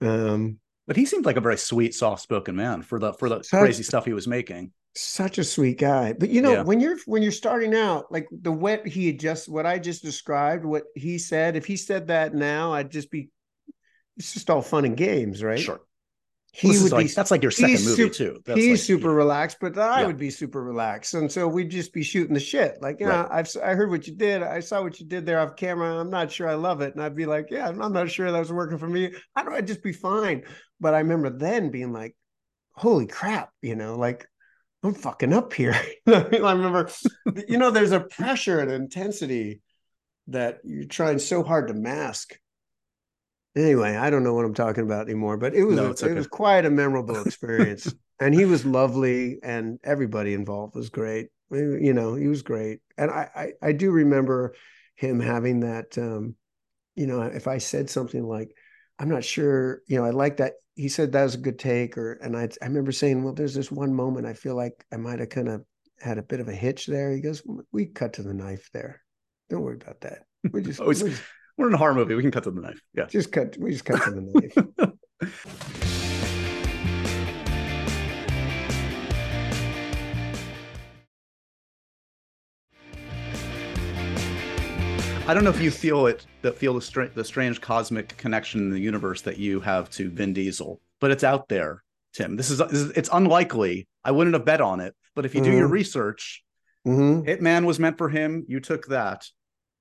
Um, 0.00 0.58
But 0.86 0.96
he 0.96 1.04
seemed 1.06 1.24
like 1.26 1.36
a 1.36 1.40
very 1.40 1.58
sweet, 1.58 1.94
soft-spoken 1.94 2.54
man 2.54 2.82
for 2.82 2.98
the 2.98 3.12
for 3.14 3.28
the 3.28 3.42
Such- 3.42 3.60
crazy 3.60 3.82
stuff 3.82 4.04
he 4.04 4.12
was 4.12 4.28
making. 4.28 4.72
such 4.98 5.36
a 5.36 5.44
sweet 5.44 5.76
guy 5.78 6.14
but 6.14 6.30
you 6.30 6.40
know 6.40 6.52
Yeah. 6.52 6.62
when 6.62 6.80
you're 6.80 6.96
when 7.04 7.22
you're 7.22 7.30
starting 7.44 7.74
out 7.74 8.10
like 8.10 8.26
the 8.32 8.50
what 8.50 8.86
he 8.86 9.08
had 9.08 9.20
just 9.20 9.46
what 9.46 9.66
i 9.66 9.78
just 9.78 10.02
described 10.02 10.64
what 10.64 10.84
he 10.94 11.18
said 11.18 11.54
if 11.54 11.66
he 11.66 11.76
said 11.76 12.06
that 12.06 12.32
now 12.34 12.72
i'd 12.72 12.90
just 12.90 13.10
be 13.10 13.28
it's 14.16 14.32
just 14.32 14.48
all 14.48 14.62
fun 14.62 14.86
and 14.86 14.96
games 14.96 15.42
right 15.42 15.58
Sure. 15.60 15.80
He 16.58 16.68
would 16.82 16.92
like, 16.92 17.06
be 17.08 17.12
that's 17.12 17.30
like 17.30 17.42
your 17.42 17.50
second 17.50 17.84
movie 17.84 18.04
sup- 18.04 18.12
too. 18.12 18.40
That's 18.46 18.58
he's 18.58 18.70
like- 18.78 18.86
super 18.86 19.10
relaxed, 19.12 19.58
but 19.60 19.76
I 19.78 20.00
Yeah. 20.00 20.06
would 20.06 20.16
be 20.16 20.30
super 20.30 20.62
relaxed, 20.62 21.12
and 21.14 21.30
so 21.30 21.46
we'd 21.46 21.70
just 21.70 21.92
be 21.92 22.02
shooting 22.02 22.32
the 22.34 22.40
shit. 22.40 22.80
Like, 22.80 22.98
you 23.00 23.06
Right. 23.08 23.22
know, 23.22 23.28
I've 23.30 23.48
I 23.62 23.74
heard 23.74 23.90
what 23.90 24.06
you 24.06 24.14
did. 24.14 24.42
I 24.42 24.60
saw 24.60 24.82
what 24.82 24.98
you 24.98 25.06
did 25.06 25.26
there 25.26 25.38
off 25.40 25.56
camera. 25.56 25.98
I'm 25.98 26.08
not 26.10 26.32
sure 26.32 26.48
I 26.48 26.54
love 26.54 26.80
it, 26.80 26.94
and 26.94 27.02
I'd 27.02 27.14
be 27.14 27.26
like, 27.26 27.48
yeah, 27.50 27.68
I'm 27.68 27.92
not 27.92 28.10
sure 28.10 28.30
that 28.32 28.38
was 28.38 28.52
working 28.52 28.78
for 28.78 28.88
me. 28.88 29.14
I 29.34 29.42
don't. 29.44 29.52
I'd 29.54 29.66
just 29.66 29.82
be 29.82 29.92
fine. 29.92 30.44
But 30.80 30.94
I 30.94 30.98
remember 30.98 31.30
then 31.30 31.70
being 31.70 31.92
like, 31.92 32.16
holy 32.72 33.06
crap, 33.06 33.50
you 33.62 33.76
know, 33.76 33.96
like 33.96 34.26
I'm 34.82 34.94
fucking 34.94 35.32
up 35.32 35.52
here. 35.52 35.74
I 36.06 36.28
remember, 36.30 36.88
you 37.48 37.58
know, 37.58 37.70
there's 37.70 37.92
a 37.92 38.00
pressure 38.00 38.60
and 38.60 38.70
intensity 38.70 39.60
that 40.28 40.58
you're 40.64 40.84
trying 40.84 41.18
so 41.18 41.42
hard 41.42 41.68
to 41.68 41.74
mask. 41.74 42.38
Anyway, 43.56 43.96
I 43.96 44.10
don't 44.10 44.22
know 44.22 44.34
what 44.34 44.44
I'm 44.44 44.54
talking 44.54 44.84
about 44.84 45.06
anymore, 45.06 45.38
but 45.38 45.54
it 45.54 45.64
was 45.64 45.76
No, 45.76 45.86
a- 45.86 45.90
it's 45.90 46.02
it 46.02 46.14
was 46.14 46.26
quite 46.26 46.66
a 46.66 46.70
memorable 46.70 47.20
experience, 47.22 47.92
and 48.20 48.34
he 48.34 48.44
was 48.44 48.66
lovely, 48.66 49.38
and 49.42 49.78
everybody 49.82 50.34
involved 50.34 50.74
was 50.74 50.90
great. 50.90 51.28
You 51.50 51.94
know, 51.94 52.14
he 52.14 52.28
was 52.28 52.42
great, 52.42 52.80
and 52.98 53.10
I 53.10 53.30
I, 53.62 53.68
I 53.68 53.72
do 53.72 53.90
remember 53.90 54.54
him 54.96 55.20
having 55.20 55.60
that. 55.60 55.96
Um, 55.96 56.34
you 56.96 57.06
know, 57.06 57.22
if 57.22 57.46
I 57.48 57.58
said 57.58 57.88
something 57.90 58.22
like, 58.24 58.50
"I'm 58.98 59.08
not 59.08 59.24
sure," 59.24 59.82
you 59.86 59.96
know, 59.96 60.04
I 60.04 60.10
like 60.10 60.38
that. 60.38 60.54
He 60.74 60.88
said 60.88 61.12
that 61.12 61.24
was 61.24 61.34
a 61.36 61.38
good 61.38 61.58
take, 61.58 61.96
or 61.96 62.14
and 62.14 62.36
I 62.36 62.48
I 62.62 62.66
remember 62.66 62.92
saying, 62.92 63.22
"Well, 63.24 63.34
there's 63.34 63.54
this 63.54 63.70
one 63.72 63.94
moment 63.94 64.26
I 64.26 64.34
feel 64.34 64.56
like 64.56 64.84
I 64.92 64.96
might 64.96 65.20
have 65.20 65.30
kind 65.30 65.48
of 65.48 65.64
had 66.00 66.18
a 66.18 66.22
bit 66.22 66.40
of 66.40 66.48
a 66.48 66.54
hitch 66.54 66.86
there." 66.86 67.12
He 67.12 67.20
goes, 67.20 67.42
"We 67.72 67.86
cut 67.86 68.14
to 68.14 68.22
the 68.22 68.34
knife 68.34 68.70
there. 68.72 69.02
Don't 69.48 69.62
worry 69.62 69.76
about 69.80 70.00
that. 70.02 70.24
We 70.52 70.62
just, 70.62 70.80
Oh, 70.82 70.90
it's- 70.90 71.02
we 71.02 71.10
just 71.10 71.22
We're 71.56 71.68
in 71.68 71.74
a 71.74 71.78
horror 71.78 71.94
movie. 71.94 72.14
We 72.14 72.22
can 72.22 72.30
cut 72.30 72.44
to 72.44 72.50
the 72.50 72.60
knife. 72.60 72.80
Yeah. 72.94 73.06
just 73.06 73.32
cut. 73.32 73.56
We 73.58 73.70
just 73.72 73.84
cut 73.84 74.02
to 74.04 74.10
the 74.10 74.20
knife." 74.80 74.92
I 85.28 85.34
don't 85.34 85.42
know 85.42 85.50
if 85.50 85.60
you 85.60 85.72
feel 85.72 86.06
it, 86.06 86.24
that 86.42 86.56
feel 86.56 86.72
the, 86.74 86.80
stra- 86.80 87.08
the 87.08 87.24
strange 87.24 87.60
cosmic 87.60 88.16
connection 88.16 88.60
in 88.60 88.70
the 88.70 88.78
universe 88.78 89.22
that 89.22 89.38
you 89.38 89.58
have 89.60 89.90
to 89.90 90.08
Vin 90.08 90.32
Diesel, 90.32 90.80
but 91.00 91.10
it's 91.10 91.24
out 91.24 91.48
there, 91.48 91.82
Tim. 92.12 92.36
This 92.36 92.48
is, 92.50 92.60
it's 92.60 93.08
unlikely. 93.12 93.88
I 94.04 94.12
wouldn't 94.12 94.34
have 94.34 94.44
bet 94.44 94.60
on 94.60 94.78
it, 94.78 94.94
but 95.16 95.24
if 95.26 95.34
you 95.34 95.40
do 95.42 95.50
your 95.50 95.68
Mhm. 95.68 95.72
research, 95.72 96.44
hmm 96.84 97.22
Hitman 97.22 97.64
was 97.64 97.80
meant 97.80 97.98
for 97.98 98.08
him. 98.08 98.44
You 98.46 98.60
took 98.60 98.86
that. 98.86 99.26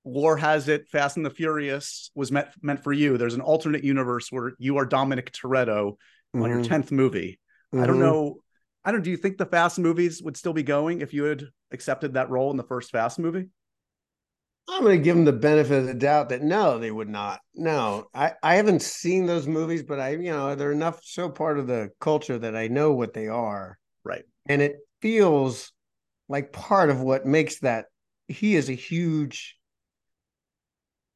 Lore 0.05 0.37
has 0.37 0.69
it. 0.69 0.87
Fast 0.89 1.17
and 1.17 1.25
the 1.25 1.31
Furious 1.31 2.11
was 2.15 2.31
meant 2.31 2.49
meant 2.61 2.83
for 2.83 2.93
you. 2.93 3.17
There's 3.17 3.33
an 3.33 3.41
alternate 3.41 3.83
universe 3.83 4.31
where 4.31 4.53
you 4.59 4.77
are 4.77 4.85
Dominic 4.85 5.31
Toretto 5.31 5.97
on 6.33 6.49
your 6.49 6.59
Mhm. 6.59 6.67
tenth 6.67 6.91
movie. 6.91 7.39
I 7.73 7.87
don't 7.87 7.97
Mhm. 7.97 7.99
know. 7.99 8.39
I 8.83 8.91
don't. 8.91 9.01
Do 9.01 9.09
you 9.09 9.17
think 9.17 9.37
the 9.37 9.45
Fast 9.45 9.79
movies 9.79 10.21
would 10.21 10.37
still 10.37 10.53
be 10.53 10.63
going 10.63 11.01
if 11.01 11.13
you 11.13 11.23
had 11.23 11.45
accepted 11.71 12.13
that 12.13 12.29
role 12.29 12.51
in 12.51 12.57
the 12.57 12.63
first 12.63 12.91
Fast 12.91 13.17
movie? 13.19 13.49
I'm 14.67 14.83
going 14.83 14.97
to 14.97 15.03
give 15.03 15.15
them 15.15 15.25
the 15.25 15.33
benefit 15.33 15.79
of 15.79 15.85
the 15.85 15.93
doubt 15.93 16.29
that 16.29 16.41
no, 16.41 16.79
they 16.79 16.89
would 16.89 17.09
not. 17.09 17.39
No, 17.53 18.07
I, 18.15 18.33
I 18.41 18.55
haven't 18.55 18.81
seen 18.81 19.27
those 19.27 19.47
movies, 19.47 19.83
but 19.83 19.99
I, 19.99 20.09
you 20.11 20.31
know, 20.31 20.55
they're 20.55 20.71
enough 20.71 21.01
so 21.03 21.29
part 21.29 21.59
of 21.59 21.67
the 21.67 21.91
culture 21.99 22.39
that 22.39 22.55
I 22.55 22.67
know 22.67 22.93
what 22.93 23.13
they 23.13 23.27
are. 23.27 23.77
Right. 24.03 24.23
And 24.47 24.63
it 24.63 24.77
feels 25.01 25.71
like 26.27 26.51
part 26.51 26.89
of 26.89 26.99
what 26.99 27.27
makes 27.27 27.59
that 27.59 27.85
he 28.27 28.55
is 28.55 28.69
a 28.69 28.73
huge, 28.73 29.55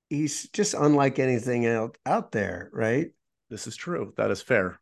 he's 0.10 0.50
just 0.50 0.74
unlike 0.74 1.20
anything 1.20 1.66
else 1.66 1.96
out 2.06 2.32
there. 2.32 2.70
Right. 2.74 3.08
This 3.50 3.68
is 3.68 3.76
true. 3.76 4.14
That 4.18 4.32
is 4.32 4.42
fair. 4.42 4.80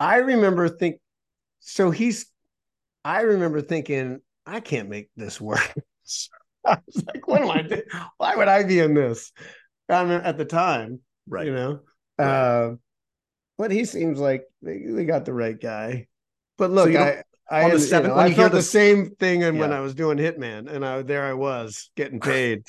I 0.00 0.16
remember 0.16 0.68
think 0.68 0.96
so 1.60 1.90
he's 1.90 2.26
I 3.04 3.22
remember 3.22 3.60
thinking, 3.60 4.20
I 4.46 4.60
can't 4.60 4.88
make 4.88 5.10
this 5.16 5.40
work. 5.40 5.74
I 6.64 6.78
was 6.86 7.04
like, 7.06 7.26
what 7.26 7.42
am 7.42 7.50
I 7.50 7.62
doing? 7.62 7.82
Why 8.18 8.36
would 8.36 8.48
I 8.48 8.62
be 8.62 8.78
in 8.78 8.94
this? 8.94 9.32
I 9.88 10.04
mean, 10.04 10.20
at 10.20 10.38
the 10.38 10.44
time, 10.44 11.00
Right. 11.28 11.46
you 11.46 11.52
know. 11.54 11.80
Right. 12.18 12.26
Uh, 12.26 12.74
but 13.58 13.70
he 13.72 13.84
seems 13.84 14.18
like 14.20 14.44
they, 14.62 14.78
they 14.86 15.04
got 15.04 15.24
the 15.24 15.32
right 15.32 15.58
guy. 15.60 16.06
But 16.58 16.70
look, 16.70 16.88
you 16.88 16.94
don't- 16.98 17.22
I 17.50 17.64
I, 17.64 17.70
the 17.70 17.78
you 17.84 18.02
know, 18.08 18.16
I 18.16 18.32
felt 18.32 18.52
the 18.52 18.58
this- 18.58 18.70
same 18.70 19.10
thing 19.16 19.42
and 19.42 19.58
when 19.58 19.72
I 19.72 19.80
was 19.80 19.94
doing 19.94 20.16
Hitman, 20.16 20.72
and 20.72 20.86
I 20.86 21.02
there 21.02 21.24
I 21.26 21.34
was 21.34 21.90
getting 21.96 22.18
paid. 22.20 22.62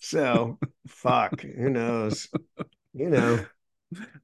So 0.00 0.58
fuck, 0.88 1.40
who 1.40 1.70
knows? 1.70 2.28
You 2.92 3.10
know. 3.10 3.44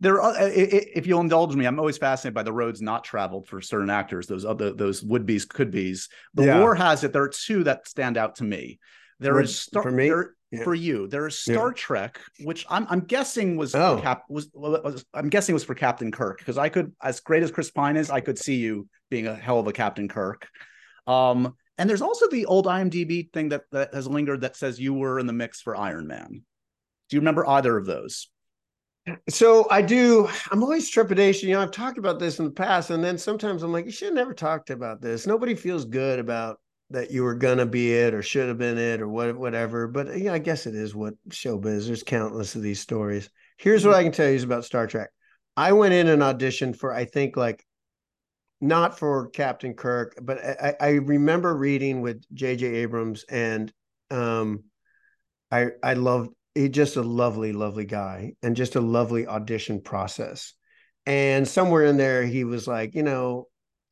There, 0.00 0.20
are, 0.22 0.32
i- 0.32 0.48
if 0.50 1.06
you'll 1.06 1.20
indulge 1.20 1.54
me, 1.56 1.66
I'm 1.66 1.78
always 1.80 1.98
fascinated 1.98 2.34
by 2.34 2.42
the 2.44 2.52
roads 2.52 2.80
not 2.80 3.02
traveled 3.04 3.48
for 3.48 3.60
certain 3.60 3.90
actors. 3.90 4.26
Those 4.26 4.44
other, 4.44 4.72
those 4.72 5.02
would 5.02 5.26
be's, 5.26 5.44
could 5.44 5.70
be's. 5.72 6.08
The 6.34 6.44
Yeah. 6.46 6.60
war 6.60 6.74
has 6.74 7.02
it. 7.04 7.12
There 7.12 7.22
are 7.22 7.28
two 7.28 7.64
that 7.64 7.86
stand 7.88 8.16
out 8.16 8.36
to 8.36 8.44
me. 8.44 8.78
There 9.18 9.34
For- 9.34 9.40
is 9.40 9.58
Star, 9.58 9.82
for 9.82 9.90
me? 9.90 10.08
there- 10.08 10.34
Yeah. 10.52 10.62
for 10.62 10.74
you. 10.74 11.08
There 11.08 11.26
is 11.26 11.42
Yeah. 11.46 11.54
Star 11.54 11.72
Trek, 11.72 12.20
which 12.44 12.64
I'm 12.70 12.86
I'm 12.88 13.00
guessing 13.00 13.56
was 13.56 13.74
Oh. 13.74 13.98
Cap 14.00 14.22
was, 14.28 14.48
was 14.54 15.04
I'm 15.12 15.28
guessing 15.28 15.52
was 15.54 15.64
for 15.64 15.74
Captain 15.74 16.12
Kirk 16.12 16.38
because 16.38 16.56
I 16.58 16.68
could, 16.68 16.92
as 17.02 17.18
great 17.18 17.42
as 17.42 17.50
Chris 17.50 17.70
Pine 17.72 17.96
is, 17.96 18.10
I 18.10 18.20
could 18.20 18.38
see 18.38 18.54
you 18.56 18.86
being 19.10 19.26
a 19.26 19.34
hell 19.34 19.58
of 19.58 19.66
a 19.66 19.72
Captain 19.72 20.06
Kirk. 20.06 20.46
Um, 21.08 21.56
and 21.78 21.88
there's 21.88 22.02
also 22.02 22.28
the 22.28 22.46
old 22.46 22.66
IMDb 22.66 23.32
thing 23.32 23.50
that 23.50 23.62
that 23.72 23.94
has 23.94 24.06
lingered 24.06 24.40
that 24.42 24.56
says 24.56 24.80
you 24.80 24.94
were 24.94 25.18
in 25.18 25.26
the 25.26 25.32
mix 25.32 25.60
for 25.60 25.76
Iron 25.76 26.06
Man. 26.06 26.42
Do 27.08 27.16
you 27.16 27.20
remember 27.20 27.46
either 27.48 27.76
of 27.76 27.86
those? 27.86 28.28
So 29.28 29.68
I 29.70 29.82
do. 29.82 30.28
I'm 30.50 30.62
always 30.62 30.90
trepidation. 30.90 31.48
You 31.48 31.54
know, 31.54 31.62
I've 31.62 31.70
talked 31.70 31.98
about 31.98 32.18
this 32.18 32.38
in 32.40 32.44
the 32.44 32.50
past, 32.50 32.90
and 32.90 33.04
then 33.04 33.18
sometimes 33.18 33.62
I'm 33.62 33.72
like, 33.72 33.84
you 33.84 33.92
should 33.92 34.08
have 34.08 34.14
never 34.14 34.34
talked 34.34 34.70
about 34.70 35.00
this. 35.00 35.26
Nobody 35.26 35.54
feels 35.54 35.84
good 35.84 36.18
about 36.18 36.58
that 36.90 37.10
you 37.10 37.22
were 37.22 37.34
gonna 37.34 37.66
be 37.66 37.92
it 37.92 38.14
or 38.14 38.22
should 38.22 38.48
have 38.48 38.58
been 38.58 38.78
it 38.78 39.00
or 39.00 39.08
what, 39.08 39.36
whatever. 39.36 39.86
But 39.88 40.18
yeah, 40.18 40.32
I 40.32 40.38
guess 40.38 40.66
it 40.66 40.74
is 40.74 40.94
what 40.94 41.14
showbiz. 41.28 41.86
There's 41.86 42.02
countless 42.02 42.54
of 42.54 42.62
these 42.62 42.80
stories. 42.80 43.28
Here's 43.58 43.84
what 43.84 43.92
mm-hmm. 43.92 44.00
I 44.00 44.02
can 44.04 44.12
tell 44.12 44.28
you 44.28 44.34
is 44.34 44.44
about 44.44 44.64
Star 44.64 44.86
Trek. 44.86 45.10
I 45.56 45.72
went 45.72 45.94
in 45.94 46.08
and 46.08 46.22
auditioned 46.22 46.76
for, 46.76 46.92
I 46.92 47.04
think, 47.06 47.36
like 47.36 47.64
not 48.60 48.98
for 48.98 49.28
Captain 49.30 49.74
Kirk, 49.74 50.18
but 50.22 50.38
I, 50.38 50.74
I 50.80 50.88
remember 50.90 51.54
reading 51.56 52.00
with 52.00 52.22
J.J. 52.34 52.66
Abrams, 52.66 53.24
and 53.28 53.72
um, 54.10 54.64
I 55.50 55.68
I 55.82 55.94
loved 55.94 56.30
he's 56.54 56.70
just 56.70 56.96
a 56.96 57.02
lovely, 57.02 57.52
lovely 57.52 57.84
guy 57.84 58.32
and 58.42 58.56
just 58.56 58.76
a 58.76 58.80
lovely 58.80 59.26
audition 59.26 59.80
process. 59.80 60.54
And 61.04 61.46
somewhere 61.46 61.84
in 61.84 61.96
there, 61.98 62.24
he 62.24 62.44
was 62.44 62.66
like, 62.66 62.94
you 62.94 63.02
know, 63.02 63.48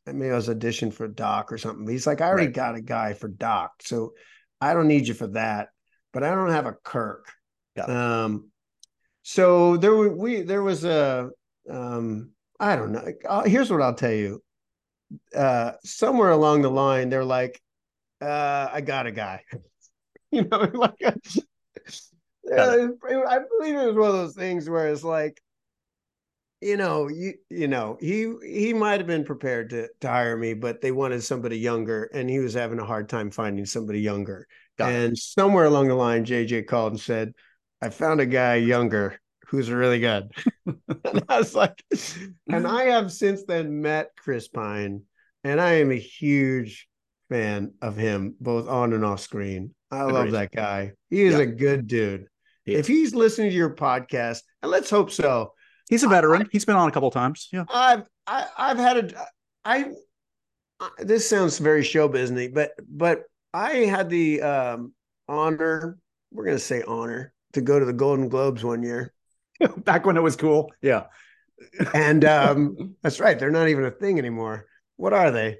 I 0.07 0.13
maybe 0.13 0.33
I 0.33 0.37
was 0.37 0.49
auditioned 0.49 0.95
for 0.95 1.07
Doc 1.09 1.53
or 1.53 1.59
something. 1.59 1.87
He's 1.89 2.07
like, 2.07 2.21
I 2.21 2.27
already 2.29 2.47
Right. 2.47 2.55
got 2.55 2.75
a 2.75 2.81
guy 2.81 3.13
for 3.15 3.29
Doc, 3.29 3.73
so 3.83 4.15
I 4.61 4.75
don't 4.75 4.89
need 4.89 5.07
you 5.09 5.15
for 5.15 5.29
that. 5.29 5.69
But 6.13 6.25
I 6.25 6.31
don't 6.35 6.51
have 6.51 6.67
a 6.67 6.73
Kirk. 6.73 7.27
It. 7.77 7.89
Um, 7.89 8.51
so 9.23 9.77
there 9.77 9.95
were 9.95 10.15
we 10.15 10.43
there 10.43 10.63
was 10.63 10.85
a 10.85 11.31
um, 11.69 12.31
I 12.61 12.77
don't 12.77 12.93
know. 12.93 13.05
Uh, 13.29 13.43
here's 13.45 13.71
what 13.71 13.83
I'll 13.83 13.95
tell 13.95 14.13
you. 14.13 14.44
Uh, 15.35 15.73
somewhere 15.85 16.31
along 16.31 16.63
the 16.63 16.71
line, 16.71 17.09
they're 17.09 17.25
like, 17.25 17.61
uh, 18.21 18.69
I 18.73 18.81
got 18.81 19.07
a 19.07 19.13
guy. 19.13 19.45
you 20.31 20.45
know, 20.45 20.59
like 20.75 21.03
uh, 21.05 21.13
I 22.53 23.39
believe 23.59 23.75
it 23.75 23.87
was 23.87 23.97
one 23.97 24.11
of 24.11 24.15
those 24.15 24.35
things 24.35 24.69
where 24.69 24.89
it's 24.89 25.05
like, 25.05 25.41
you 26.61 26.77
know, 26.77 27.09
you 27.09 27.35
you 27.51 27.69
know, 27.69 27.99
he 28.01 28.33
he 28.43 28.73
might 28.73 29.01
have 29.01 29.07
been 29.07 29.25
prepared 29.25 29.71
to 29.71 29.89
to 30.01 30.09
hire 30.09 30.37
me, 30.37 30.55
but 30.55 30.81
they 30.81 30.93
wanted 30.93 31.23
somebody 31.23 31.59
younger, 31.59 32.05
and 32.15 32.29
he 32.29 32.39
was 32.39 32.55
having 32.55 32.79
a 32.79 32.85
hard 32.85 33.09
time 33.09 33.31
finding 33.31 33.67
somebody 33.67 34.01
younger. 34.01 34.47
Got 34.79 34.93
it. 34.93 35.05
and 35.05 35.19
somewhere 35.19 35.65
along 35.67 35.89
the 35.89 35.95
line, 35.95 36.25
JJ 36.25 36.67
called 36.67 36.93
and 36.93 37.01
said, 37.01 37.35
"I 37.83 37.91
found 37.91 38.21
a 38.21 38.27
guy 38.27 38.57
younger 38.57 39.21
who's 39.49 39.71
really 39.71 40.01
good." 40.01 40.31
and 40.67 41.23
I 41.29 41.39
was 41.39 41.55
like, 41.55 41.83
and 42.51 42.67
I 42.67 42.85
have 42.85 43.13
since 43.13 43.45
then 43.45 43.81
met 43.83 44.11
Chris 44.17 44.49
Pine, 44.49 45.03
and 45.45 45.61
I 45.61 45.75
am 45.75 45.91
a 45.91 45.97
huge 45.99 46.89
fan 47.31 47.73
of 47.83 47.97
him, 47.97 48.35
both 48.41 48.69
on 48.69 48.93
and 48.93 49.05
off 49.05 49.21
screen. 49.21 49.75
I 49.91 50.03
love 50.03 50.33
that 50.33 50.51
guy. 50.53 50.93
He 51.11 51.23
is 51.23 51.35
Yeah. 51.35 51.41
a 51.43 51.47
good 51.47 51.87
dude. 51.87 52.27
He 52.65 52.75
If 52.75 52.87
he's 52.87 53.15
listening 53.15 53.51
to 53.51 53.57
your 53.57 53.75
podcast, 53.75 54.41
and 54.63 54.71
let's 54.71 54.91
hope 54.91 55.11
so, 55.11 55.53
He's 55.91 56.03
a 56.03 56.09
veteran. 56.09 56.49
He's 56.51 56.65
been 56.65 56.77
on 56.77 56.89
a 56.89 56.93
couple 56.93 57.11
times. 57.11 57.49
Yeah. 57.53 57.65
I've 57.69 58.05
I, 58.27 58.47
I've 58.57 58.79
had 58.79 58.97
a 59.13 59.27
I. 59.65 59.85
I- 60.81 60.89
This 60.99 61.29
sounds 61.29 61.59
very 61.59 61.85
show 61.85 62.09
businessy, 62.09 62.53
but 62.53 62.73
but 62.89 63.23
I 63.53 63.71
had 63.87 64.09
the 64.11 64.43
um, 64.43 64.93
honor. 65.29 65.99
We're 66.33 66.47
gonna 66.47 66.59
say 66.59 66.83
honor 66.83 67.33
to 67.53 67.61
go 67.61 67.79
to 67.79 67.85
the 67.85 67.93
Golden 67.93 68.29
Globes 68.29 68.65
one 68.65 68.83
year, 68.83 69.13
Back 69.79 70.05
when 70.07 70.17
it 70.17 70.23
was 70.23 70.37
cool. 70.37 70.73
Yeah. 70.83 71.05
and 71.95 72.25
um, 72.25 72.97
that's 73.03 73.21
right. 73.21 73.39
They're 73.39 73.51
not 73.51 73.69
even 73.69 73.85
a 73.85 73.91
thing 73.91 74.19
anymore. 74.19 74.67
What 74.97 75.13
are 75.13 75.31
they? 75.31 75.59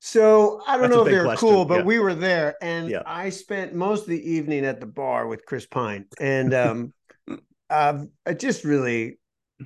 So 0.00 0.62
I 0.66 0.72
don't 0.78 0.82
That's 0.82 0.94
know 0.94 1.04
if 1.06 1.10
they're 1.12 1.24
question, 1.24 1.48
cool, 1.48 1.64
but 1.66 1.80
yeah. 1.80 1.84
we 1.84 1.98
were 1.98 2.14
there, 2.14 2.56
and 2.62 2.88
Yeah. 2.88 3.02
I 3.04 3.28
spent 3.28 3.74
most 3.74 4.02
of 4.02 4.08
the 4.08 4.30
evening 4.32 4.64
at 4.64 4.80
the 4.80 4.86
bar 4.86 5.26
with 5.26 5.44
Chris 5.44 5.66
Pine, 5.66 6.06
and 6.18 6.54
um, 6.54 6.94
uh, 7.70 8.04
I 8.24 8.32
just 8.34 8.64
really 8.64 9.18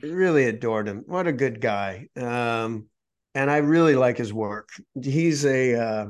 really 0.02 0.46
adored 0.46 0.88
him. 0.88 1.04
What 1.06 1.28
a 1.28 1.32
good 1.32 1.60
guy. 1.60 2.08
Um, 2.16 2.86
and 3.36 3.48
I 3.48 3.58
really 3.58 3.94
like 3.94 4.18
his 4.18 4.32
work. 4.32 4.70
He's 5.00 5.44
a 5.46 5.74
uh, 5.76 6.06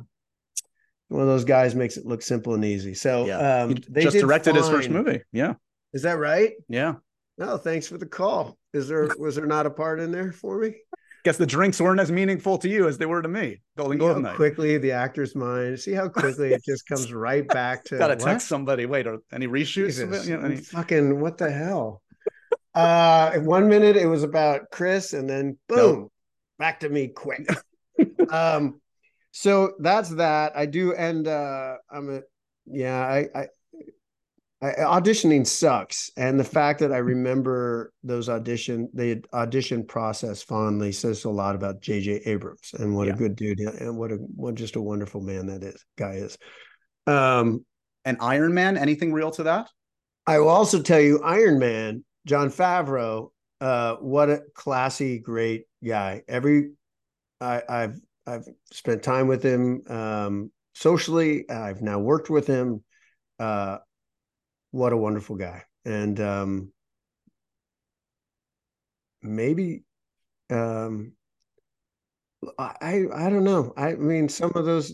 one 1.08 1.20
of 1.20 1.28
those 1.28 1.44
guys 1.44 1.74
makes 1.74 1.98
it 1.98 2.06
look 2.06 2.22
simple 2.22 2.54
and 2.54 2.64
easy. 2.64 2.94
So 2.94 3.26
Yeah. 3.26 3.64
um, 3.64 3.70
He 3.76 3.84
they 3.90 4.02
just 4.04 4.18
directed 4.18 4.56
his 4.56 4.68
first 4.68 4.88
movie. 4.88 5.20
Yeah. 5.32 5.54
Is 5.92 6.02
that 6.02 6.18
right? 6.18 6.52
Yeah. 6.68 6.94
No, 7.38 7.56
thanks 7.56 7.86
for 7.86 7.98
the 7.98 8.06
call. 8.06 8.56
Is 8.72 8.88
there 8.88 9.08
was 9.18 9.36
there 9.36 9.46
not 9.46 9.66
a 9.66 9.70
part 9.70 10.00
in 10.00 10.12
there 10.12 10.32
for 10.32 10.58
me? 10.58 10.74
Guess 11.24 11.38
the 11.38 11.46
drinks 11.46 11.80
weren't 11.80 12.00
as 12.00 12.12
meaningful 12.12 12.58
to 12.58 12.68
you 12.68 12.86
as 12.86 12.98
they 12.98 13.06
were 13.06 13.22
to 13.22 13.28
me. 13.28 13.62
Golden 13.78 13.96
Globe 13.96 14.18
night. 14.22 14.36
quickly 14.36 14.76
the 14.76 14.92
actor's 14.92 15.34
mind. 15.34 15.80
See 15.80 15.92
how 15.92 16.08
quickly 16.08 16.52
it 16.52 16.62
just 16.62 16.86
comes 16.86 17.12
right 17.14 17.48
back 17.48 17.82
to 17.84 17.96
Got 17.96 18.08
to 18.08 18.16
text 18.16 18.46
somebody. 18.46 18.84
Wait, 18.84 19.06
are 19.06 19.18
any 19.32 19.48
reshoots? 19.48 19.96
Jesus, 19.96 20.28
You 20.28 20.36
know, 20.36 20.44
any- 20.44 20.56
fucking 20.56 21.18
what 21.20 21.38
the 21.38 21.50
hell? 21.50 22.02
Uh, 22.74 23.38
one 23.38 23.68
minute 23.68 23.96
it 23.96 24.06
was 24.06 24.22
about 24.22 24.70
Chris, 24.70 25.12
and 25.12 25.30
then 25.30 25.56
boom, 25.68 26.10
back 26.58 26.80
to 26.80 26.88
me 26.88 27.08
quick. 27.08 27.48
um, 28.30 28.80
so 29.30 29.74
that's 29.78 30.10
that. 30.16 30.56
I 30.56 30.66
do, 30.66 30.92
and 30.92 31.26
uh, 31.26 31.76
I'm 31.90 32.10
a 32.10 32.20
yeah. 32.66 32.98
I, 33.00 33.28
I, 33.34 33.46
I 34.64 34.72
auditioning 35.00 35.46
sucks, 35.46 36.10
and 36.16 36.40
the 36.40 36.44
fact 36.44 36.80
that 36.80 36.92
I 36.92 36.98
remember 36.98 37.92
those 38.02 38.28
audition 38.28 38.88
the 38.94 39.22
audition 39.34 39.84
process 39.84 40.42
fondly 40.42 40.90
says 40.92 41.24
a 41.24 41.30
lot 41.30 41.54
about 41.54 41.80
J.J. 41.82 42.22
Abrams 42.24 42.72
and 42.78 42.96
what 42.96 43.08
Yeah. 43.08 43.14
a 43.14 43.16
good 43.16 43.36
dude 43.36 43.60
and 43.60 43.96
what 43.98 44.10
a 44.12 44.16
what 44.16 44.54
just 44.54 44.76
a 44.76 44.80
wonderful 44.80 45.20
man 45.20 45.46
that 45.48 45.62
is 45.62 45.84
guy 45.98 46.14
is. 46.14 46.38
Um, 47.06 47.64
and 48.04 48.16
Iron 48.20 48.54
Man, 48.54 48.78
anything 48.78 49.12
real 49.12 49.30
to 49.32 49.42
that? 49.42 49.68
I 50.26 50.38
will 50.38 50.48
also 50.48 50.80
tell 50.80 51.00
you, 51.00 51.20
Iron 51.22 51.58
Man, 51.58 52.04
Jon 52.26 52.48
Favreau, 52.48 53.30
uh, 53.60 53.96
what 53.96 54.30
a 54.30 54.42
classy, 54.54 55.18
great 55.18 55.64
guy. 55.84 56.22
Every 56.26 56.70
I, 57.40 57.62
I've 57.68 58.00
I've 58.26 58.48
spent 58.72 59.02
time 59.02 59.26
with 59.26 59.42
him 59.42 59.82
um, 59.88 60.50
socially. 60.74 61.50
I've 61.50 61.82
now 61.82 61.98
worked 61.98 62.30
with 62.30 62.46
him. 62.46 62.82
Uh, 63.38 63.78
what 64.74 64.92
a 64.92 64.96
wonderful 64.96 65.36
guy, 65.36 65.62
and 65.84 66.18
um, 66.18 66.72
maybe 69.22 69.84
um, 70.50 71.12
I 72.58 73.04
I 73.14 73.30
don't 73.30 73.44
know. 73.44 73.72
I 73.76 73.94
mean, 73.94 74.28
some 74.28 74.50
of 74.56 74.64
those 74.64 74.92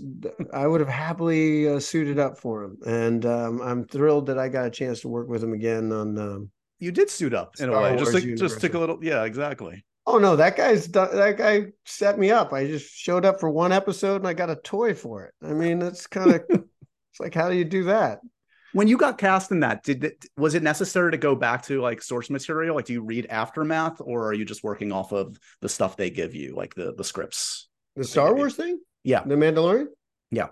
I 0.52 0.66
would 0.66 0.80
have 0.80 0.88
happily 0.88 1.66
uh, 1.66 1.80
suited 1.80 2.18
up 2.18 2.38
for 2.38 2.62
him, 2.62 2.76
and 2.86 3.24
um, 3.24 3.62
I'm 3.62 3.86
thrilled 3.86 4.26
that 4.26 4.38
I 4.38 4.50
got 4.50 4.66
a 4.66 4.70
chance 4.70 5.00
to 5.00 5.08
work 5.08 5.28
with 5.28 5.42
him 5.42 5.54
again 5.54 5.90
on. 5.92 6.18
Um, 6.18 6.50
You 6.78 6.92
did 6.92 7.08
suit 7.08 7.32
up 7.32 7.54
in 7.58 7.70
a 7.70 7.72
Star 7.72 7.82
way. 7.82 7.96
Just 7.96 8.12
Wars 8.12 8.24
like, 8.26 8.36
just 8.36 8.60
took 8.60 8.74
a 8.74 8.78
little. 8.78 8.98
Yeah, 9.02 9.24
exactly. 9.24 9.82
oh 10.06 10.18
no, 10.18 10.36
that 10.36 10.56
guy's 10.58 10.88
done, 10.88 11.16
that 11.16 11.38
guy 11.38 11.72
set 11.86 12.18
me 12.18 12.30
up. 12.30 12.52
I 12.52 12.66
just 12.66 12.94
showed 12.94 13.24
up 13.24 13.40
for 13.40 13.48
one 13.48 13.72
episode 13.72 14.16
and 14.16 14.28
I 14.28 14.34
got 14.34 14.50
a 14.50 14.56
toy 14.56 14.92
for 14.92 15.24
it. 15.24 15.32
I 15.42 15.54
mean, 15.54 15.78
that's 15.78 16.06
kind 16.06 16.34
of 16.34 16.42
it's 16.50 17.20
like 17.20 17.34
how 17.34 17.48
do 17.48 17.56
you 17.56 17.64
do 17.64 17.84
that? 17.84 18.20
When 18.72 18.88
you 18.88 18.96
got 18.96 19.18
cast 19.18 19.50
in 19.50 19.60
that, 19.60 19.82
did 19.82 20.04
it, 20.04 20.26
was 20.36 20.54
it 20.54 20.62
necessary 20.62 21.10
to 21.10 21.18
go 21.18 21.34
back 21.34 21.62
to 21.64 21.80
like 21.80 22.02
source 22.02 22.30
material? 22.30 22.76
Like, 22.76 22.84
do 22.84 22.92
you 22.92 23.02
read 23.02 23.26
aftermath, 23.28 24.00
or 24.00 24.28
are 24.28 24.32
you 24.32 24.44
just 24.44 24.62
working 24.62 24.92
off 24.92 25.12
of 25.12 25.38
the 25.60 25.68
stuff 25.68 25.96
they 25.96 26.10
give 26.10 26.34
you, 26.34 26.54
like 26.54 26.74
the 26.74 26.94
the 26.94 27.04
scripts? 27.04 27.68
The 27.96 28.04
Star 28.04 28.34
Wars 28.34 28.54
thing, 28.54 28.78
Yeah, 29.02 29.22
the 29.24 29.34
Mandalorian. 29.34 29.86
Yeah. 30.30 30.48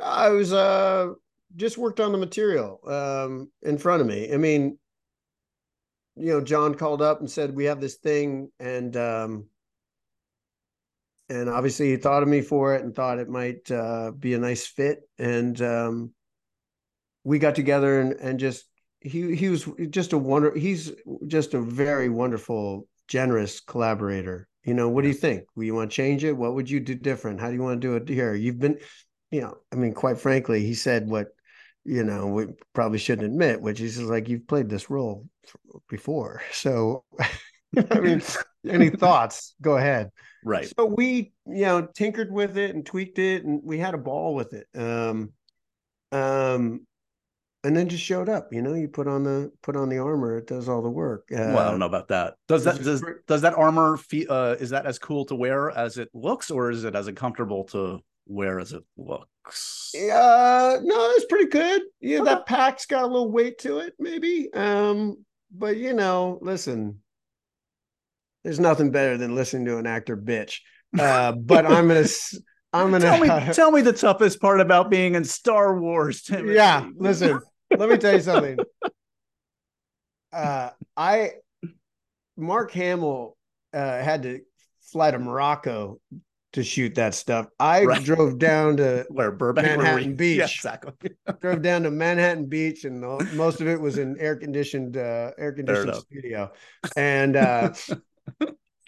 I 0.00 0.28
was 0.30 0.52
uh 0.52 1.08
just 1.56 1.76
worked 1.76 2.00
on 2.00 2.12
the 2.12 2.18
material 2.18 2.80
um 2.86 3.50
in 3.62 3.78
front 3.78 4.00
of 4.00 4.06
me. 4.06 4.32
I 4.32 4.36
mean, 4.36 4.78
you 6.16 6.32
know, 6.32 6.40
Jon 6.40 6.74
called 6.74 7.02
up 7.02 7.20
and 7.20 7.30
said 7.30 7.54
we 7.54 7.64
have 7.64 7.80
this 7.80 7.96
thing, 7.96 8.50
and 8.60 8.96
um 8.96 9.46
and 11.28 11.48
obviously 11.48 11.90
he 11.90 11.96
thought 11.96 12.22
of 12.22 12.28
me 12.28 12.40
for 12.42 12.74
it 12.74 12.84
and 12.84 12.94
thought 12.94 13.18
it 13.18 13.28
might 13.28 13.70
uh 13.70 14.12
be 14.12 14.34
a 14.34 14.38
nice 14.38 14.66
fit, 14.66 15.00
and 15.18 15.60
um 15.60 16.12
we 17.24 17.38
got 17.38 17.54
together 17.54 18.00
and 18.00 18.12
and 18.14 18.38
just 18.38 18.66
he 19.00 19.34
he 19.34 19.48
was 19.48 19.68
just 19.90 20.12
a 20.12 20.18
wonder. 20.18 20.56
He's 20.56 20.92
just 21.26 21.54
a 21.54 21.60
very 21.60 22.08
wonderful, 22.08 22.86
generous 23.08 23.60
collaborator. 23.60 24.48
You 24.64 24.74
know, 24.74 24.88
what 24.88 25.02
do 25.02 25.08
you 25.08 25.14
think? 25.14 25.44
Will 25.56 25.64
you 25.64 25.74
want 25.74 25.90
to 25.90 25.94
change 25.94 26.22
it? 26.22 26.36
What 26.36 26.54
would 26.54 26.70
you 26.70 26.78
do 26.80 26.94
different? 26.94 27.40
How 27.40 27.48
do 27.48 27.54
you 27.54 27.62
want 27.62 27.80
to 27.80 27.86
do 27.86 27.96
it 27.96 28.08
here? 28.08 28.34
You've 28.34 28.60
been, 28.60 28.78
you 29.32 29.40
know, 29.40 29.56
I 29.72 29.76
mean, 29.76 29.92
quite 29.92 30.18
frankly, 30.18 30.64
he 30.64 30.74
said 30.74 31.08
what, 31.08 31.28
you 31.84 32.04
know, 32.04 32.28
we 32.28 32.46
probably 32.72 32.98
shouldn't 32.98 33.26
admit, 33.26 33.60
which 33.60 33.80
is 33.80 34.00
like 34.00 34.28
you've 34.28 34.46
played 34.46 34.68
this 34.68 34.88
role 34.88 35.26
before. 35.88 36.42
So, 36.52 37.04
I 37.90 37.98
mean, 37.98 38.22
any 38.68 38.90
thoughts? 39.04 39.54
Go 39.60 39.76
ahead. 39.78 40.10
right. 40.44 40.70
So 40.78 40.84
we, 40.84 41.32
you 41.46 41.62
know, 41.62 41.88
tinkered 41.92 42.30
with 42.30 42.56
it 42.56 42.72
and 42.72 42.86
tweaked 42.86 43.18
it, 43.18 43.44
and 43.44 43.62
we 43.64 43.78
had 43.78 43.94
a 43.94 43.98
ball 43.98 44.36
with 44.36 44.52
it. 44.52 44.66
Um, 44.76 45.32
um, 46.12 46.86
and 47.64 47.76
then 47.76 47.88
just 47.88 48.02
showed 48.04 48.28
up. 48.28 48.48
You 48.52 48.62
know, 48.62 48.74
you 48.74 48.88
put 48.88 49.06
on 49.06 49.22
the 49.22 49.52
put 49.62 49.76
on 49.76 49.88
the 49.88 49.98
armor, 49.98 50.36
it 50.38 50.46
does 50.46 50.68
all 50.68 50.82
the 50.82 50.90
work. 50.90 51.28
Uh, 51.32 51.36
well, 51.54 51.58
I 51.60 51.70
don't 51.70 51.78
know 51.80 51.86
about 51.86 52.08
that. 52.08 52.34
Does 52.48 52.64
that 52.64 52.82
does 52.82 53.00
great. 53.00 53.26
does 53.26 53.42
that 53.42 53.54
armor 53.54 53.96
feel? 53.96 54.30
uh 54.32 54.56
is 54.58 54.70
that 54.70 54.86
as 54.86 54.98
cool 54.98 55.24
to 55.26 55.34
wear 55.34 55.70
as 55.70 55.98
it 55.98 56.08
looks, 56.14 56.50
or 56.50 56.70
is 56.70 56.84
it 56.84 56.94
as 56.94 57.06
uncomfortable 57.08 57.64
to 57.64 58.00
wear 58.26 58.58
as 58.60 58.72
it 58.72 58.82
looks? 58.96 59.92
Uh, 59.94 60.78
no, 60.82 61.10
it's 61.12 61.26
pretty 61.26 61.48
good. 61.50 61.82
Yeah, 62.00 62.18
Okay. 62.20 62.24
that 62.30 62.46
pack's 62.46 62.86
got 62.86 63.02
a 63.04 63.06
little 63.06 63.30
weight 63.30 63.58
to 63.58 63.78
it, 63.78 63.94
maybe. 63.98 64.48
Um, 64.54 65.24
but 65.52 65.76
you 65.76 65.92
know, 65.94 66.38
listen, 66.42 67.00
there's 68.44 68.60
nothing 68.60 68.90
better 68.90 69.16
than 69.16 69.34
listening 69.34 69.64
to 69.66 69.78
an 69.78 69.86
actor 69.86 70.16
bitch. 70.16 70.58
Uh, 70.98 71.32
but 71.36 71.64
I'm 71.66 71.88
gonna, 71.88 72.00
s- 72.00 72.38
I'm 72.72 72.90
gonna. 72.90 73.00
tell 73.04 73.18
me 73.20 73.28
tell 73.52 73.70
me 73.70 73.80
the 73.82 73.92
toughest 73.92 74.40
part 74.40 74.60
about 74.60 74.90
being 74.90 75.14
in 75.14 75.24
Star 75.24 75.78
Wars. 75.78 76.22
Timothy. 76.22 76.54
yeah, 76.54 76.88
listen. 76.96 77.40
Let 77.78 77.88
me 77.88 77.96
tell 77.98 78.14
you 78.14 78.20
something. 78.20 78.58
Uh, 80.32 80.70
I, 80.96 81.32
Mark 82.36 82.72
Hamill, 82.72 83.36
uh, 83.72 84.02
had 84.02 84.22
to 84.24 84.40
fly 84.80 85.10
to 85.10 85.18
Morocco 85.18 86.00
to 86.54 86.62
shoot 86.62 86.94
that 86.96 87.14
stuff. 87.14 87.46
I 87.58 87.84
Right. 87.84 88.04
drove 88.04 88.38
down 88.38 88.76
to 88.78 89.06
Where 89.08 89.32
Burbank, 89.32 89.66
Manhattan 89.66 90.10
we- 90.10 90.14
Beach. 90.14 90.38
Yeah, 90.38 90.44
exactly. 90.44 90.92
drove 91.40 91.62
down 91.62 91.82
to 91.84 91.90
Manhattan 91.90 92.46
Beach, 92.46 92.84
and 92.84 93.02
the- 93.02 93.30
most 93.34 93.60
of 93.60 93.68
it 93.68 93.80
was 93.80 93.98
in 93.98 94.18
air 94.18 94.36
conditioned, 94.36 94.96
uh, 94.96 95.32
air 95.38 95.52
conditioned 95.52 95.94
studio. 95.96 96.52
And 96.96 97.36
uh, 97.36 97.72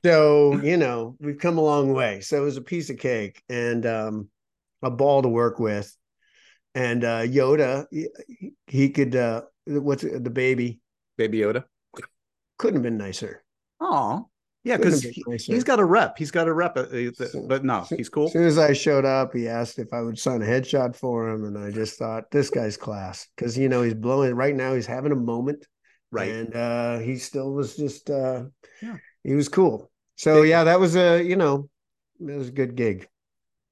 so, 0.05 0.61
you 0.61 0.76
know, 0.76 1.16
we've 1.20 1.39
come 1.39 1.57
a 1.57 1.62
long 1.62 1.93
way. 1.95 2.20
So 2.20 2.37
it 2.37 2.45
was 2.45 2.59
a 2.59 2.62
piece 2.62 2.91
of 2.91 2.99
cake 2.99 3.43
and 3.49 3.87
um, 3.87 4.28
a 4.82 4.91
ball 4.91 5.22
to 5.22 5.28
work 5.28 5.59
with. 5.59 5.95
And 6.75 7.05
uh, 7.05 7.20
Yoda, 7.22 7.87
he, 7.91 8.09
he 8.66 8.91
could, 8.91 9.14
uh, 9.14 9.43
what's 9.66 10.03
the 10.03 10.31
baby 10.31 10.81
Baby 11.16 11.39
Yoda. 11.39 11.64
couldn't 12.59 12.77
have 12.77 12.83
been 12.83 12.99
nicer. 12.99 13.45
Oh, 13.81 14.29
yeah, 14.64 14.79
because 14.79 15.03
he, 15.03 15.22
has 15.53 15.62
got 15.62 15.79
a 15.79 15.85
rep. 15.85 16.16
He's 16.16 16.31
got 16.31 16.49
a 16.49 16.53
rep. 16.53 16.77
uh, 16.77 16.81
uh, 16.83 17.11
But 17.47 17.64
no, 17.64 17.87
he's 17.97 18.09
cool. 18.09 18.27
As 18.27 18.33
soon 18.33 18.45
as 18.45 18.59
I 18.59 18.72
showed 18.72 19.05
up, 19.05 19.35
he 19.35 19.47
asked 19.47 19.79
if 19.79 19.93
I 19.93 20.01
would 20.01 20.18
sign 20.18 20.43
a 20.43 20.47
headshot 20.47 20.97
for 20.97 21.29
him, 21.29 21.45
and 21.45 21.59
I 21.59 21.70
just 21.70 21.99
thought 21.99 22.31
this 22.31 22.49
guy's 22.51 22.77
class 22.77 23.29
because 23.37 23.59
you 23.59 23.68
know 23.68 23.83
he's 23.83 23.95
blowing 23.95 24.35
right 24.35 24.55
now. 24.55 24.75
He's 24.75 24.87
having 24.87 25.12
a 25.12 25.16
moment, 25.16 25.66
Right. 26.11 26.31
And 26.31 26.55
uh, 26.55 26.99
he 27.01 27.16
still 27.18 27.53
was 27.53 27.77
just, 27.77 28.09
uh, 28.09 28.45
Yeah. 28.81 28.97
he 29.25 29.35
was 29.35 29.49
cool. 29.49 29.91
So 30.16 30.43
yeah, 30.43 30.64
that 30.64 30.79
was 30.81 30.97
a 30.97 31.22
you 31.22 31.37
know, 31.37 31.68
it 32.20 32.35
was 32.37 32.49
a 32.49 32.53
good 32.53 32.75
gig. 32.77 33.09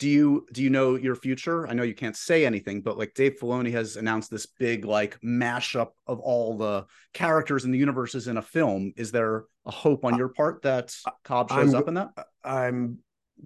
Do 0.03 0.09
you 0.09 0.44
do 0.53 0.64
you 0.64 0.68
know 0.68 0.96
your 0.96 1.14
future? 1.14 1.64
I 1.68 1.74
know 1.74 1.84
you 1.84 1.94
can't 1.94 2.16
say 2.16 2.44
anything, 2.44 2.82
but 2.82 2.98
like 2.98 3.14
Dave 3.14 3.36
Filoni 3.40 3.70
has 3.70 3.94
announced 3.94 4.32
this 4.32 4.46
big 4.46 4.84
like 4.84 5.16
mashup 5.20 5.90
of 6.09 6.18
all 6.18 6.57
the 6.57 6.86
characters 7.14 7.64
and 7.64 7.72
the 7.72 7.78
universes 7.78 8.26
in 8.26 8.36
a 8.36 8.42
film. 8.42 8.92
Is 8.96 9.12
there 9.12 9.44
a 9.64 9.70
hope 9.70 10.05
on 10.05 10.18
your 10.18 10.30
part 10.30 10.62
that 10.62 10.92
Cobb 11.22 11.50
shows 11.50 11.72
I'm- 11.72 11.80
up 11.80 11.86
in 11.86 11.94
that? 11.94 12.11
I'm 12.42 12.98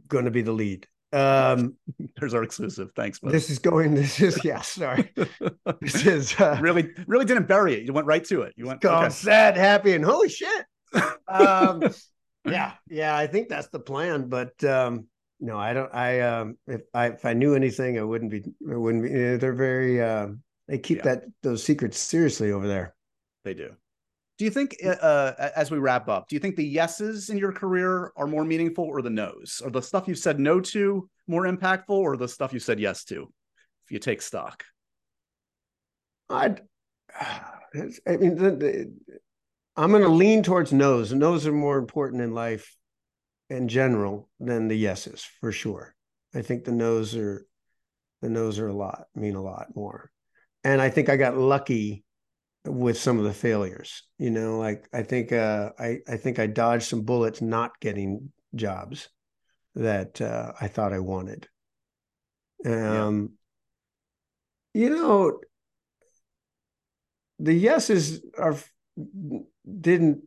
going 0.09 0.25
to 0.25 0.31
be 0.31 0.41
the 0.41 0.53
lead. 0.53 0.87
Um, 1.13 1.75
There's 2.17 2.33
our 2.33 2.43
exclusive. 2.43 2.91
Thanks, 2.97 3.19
bud. 3.19 3.33
this 3.33 3.51
is 3.51 3.59
going. 3.59 3.95
This 3.95 4.19
is 4.19 4.43
yeah. 4.45 4.63
Sorry, 4.63 5.13
this 5.83 6.07
is 6.07 6.41
uh, 6.41 6.57
really, 6.63 6.89
really 7.07 7.27
didn't 7.27 7.49
bury 7.49 7.75
it. 7.75 7.83
You 7.83 7.93
went 7.93 8.07
right 8.07 8.25
to 8.25 8.43
it. 8.43 8.55
You 8.57 8.65
went. 8.65 8.83
Okay. 8.83 9.11
sad, 9.11 9.59
happy, 9.59 9.93
and 9.93 10.03
holy 10.03 10.31
shit. 10.31 10.65
um, 11.29 11.83
yeah, 12.47 12.73
yeah, 12.89 13.15
I 13.15 13.27
think 13.27 13.51
that's 13.51 13.69
the 13.69 13.79
plan. 13.79 14.31
But 14.31 14.65
um, 14.65 15.09
no, 15.41 15.59
I 15.59 15.73
don't. 15.73 15.95
I 15.95 16.21
um, 16.21 16.57
if 16.67 16.83
I 16.95 17.07
if 17.09 17.25
I 17.25 17.33
knew 17.33 17.55
anything, 17.55 17.99
I 17.99 18.03
wouldn't 18.03 18.31
be. 18.31 18.43
I 18.71 18.77
wouldn't 18.77 19.05
be. 19.05 19.37
They're 19.37 19.53
very. 19.53 20.03
Uh, 20.03 20.29
they 20.69 20.79
keep 20.79 20.99
Yeah. 20.99 21.05
that 21.05 21.25
those 21.43 21.63
secrets 21.63 21.99
seriously 21.99 22.53
over 22.53 22.67
there. 22.67 22.95
They 23.45 23.55
do. 23.55 23.71
Do 24.39 24.45
you 24.45 24.51
think, 24.51 24.77
uh, 24.85 24.89
uh, 24.89 25.51
as 25.57 25.71
we 25.71 25.79
wrap 25.79 26.09
up, 26.09 26.29
do 26.29 26.37
you 26.37 26.41
think 26.41 26.57
the 26.57 26.67
yeses 26.67 27.31
in 27.31 27.39
your 27.39 27.53
career 27.53 28.13
are 28.17 28.27
more 28.27 28.45
meaningful 28.45 28.85
or 28.85 29.01
the 29.01 29.09
nos? 29.09 29.63
Are 29.65 29.71
the 29.71 29.81
stuff 29.81 30.07
you 30.07 30.15
said 30.15 30.39
no 30.39 30.61
to 30.61 31.09
more 31.27 31.45
impactful 31.45 31.89
or 31.89 32.19
the 32.19 32.29
stuff 32.29 32.53
you 32.53 32.59
said 32.59 32.79
yes 32.79 33.05
to? 33.05 33.33
If 33.87 33.93
you 33.93 33.99
take 33.99 34.21
stock. 34.21 34.65
I'd. 36.29 36.61
I 37.21 38.17
mean, 38.17 38.37
the, 38.37 38.51
the, 38.51 38.95
I'm 39.77 39.91
going 39.91 40.03
to 40.03 40.09
lean 40.09 40.43
towards 40.43 40.73
no's. 40.73 41.13
No's 41.13 41.47
are 41.47 41.53
more 41.53 41.79
important 41.79 42.23
in 42.23 42.33
life 42.33 42.76
in 43.51 43.69
general 43.69 44.29
than 44.41 44.69
the 44.69 44.77
yeses 44.77 45.27
for 45.41 45.53
sure. 45.53 45.95
I 46.35 46.43
think 46.43 46.65
the 46.65 46.73
no's 46.73 47.17
are 47.17 47.47
the 48.23 48.29
no's 48.29 48.59
are 48.59 48.69
a 48.69 48.75
lot, 48.75 49.07
mean 49.15 49.35
a 49.35 49.43
lot 49.43 49.75
more. 49.75 50.11
And 50.65 50.81
I 50.81 50.91
think 50.91 51.09
I 51.09 51.17
got 51.17 51.37
lucky 51.37 52.05
with 52.65 52.99
some 52.99 53.19
of 53.19 53.25
the 53.25 53.33
failures. 53.33 54.03
You 54.19 54.31
know, 54.31 54.59
like 54.59 54.89
I 54.93 55.03
think 55.03 55.33
uh 55.33 55.71
I 55.79 55.99
I 56.09 56.17
think 56.17 56.39
I 56.39 56.47
dodged 56.47 56.85
some 56.89 57.03
bullets 57.03 57.41
not 57.41 57.79
getting 57.81 58.33
jobs 58.55 59.09
that 59.75 60.21
uh 60.21 60.53
I 60.61 60.69
thought 60.69 60.93
I 60.93 60.99
wanted. 60.99 61.49
Um 62.65 63.33
you 64.75 64.91
know 64.91 65.41
the 67.39 67.55
yeses 67.55 68.23
are 68.39 68.57
didn't 69.81 70.27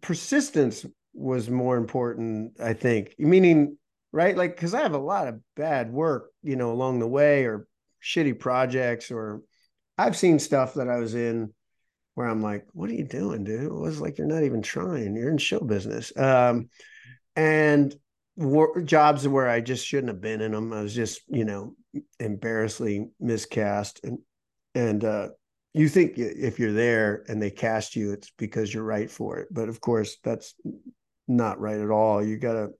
persistence 0.00 0.86
was 1.14 1.50
more 1.50 1.76
important 1.76 2.60
i 2.60 2.72
think. 2.72 3.14
Meaning 3.18 3.76
right 4.12 4.36
like 4.36 4.54
because 4.54 4.74
i 4.74 4.82
have 4.82 4.94
a 4.94 4.98
lot 4.98 5.26
of 5.28 5.40
bad 5.56 5.90
work 5.90 6.30
you 6.42 6.56
know 6.56 6.70
along 6.70 6.98
the 6.98 7.08
way 7.08 7.44
or 7.44 7.66
shitty 8.02 8.38
projects 8.38 9.10
or 9.10 9.40
i've 9.96 10.16
seen 10.16 10.38
stuff 10.38 10.74
that 10.74 10.88
i 10.88 10.98
was 10.98 11.14
in 11.14 11.50
where 12.14 12.28
i'm 12.28 12.42
like 12.42 12.66
what 12.72 12.90
are 12.90 12.94
you 12.94 13.04
doing 13.04 13.42
dude? 13.42 13.62
It 13.62 13.72
was 13.72 14.00
like 14.00 14.18
you're 14.18 14.26
not 14.26 14.42
even 14.42 14.60
trying. 14.60 15.16
You're 15.16 15.30
in 15.30 15.38
show 15.38 15.60
business. 15.60 16.16
Um 16.16 16.68
and 17.36 17.94
jobs 18.84 19.28
where 19.28 19.48
i 19.48 19.60
just 19.60 19.86
shouldn't 19.86 20.08
have 20.08 20.20
been 20.20 20.40
in 20.40 20.52
them 20.52 20.72
i 20.72 20.80
was 20.80 20.94
just 20.94 21.20
you 21.28 21.44
know 21.44 21.74
embarrassingly 22.18 23.10
miscast 23.20 24.00
and 24.04 24.18
and 24.74 25.04
uh 25.04 25.28
you 25.74 25.88
think 25.88 26.18
if 26.18 26.58
you're 26.58 26.72
there 26.72 27.24
and 27.28 27.40
they 27.40 27.50
cast 27.50 27.96
you 27.96 28.12
it's 28.12 28.30
because 28.36 28.72
you're 28.72 28.84
right 28.84 29.10
for 29.10 29.38
it 29.38 29.48
but 29.50 29.68
of 29.68 29.80
course 29.80 30.18
that's 30.22 30.54
not 31.28 31.60
right 31.60 31.80
at 31.80 31.90
all. 31.90 32.24
You 32.24 32.36
gotta 32.36 32.70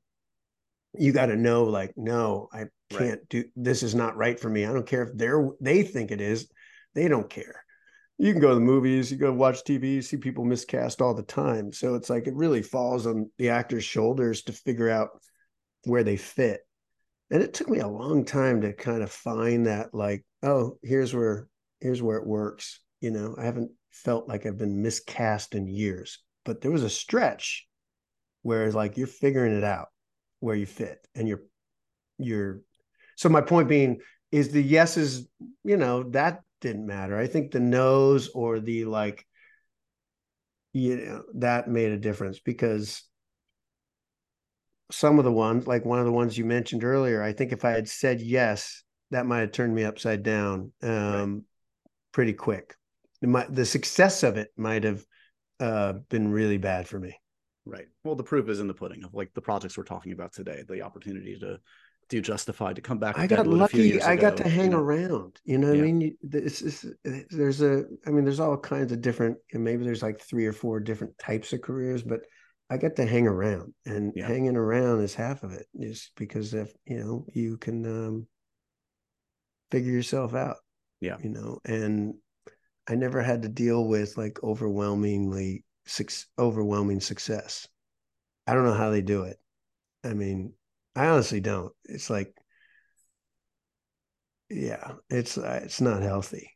you 0.98 1.12
gotta 1.12 1.36
know 1.36 1.64
like 1.64 1.94
no 1.96 2.48
i 2.52 2.66
can't 2.90 3.20
right. 3.20 3.28
do 3.30 3.44
this 3.56 3.82
is 3.82 3.94
not 3.94 4.16
right 4.16 4.38
for 4.38 4.50
me. 4.50 4.64
I 4.66 4.72
don't 4.72 4.86
care 4.86 5.02
if 5.02 5.16
they're 5.16 5.48
they 5.60 5.82
think 5.82 6.10
it 6.10 6.20
is 6.20 6.50
they 6.94 7.08
don't 7.08 7.30
care. 7.30 7.64
You 8.18 8.32
can 8.32 8.42
go 8.42 8.50
to 8.50 8.54
the 8.54 8.60
movies 8.60 9.10
you 9.10 9.16
go 9.16 9.32
watch 9.32 9.64
tv 9.64 9.94
you 9.94 10.02
see 10.02 10.16
people 10.16 10.44
miscast 10.44 11.00
all 11.00 11.14
the 11.14 11.22
time 11.22 11.72
so 11.72 11.94
it's 11.94 12.10
like 12.10 12.26
it 12.26 12.34
really 12.34 12.62
falls 12.62 13.06
on 13.06 13.30
the 13.38 13.48
actor's 13.48 13.84
shoulders 13.84 14.42
to 14.42 14.52
figure 14.52 14.90
out 14.90 15.10
where 15.84 16.04
they 16.04 16.16
fit. 16.16 16.60
And 17.30 17.42
it 17.42 17.54
took 17.54 17.68
me 17.68 17.78
a 17.78 17.88
long 17.88 18.24
time 18.26 18.60
to 18.60 18.74
kind 18.74 19.02
of 19.02 19.10
find 19.10 19.66
that 19.66 19.94
like 19.94 20.24
oh 20.42 20.78
here's 20.82 21.14
where 21.14 21.48
here's 21.82 22.00
where 22.00 22.16
it 22.16 22.26
works 22.26 22.80
you 23.00 23.10
know 23.10 23.34
i 23.36 23.44
haven't 23.44 23.70
felt 23.90 24.28
like 24.28 24.46
i've 24.46 24.56
been 24.56 24.80
miscast 24.80 25.54
in 25.54 25.66
years 25.66 26.20
but 26.44 26.60
there 26.60 26.70
was 26.70 26.84
a 26.84 26.90
stretch 26.90 27.66
where 28.42 28.64
it's 28.64 28.74
like 28.74 28.96
you're 28.96 29.06
figuring 29.06 29.56
it 29.56 29.64
out 29.64 29.88
where 30.40 30.56
you 30.56 30.64
fit 30.64 31.06
and 31.14 31.28
you're 31.28 31.42
you're 32.18 32.60
so 33.16 33.28
my 33.28 33.40
point 33.40 33.68
being 33.68 34.00
is 34.30 34.50
the 34.50 34.62
yeses 34.62 35.28
you 35.64 35.76
know 35.76 36.04
that 36.04 36.40
didn't 36.60 36.86
matter 36.86 37.18
i 37.18 37.26
think 37.26 37.50
the 37.50 37.60
no's 37.60 38.28
or 38.28 38.60
the 38.60 38.84
like 38.84 39.26
you 40.72 40.96
know 40.96 41.22
that 41.34 41.68
made 41.68 41.90
a 41.92 41.98
difference 41.98 42.38
because 42.38 43.02
some 44.90 45.18
of 45.18 45.24
the 45.24 45.32
ones 45.32 45.66
like 45.66 45.84
one 45.84 45.98
of 45.98 46.04
the 46.04 46.12
ones 46.12 46.38
you 46.38 46.44
mentioned 46.44 46.84
earlier 46.84 47.22
i 47.22 47.32
think 47.32 47.52
if 47.52 47.64
i 47.64 47.70
had 47.70 47.88
said 47.88 48.20
yes 48.20 48.84
that 49.10 49.26
might 49.26 49.40
have 49.40 49.52
turned 49.52 49.74
me 49.74 49.84
upside 49.84 50.22
down 50.22 50.70
um. 50.82 51.44
Pretty 52.12 52.32
quick 52.32 52.76
my, 53.22 53.46
the 53.48 53.64
success 53.64 54.22
of 54.22 54.36
it 54.36 54.50
might 54.56 54.84
have 54.84 55.04
uh, 55.60 55.94
been 56.08 56.30
really 56.30 56.58
bad 56.58 56.88
for 56.88 56.98
me. 56.98 57.16
Right. 57.64 57.86
Well, 58.02 58.16
the 58.16 58.24
proof 58.24 58.48
is 58.48 58.60
in 58.60 58.66
the 58.66 58.74
pudding 58.74 59.04
of 59.04 59.14
like 59.14 59.32
the 59.34 59.40
projects 59.40 59.78
we're 59.78 59.84
talking 59.84 60.12
about 60.12 60.32
today, 60.32 60.64
the 60.68 60.82
opportunity 60.82 61.38
to 61.38 61.58
do 62.08 62.20
justified 62.20 62.76
to 62.76 62.82
come 62.82 62.98
back. 62.98 63.16
I 63.16 63.28
got 63.28 63.46
lucky. 63.46 64.02
I 64.02 64.16
got 64.16 64.36
to 64.38 64.48
hang 64.48 64.64
you 64.64 64.70
know? 64.70 64.78
around. 64.78 65.40
You 65.44 65.58
know 65.58 65.68
what 65.68 65.76
yeah. 65.76 65.84
I 65.84 65.92
mean? 65.92 66.16
This 66.22 66.60
is 66.60 66.92
there's 67.30 67.62
a. 67.62 67.84
I 68.04 68.10
mean, 68.10 68.24
there's 68.24 68.40
all 68.40 68.56
kinds 68.56 68.90
of 68.90 69.00
different. 69.00 69.36
And 69.52 69.62
maybe 69.62 69.84
there's 69.84 70.02
like 70.02 70.20
three 70.20 70.44
or 70.46 70.52
four 70.52 70.80
different 70.80 71.16
types 71.18 71.52
of 71.52 71.62
careers, 71.62 72.02
but 72.02 72.22
I 72.68 72.76
got 72.78 72.96
to 72.96 73.06
hang 73.06 73.28
around, 73.28 73.72
and 73.86 74.12
yeah. 74.16 74.26
hanging 74.26 74.56
around 74.56 75.02
is 75.02 75.14
half 75.14 75.44
of 75.44 75.52
it. 75.52 75.66
Is 75.74 76.10
because 76.16 76.54
if 76.54 76.72
you 76.84 76.98
know 76.98 77.26
you 77.32 77.58
can 77.58 77.86
um, 77.86 78.26
figure 79.70 79.92
yourself 79.92 80.34
out. 80.34 80.56
Yeah. 81.02 81.16
You 81.20 81.30
know, 81.30 81.58
and 81.64 82.14
I 82.88 82.94
never 82.94 83.20
had 83.22 83.42
to 83.42 83.48
deal 83.48 83.84
with 83.88 84.16
like 84.16 84.42
overwhelmingly 84.44 85.64
six 85.84 86.26
overwhelming 86.38 87.00
success. 87.00 87.66
I 88.46 88.54
don't 88.54 88.64
know 88.64 88.72
how 88.72 88.90
they 88.90 89.02
do 89.02 89.24
it. 89.24 89.36
I 90.04 90.14
mean, 90.14 90.52
I 90.94 91.08
honestly 91.08 91.40
don't. 91.40 91.72
It's 91.86 92.08
like, 92.08 92.32
yeah, 94.48 94.92
it's 95.10 95.36
uh, 95.36 95.60
it's 95.64 95.80
not 95.80 96.02
healthy. 96.02 96.50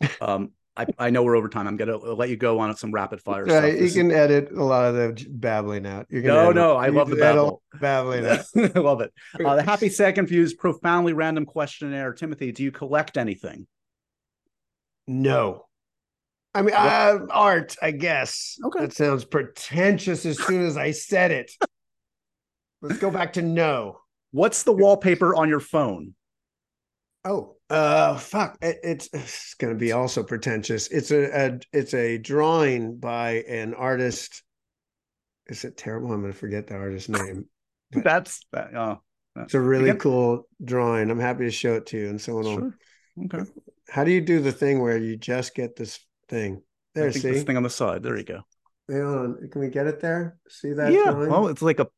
um, 0.20 0.50
I, 0.76 0.86
I 0.98 1.10
know 1.10 1.22
we're 1.22 1.36
over 1.36 1.48
time. 1.48 1.68
I'm 1.68 1.76
gonna 1.76 1.96
let 1.96 2.30
you 2.30 2.36
go 2.36 2.58
on 2.58 2.76
some 2.76 2.90
rapid 2.90 3.20
fire. 3.20 3.44
Right, 3.44 3.74
stuff. 3.74 3.80
you 3.80 3.90
can 3.90 4.10
is... 4.10 4.16
edit 4.16 4.50
a 4.50 4.64
lot 4.64 4.86
of 4.86 4.94
the 4.94 5.26
babbling 5.30 5.86
out. 5.86 6.06
You 6.10 6.20
can 6.20 6.28
no, 6.30 6.50
no, 6.50 6.76
I 6.76 6.88
love 6.88 7.10
the 7.10 7.16
babble. 7.16 7.62
babbling 7.80 8.26
out. 8.26 8.44
I 8.56 8.80
love 8.80 9.00
it. 9.00 9.12
Uh, 9.44 9.54
the 9.54 9.62
Happy 9.62 9.88
Second 9.90 10.26
Fuse 10.26 10.52
profoundly 10.52 11.12
random 11.12 11.46
questionnaire. 11.46 12.12
Timothy, 12.12 12.50
do 12.50 12.64
you 12.64 12.72
collect 12.72 13.16
anything? 13.16 13.68
No. 15.06 15.66
I 16.54 16.62
mean, 16.62 16.74
uh, 16.74 17.18
art, 17.30 17.76
I 17.82 17.90
guess. 17.90 18.56
Okay. 18.64 18.80
That 18.80 18.92
sounds 18.92 19.24
pretentious 19.24 20.24
as 20.24 20.40
soon 20.42 20.64
as 20.64 20.76
I 20.76 20.92
said 20.92 21.32
it. 21.32 21.50
Let's 22.80 22.98
go 22.98 23.10
back 23.10 23.32
to 23.34 23.42
no. 23.42 24.00
What's 24.30 24.62
the 24.62 24.72
wallpaper 24.72 25.34
on 25.34 25.48
your 25.48 25.60
phone? 25.60 26.14
Oh, 27.24 27.56
uh, 27.70 28.18
fuck! 28.18 28.58
It, 28.60 28.78
it's 28.82 29.08
it's 29.12 29.54
going 29.54 29.72
to 29.72 29.78
be 29.78 29.92
also 29.92 30.22
pretentious. 30.22 30.88
It's 30.88 31.10
a, 31.10 31.46
a 31.46 31.58
it's 31.72 31.94
a 31.94 32.18
drawing 32.18 32.98
by 32.98 33.44
an 33.48 33.74
artist. 33.74 34.42
Is 35.46 35.64
it 35.64 35.76
terrible? 35.76 36.12
I'm 36.12 36.20
going 36.20 36.32
to 36.32 36.38
forget 36.38 36.66
the 36.66 36.74
artist's 36.74 37.08
name. 37.08 37.46
That's 37.92 38.44
that. 38.52 38.76
Oh, 38.76 39.00
it's 39.36 39.54
a 39.54 39.60
really 39.60 39.94
cool 39.94 40.46
drawing. 40.62 41.10
I'm 41.10 41.18
happy 41.18 41.44
to 41.44 41.50
show 41.50 41.74
it 41.74 41.86
to 41.86 41.98
you, 41.98 42.08
and 42.10 42.20
someone 42.20 42.44
sure. 42.44 42.74
will. 43.16 43.24
Okay. 43.24 43.50
How 43.88 44.04
do 44.04 44.10
you 44.10 44.20
do 44.20 44.40
the 44.40 44.52
thing 44.52 44.80
where 44.80 44.96
you 44.98 45.16
just 45.16 45.54
get 45.54 45.76
this 45.76 45.98
thing? 46.28 46.62
There, 46.94 47.10
see 47.12 47.20
this 47.30 47.42
thing 47.42 47.56
on 47.56 47.62
the 47.62 47.70
side. 47.70 48.02
There 48.02 48.16
you 48.16 48.24
go. 48.24 48.42
Hang 48.88 49.02
on. 49.02 49.48
Can 49.50 49.60
we 49.60 49.68
get 49.68 49.86
it 49.86 50.00
there? 50.00 50.38
See 50.48 50.72
that? 50.72 50.92
Yeah. 50.92 51.10
Drawing? 51.10 51.30
Well, 51.30 51.48
it's 51.48 51.62
like 51.62 51.80
a. 51.80 51.88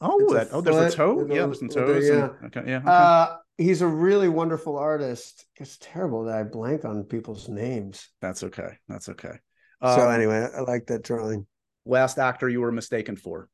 Oh, 0.00 0.34
that, 0.34 0.48
oh, 0.52 0.60
there's 0.60 0.94
a 0.94 0.96
toe. 0.96 1.26
Yeah, 1.28 1.46
there's 1.46 1.60
some 1.60 1.68
toes. 1.68 2.06
yeah. 2.06 2.30
And, 2.42 2.56
okay. 2.56 2.70
Yeah. 2.70 2.78
Okay. 2.78 2.88
Uh, 2.88 3.36
he's 3.56 3.80
a 3.80 3.86
really 3.86 4.28
wonderful 4.28 4.76
artist. 4.76 5.46
It's 5.56 5.78
terrible 5.80 6.24
that 6.24 6.36
I 6.36 6.42
blank 6.42 6.84
on 6.84 7.04
people's 7.04 7.48
names. 7.48 8.08
That's 8.20 8.42
okay. 8.44 8.78
That's 8.88 9.08
okay. 9.08 9.38
Um, 9.80 9.98
so 9.98 10.08
anyway, 10.08 10.48
I 10.54 10.60
like 10.60 10.86
that 10.86 11.04
drawing. 11.04 11.46
Last 11.86 12.18
actor 12.18 12.48
you 12.48 12.60
were 12.60 12.72
mistaken 12.72 13.16
for. 13.16 13.48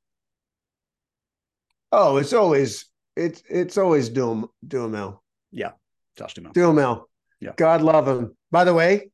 Oh, 1.93 2.17
it's 2.17 2.33
always 2.33 2.87
it's 3.17 3.43
it's 3.49 3.77
always 3.77 4.09
Duham 4.11 4.49
Duhamel. 4.67 5.23
Yeah, 5.51 5.73
Josh 6.17 6.35
Duhamel. 6.35 6.53
Duhamel. 6.53 7.10
Yeah. 7.41 7.53
God 7.57 7.83
love 7.83 8.07
him. 8.07 8.37
By 8.51 8.65
the 8.65 8.75
way, 8.75 9.11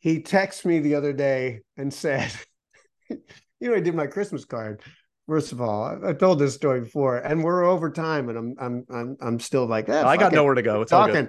he 0.00 0.20
texted 0.20 0.64
me 0.64 0.78
the 0.80 0.94
other 0.94 1.12
day 1.12 1.60
and 1.76 1.92
said, 1.92 2.32
"You 3.10 3.20
know, 3.60 3.74
I 3.74 3.80
did 3.80 3.94
my 3.94 4.06
Christmas 4.06 4.44
card." 4.44 4.82
First 5.26 5.52
of 5.52 5.60
all, 5.60 6.06
I, 6.06 6.14
told 6.14 6.38
this 6.38 6.54
story 6.54 6.80
before, 6.80 7.18
and 7.18 7.44
we're 7.44 7.64
over 7.64 7.90
time, 7.90 8.30
and 8.30 8.38
I'm 8.38 8.54
I'm 8.58 8.86
I'm 8.90 9.16
I'm 9.20 9.40
still 9.40 9.66
like, 9.66 9.88
eh, 9.90 10.02
I 10.02 10.16
got 10.16 10.32
it. 10.32 10.36
nowhere 10.36 10.54
to 10.54 10.62
go. 10.62 10.80
It's 10.82 10.90
talking. 10.90 11.28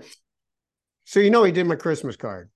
So 1.06 1.20
you 1.20 1.30
know, 1.30 1.44
he 1.44 1.52
did 1.52 1.68
my 1.68 1.76
Christmas 1.76 2.16
card. 2.16 2.50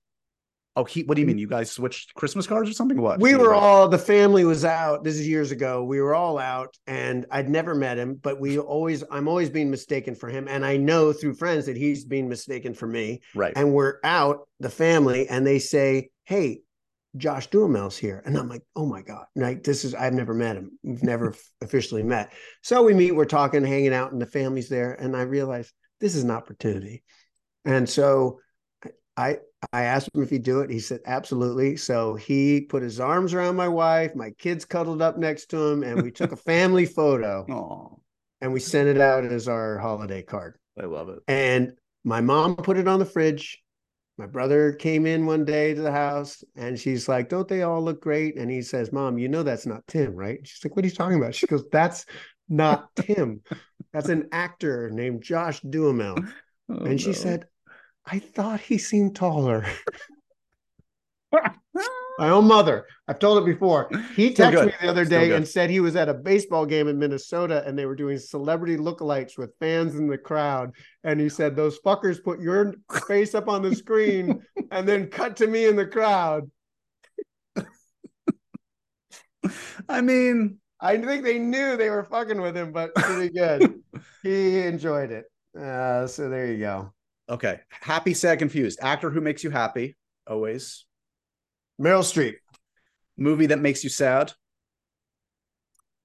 Oh, 0.76 0.84
he. 0.84 1.02
What 1.04 1.14
do 1.14 1.20
you 1.20 1.26
mean? 1.26 1.38
You 1.38 1.46
guys 1.46 1.70
switched 1.70 2.14
Christmas 2.14 2.48
cards 2.48 2.68
or 2.68 2.72
something? 2.72 3.00
What? 3.00 3.20
We 3.20 3.36
were 3.36 3.54
all 3.54 3.88
the 3.88 3.98
family 3.98 4.44
was 4.44 4.64
out. 4.64 5.04
This 5.04 5.14
is 5.14 5.28
years 5.28 5.52
ago. 5.52 5.84
We 5.84 6.00
were 6.00 6.16
all 6.16 6.36
out, 6.36 6.76
and 6.88 7.26
I'd 7.30 7.48
never 7.48 7.76
met 7.76 7.96
him, 7.96 8.16
but 8.16 8.40
we 8.40 8.58
always. 8.58 9.04
I'm 9.08 9.28
always 9.28 9.50
being 9.50 9.70
mistaken 9.70 10.16
for 10.16 10.28
him, 10.28 10.48
and 10.48 10.66
I 10.66 10.76
know 10.76 11.12
through 11.12 11.34
friends 11.34 11.66
that 11.66 11.76
he's 11.76 12.04
being 12.04 12.28
mistaken 12.28 12.74
for 12.74 12.88
me. 12.88 13.20
Right. 13.36 13.52
And 13.54 13.72
we're 13.72 13.98
out, 14.02 14.48
the 14.58 14.68
family, 14.68 15.28
and 15.28 15.46
they 15.46 15.60
say, 15.60 16.10
"Hey, 16.24 16.62
Josh 17.16 17.48
Duhamel's 17.50 17.96
here," 17.96 18.20
and 18.26 18.36
I'm 18.36 18.48
like, 18.48 18.62
"Oh 18.74 18.86
my 18.86 19.02
god!" 19.02 19.26
Like 19.36 19.62
this 19.62 19.84
is. 19.84 19.94
I've 19.94 20.12
never 20.14 20.34
met 20.34 20.56
him. 20.56 20.76
We've 20.82 21.04
never 21.04 21.36
officially 21.62 22.02
met. 22.02 22.32
So 22.62 22.82
we 22.82 22.94
meet. 22.94 23.14
We're 23.14 23.26
talking, 23.26 23.64
hanging 23.64 23.94
out, 23.94 24.10
and 24.10 24.20
the 24.20 24.26
family's 24.26 24.68
there, 24.68 24.92
and 24.92 25.16
I 25.16 25.22
realize 25.22 25.72
this 26.00 26.16
is 26.16 26.24
an 26.24 26.32
opportunity, 26.32 27.04
and 27.64 27.88
so 27.88 28.40
I 29.16 29.38
I 29.72 29.82
asked 29.84 30.10
him 30.14 30.22
if 30.22 30.30
he'd 30.30 30.42
do 30.42 30.60
it. 30.60 30.70
He 30.70 30.80
said, 30.80 31.00
absolutely. 31.06 31.76
So 31.76 32.14
he 32.14 32.62
put 32.62 32.82
his 32.82 33.00
arms 33.00 33.34
around 33.34 33.56
my 33.56 33.68
wife. 33.68 34.14
My 34.14 34.30
kids 34.32 34.64
cuddled 34.64 35.02
up 35.02 35.18
next 35.18 35.46
to 35.50 35.58
him, 35.68 35.82
and 35.82 36.02
we 36.02 36.10
took 36.10 36.32
a 36.32 36.36
family 36.36 36.86
photo. 36.86 37.44
Aww. 37.48 37.98
And 38.40 38.52
we 38.52 38.60
sent 38.60 38.88
it 38.88 39.00
out 39.00 39.24
as 39.24 39.48
our 39.48 39.78
holiday 39.78 40.22
card. 40.22 40.58
I 40.80 40.86
love 40.86 41.08
it. 41.08 41.20
And 41.28 41.72
my 42.04 42.20
mom 42.20 42.56
put 42.56 42.76
it 42.76 42.88
on 42.88 42.98
the 42.98 43.04
fridge. 43.06 43.62
my 44.18 44.26
brother 44.26 44.72
came 44.72 45.06
in 45.06 45.24
one 45.26 45.44
day 45.44 45.72
to 45.74 45.80
the 45.80 45.92
house 45.92 46.44
and 46.56 46.78
she's 46.78 47.08
like, 47.08 47.28
Don't 47.28 47.48
they 47.48 47.62
all 47.62 47.82
look 47.82 48.00
great? 48.02 48.36
And 48.36 48.50
he 48.50 48.60
says, 48.62 48.92
Mom, 48.92 49.18
you 49.18 49.28
know 49.28 49.42
that's 49.42 49.66
not 49.66 49.86
Tim, 49.86 50.14
right? 50.14 50.40
She's 50.46 50.64
like, 50.64 50.76
What 50.76 50.84
are 50.84 50.88
you 50.88 50.94
talking 50.94 51.18
about? 51.18 51.34
She 51.34 51.46
goes, 51.46 51.64
That's 51.72 52.06
not 52.48 52.94
Tim. 52.96 53.40
That's 53.92 54.08
an 54.08 54.28
actor 54.32 54.90
named 54.90 55.22
Josh 55.22 55.60
Duhamel. 55.60 56.18
Oh, 56.66 56.86
and 56.86 56.98
she 56.98 57.12
no. 57.12 57.12
said, 57.12 57.46
I 58.06 58.18
thought 58.18 58.60
he 58.60 58.78
seemed 58.78 59.16
taller. 59.16 59.66
My 62.18 62.30
own 62.30 62.46
mother. 62.46 62.86
I've 63.08 63.18
told 63.18 63.42
it 63.42 63.46
before. 63.46 63.90
He 64.14 64.32
texted 64.32 64.66
me 64.66 64.72
the 64.80 64.88
other 64.88 65.04
day 65.04 65.32
and 65.32 65.46
said 65.46 65.68
he 65.68 65.80
was 65.80 65.96
at 65.96 66.08
a 66.08 66.14
baseball 66.14 66.64
game 66.64 66.86
in 66.86 66.96
Minnesota 66.96 67.64
and 67.66 67.76
they 67.76 67.86
were 67.86 67.96
doing 67.96 68.18
celebrity 68.18 68.76
lookalikes 68.76 69.36
with 69.36 69.52
fans 69.58 69.96
in 69.96 70.06
the 70.06 70.16
crowd. 70.16 70.72
And 71.02 71.18
he 71.18 71.28
said, 71.28 71.56
Those 71.56 71.80
fuckers 71.80 72.22
put 72.22 72.40
your 72.40 72.74
face 73.08 73.34
up 73.34 73.48
on 73.48 73.62
the 73.62 73.74
screen 73.74 74.44
and 74.70 74.88
then 74.88 75.08
cut 75.08 75.36
to 75.38 75.48
me 75.48 75.66
in 75.66 75.74
the 75.74 75.86
crowd. 75.86 76.48
I 79.88 80.00
mean, 80.00 80.58
I 80.80 80.96
think 80.98 81.24
they 81.24 81.38
knew 81.38 81.76
they 81.76 81.90
were 81.90 82.04
fucking 82.04 82.40
with 82.40 82.56
him, 82.56 82.72
but 82.72 82.94
pretty 82.94 83.30
good. 83.34 83.82
he 84.22 84.60
enjoyed 84.60 85.10
it. 85.10 85.24
Uh, 85.58 86.06
so 86.06 86.28
there 86.28 86.46
you 86.46 86.58
go. 86.58 86.92
Okay. 87.28 87.60
Happy, 87.70 88.14
sad, 88.14 88.38
confused. 88.38 88.78
Actor 88.82 89.10
who 89.10 89.20
makes 89.20 89.42
you 89.44 89.50
happy, 89.50 89.96
always. 90.26 90.84
Meryl 91.80 92.00
Streep, 92.02 92.36
Movie 93.16 93.46
that 93.46 93.58
makes 93.60 93.82
you 93.84 93.90
sad. 93.90 94.32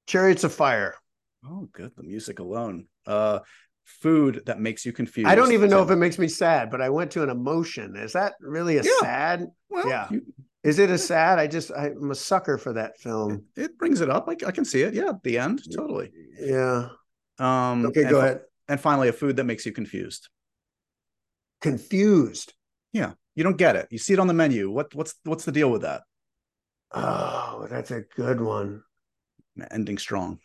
Chariots 0.07 0.43
of 0.43 0.53
Fire. 0.53 0.95
Oh, 1.45 1.69
good. 1.71 1.91
The 1.95 2.03
music 2.03 2.39
alone. 2.39 2.87
Uh, 3.05 3.39
food 3.85 4.43
that 4.45 4.59
makes 4.59 4.85
you 4.85 4.91
confused. 4.91 5.27
I 5.29 5.35
don't 5.35 5.51
even 5.51 5.69
know 5.69 5.83
if 5.83 5.89
it 5.89 5.95
makes 5.95 6.17
me 6.19 6.27
sad, 6.27 6.69
but 6.69 6.81
I 6.81 6.89
went 6.89 7.11
to 7.11 7.23
an 7.23 7.29
emotion. 7.29 7.95
Is 7.95 8.13
that 8.13 8.33
really 8.39 8.77
a 8.77 8.83
Yeah. 8.83 8.89
sad? 9.01 9.47
Well, 9.69 9.87
yeah. 9.87 10.07
you- 10.11 10.25
Is 10.63 10.77
it 10.79 10.89
a 10.89 10.97
sad? 10.97 11.39
I 11.39 11.47
just 11.47 11.71
I'm 11.71 12.11
a 12.11 12.15
sucker 12.15 12.57
for 12.57 12.73
that 12.73 12.99
film. 12.99 13.45
it 13.55 13.77
brings 13.77 14.01
it 14.01 14.09
up. 14.09 14.27
I, 14.27 14.33
I 14.45 14.51
can 14.51 14.65
see 14.65 14.81
it. 14.81 14.93
Yeah, 14.93 15.09
at 15.09 15.23
the 15.23 15.37
end, 15.37 15.61
totally. 15.73 16.11
Yeah. 16.39 16.89
Um, 17.39 17.85
Okay, 17.85 18.03
go 18.09 18.19
ahead. 18.19 18.41
And 18.67 18.79
finally, 18.79 19.07
a 19.07 19.13
food 19.13 19.37
that 19.37 19.45
makes 19.45 19.65
you 19.65 19.71
confused. 19.71 20.27
Confused. 21.61 22.53
Yeah, 22.93 23.13
you 23.35 23.43
don't 23.43 23.57
get 23.57 23.75
it. 23.75 23.87
You 23.91 23.97
see 23.97 24.13
it 24.13 24.19
on 24.19 24.27
the 24.27 24.33
menu. 24.33 24.69
What 24.69 24.93
what's 24.95 25.15
what's 25.23 25.45
the 25.45 25.51
deal 25.51 25.71
with 25.71 25.81
that? 25.81 26.03
Oh, 26.91 27.67
that's 27.69 27.91
a 27.91 28.01
good 28.15 28.41
one. 28.41 28.83
Ending 29.71 29.97
strong. 29.97 30.39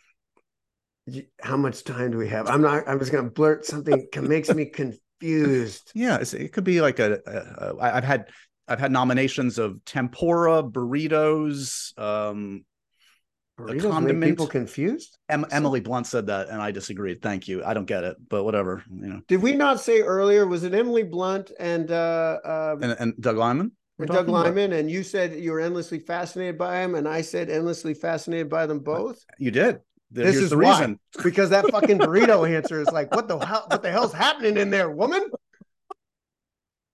How 1.41 1.55
much 1.55 1.83
time 1.83 2.11
do 2.11 2.17
we 2.17 2.27
have? 2.29 2.47
I'm 2.47 2.61
not. 2.61 2.87
I'm 2.87 2.99
just 2.99 3.11
gonna 3.11 3.29
blurt 3.29 3.65
something 3.65 4.07
makes 4.21 4.49
me 4.49 4.65
confused. 4.65 5.01
Yeah, 5.95 6.17
it's, 6.17 6.33
it 6.33 6.51
could 6.51 6.65
be 6.65 6.81
like 6.81 6.99
a. 6.99 7.19
a, 7.25 7.65
a 7.67 7.77
I've 7.79 8.03
had 8.03 8.29
I've 8.67 8.79
had 8.79 8.91
nominations 8.91 9.57
of 9.57 9.83
tempura, 9.85 10.61
burritos. 10.63 11.97
Um, 11.97 12.65
Burritos 13.57 13.83
make 13.83 13.91
condiment. 13.91 14.31
people 14.31 14.47
confused. 14.47 15.17
em, 15.29 15.45
Emily 15.49 15.79
Blunt 15.79 16.05
said 16.07 16.27
that, 16.27 16.49
and 16.49 16.61
I 16.61 16.71
disagreed. 16.71 17.21
Thank 17.21 17.47
you. 17.47 17.63
I 17.63 17.73
don't 17.73 17.85
get 17.85 18.03
it, 18.03 18.17
but 18.29 18.43
whatever. 18.43 18.83
You 18.91 19.07
know. 19.07 19.21
Did 19.29 19.41
we 19.41 19.53
not 19.53 19.79
say 19.79 20.01
earlier? 20.01 20.45
Was 20.45 20.63
it 20.65 20.73
Emily 20.73 21.03
Blunt 21.03 21.51
and 21.59 21.89
uh, 21.89 22.39
uh, 22.43 22.75
And, 22.81 22.91
and 22.99 23.21
Doug 23.21 23.37
Liman. 23.37 23.71
and 23.99 24.07
Doug 24.07 24.17
talking 24.17 24.29
about? 24.29 24.45
Liman? 24.47 24.73
And 24.73 24.91
you 24.91 25.03
said 25.03 25.35
you 25.39 25.51
were 25.53 25.61
endlessly 25.61 25.99
fascinated 25.99 26.57
by 26.57 26.81
him, 26.81 26.95
and 26.95 27.07
I 27.07 27.21
said 27.21 27.49
endlessly 27.49 27.93
fascinated 27.93 28.49
by 28.49 28.65
them 28.65 28.79
both. 28.79 29.23
You 29.39 29.51
did. 29.51 29.79
There- 30.11 30.25
This 30.25 30.35
is 30.35 30.49
the 30.49 30.57
why. 30.57 30.71
reason. 30.71 30.99
because 31.23 31.49
that 31.51 31.65
fucking 31.71 31.99
burrito 31.99 32.49
answer 32.49 32.81
is 32.81 32.91
like, 32.91 33.15
what 33.15 33.29
the 33.29 33.37
hell? 33.39 33.65
What 33.69 33.81
the 33.81 33.89
hell's 33.91 34.11
happening 34.13 34.57
in 34.57 34.69
there, 34.69 34.89
woman? 34.91 35.29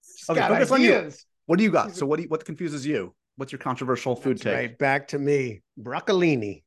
She's 0.04 0.30
Okay, 0.30 0.48
focus 0.48 0.70
on 0.72 0.82
you. 0.82 1.12
What 1.48 1.58
do 1.58 1.64
you 1.64 1.72
got? 1.72 1.96
So 1.96 2.06
what 2.06 2.18
do 2.18 2.24
you, 2.24 2.30
what 2.30 2.46
confuses 2.46 2.86
you? 2.86 3.16
What's 3.42 3.52
your 3.52 3.58
controversial 3.58 4.16
food 4.16 4.38
That's 4.38 4.44
take? 4.44 4.54
Right 4.54 4.78
back 4.78 5.08
to 5.08 5.18
me, 5.18 5.64
broccolini. 5.82 6.62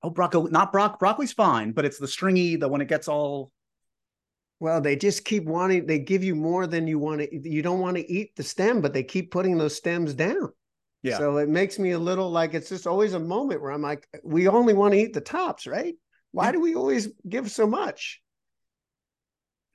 Oh, 0.00 0.10
broccoli, 0.10 0.48
not 0.52 0.70
brock. 0.70 1.00
Broccoli's 1.00 1.32
fine, 1.32 1.72
but 1.72 1.84
it's 1.84 1.98
the 1.98 2.06
stringy, 2.06 2.54
the 2.54 2.68
when 2.68 2.80
it 2.80 2.86
gets 2.86 3.08
all. 3.08 3.50
Well, 4.60 4.80
they 4.80 4.94
just 4.94 5.24
keep 5.24 5.42
wanting. 5.42 5.86
They 5.86 5.98
give 5.98 6.22
you 6.22 6.36
more 6.36 6.68
than 6.68 6.86
you 6.86 7.00
want 7.00 7.22
to. 7.22 7.50
You 7.50 7.62
don't 7.62 7.80
want 7.80 7.96
to 7.96 8.08
eat 8.08 8.36
the 8.36 8.44
stem, 8.44 8.80
but 8.80 8.92
they 8.92 9.02
keep 9.02 9.32
putting 9.32 9.58
those 9.58 9.74
stems 9.74 10.14
down. 10.14 10.50
Yeah. 11.02 11.18
So 11.18 11.38
it 11.38 11.48
makes 11.48 11.80
me 11.80 11.90
a 11.90 11.98
little 11.98 12.30
like 12.30 12.54
it's 12.54 12.68
just 12.68 12.86
always 12.86 13.14
a 13.14 13.18
moment 13.18 13.60
where 13.60 13.72
I'm 13.72 13.82
like, 13.82 14.06
we 14.22 14.46
only 14.46 14.74
want 14.74 14.94
to 14.94 15.00
eat 15.00 15.14
the 15.14 15.20
tops, 15.20 15.66
right? 15.66 15.96
Why 16.30 16.44
Yeah. 16.44 16.52
do 16.52 16.60
we 16.60 16.76
always 16.76 17.08
give 17.28 17.50
so 17.50 17.66
much? 17.66 18.22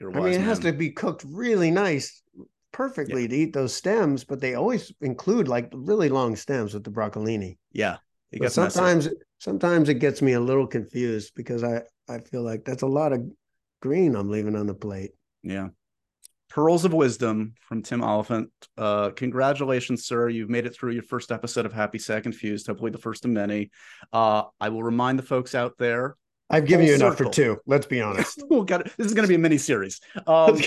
I 0.01 0.05
mean, 0.05 0.27
it 0.27 0.39
has 0.39 0.59
to 0.59 0.71
be 0.71 0.91
cooked 0.91 1.25
really 1.27 1.69
nice, 1.69 2.23
perfectly 2.73 3.27
to 3.27 3.35
eat 3.35 3.53
those 3.53 3.73
stems, 3.73 4.25
but 4.25 4.41
they 4.41 4.55
always 4.55 4.91
include 4.99 5.47
like 5.47 5.69
really 5.73 6.09
long 6.09 6.35
stems 6.35 6.73
with 6.73 6.83
the 6.83 6.91
broccolini. 6.91 7.57
Yeah, 7.71 7.97
But 8.31 8.41
messy. 8.41 8.53
sometimes, 8.53 9.09
sometimes 9.39 9.87
it 9.87 9.95
gets 9.95 10.21
me 10.21 10.33
a 10.33 10.39
little 10.41 10.67
confused 10.67 11.31
because 11.35 11.63
I 11.63 11.83
I 12.09 12.19
feel 12.19 12.43
like 12.43 12.65
that's 12.65 12.83
a 12.83 12.87
lot 12.87 13.13
of 13.13 13.23
green 13.81 14.15
I'm 14.15 14.29
leaving 14.29 14.57
on 14.57 14.67
the 14.67 14.73
plate. 14.73 15.11
Yeah. 15.41 15.69
Pearls 16.49 16.85
of 16.85 16.93
wisdom 16.93 17.55
from 17.67 17.81
Tim 17.81 18.03
Olyphant. 18.03 18.49
Uh, 18.77 19.09
congratulations, 19.09 20.05
sir. 20.05 20.29
You've 20.29 20.49
made 20.51 20.67
it 20.67 20.75
through 20.75 20.91
your 20.91 21.01
first 21.01 21.31
episode 21.31 21.65
of 21.65 21.73
Happy 21.73 21.97
Sad 21.97 22.21
Confused, 22.21 22.67
hopefully 22.67 22.91
the 22.91 22.99
first 22.99 23.25
of 23.25 23.31
many. 23.31 23.71
Uh, 24.11 24.43
I 24.59 24.69
will 24.69 24.83
remind 24.83 25.17
the 25.17 25.23
folks 25.23 25.55
out 25.55 25.77
there. 25.79 26.15
I've 26.51 26.67
given 26.67 26.85
you 26.85 26.93
enough 26.93 27.17
for 27.17 27.27
two. 27.27 27.57
Let's 27.65 27.87
be 27.87 28.01
honest. 28.01 28.43
we'll 28.49 28.63
get 28.65 28.81
it. 28.81 28.93
This 28.97 29.07
is 29.07 29.15
going 29.15 29.23
to 29.23 29.27
be 29.27 29.35
a 29.35 29.39
mini 29.39 29.57
series. 29.57 29.99
Um, 30.27 30.59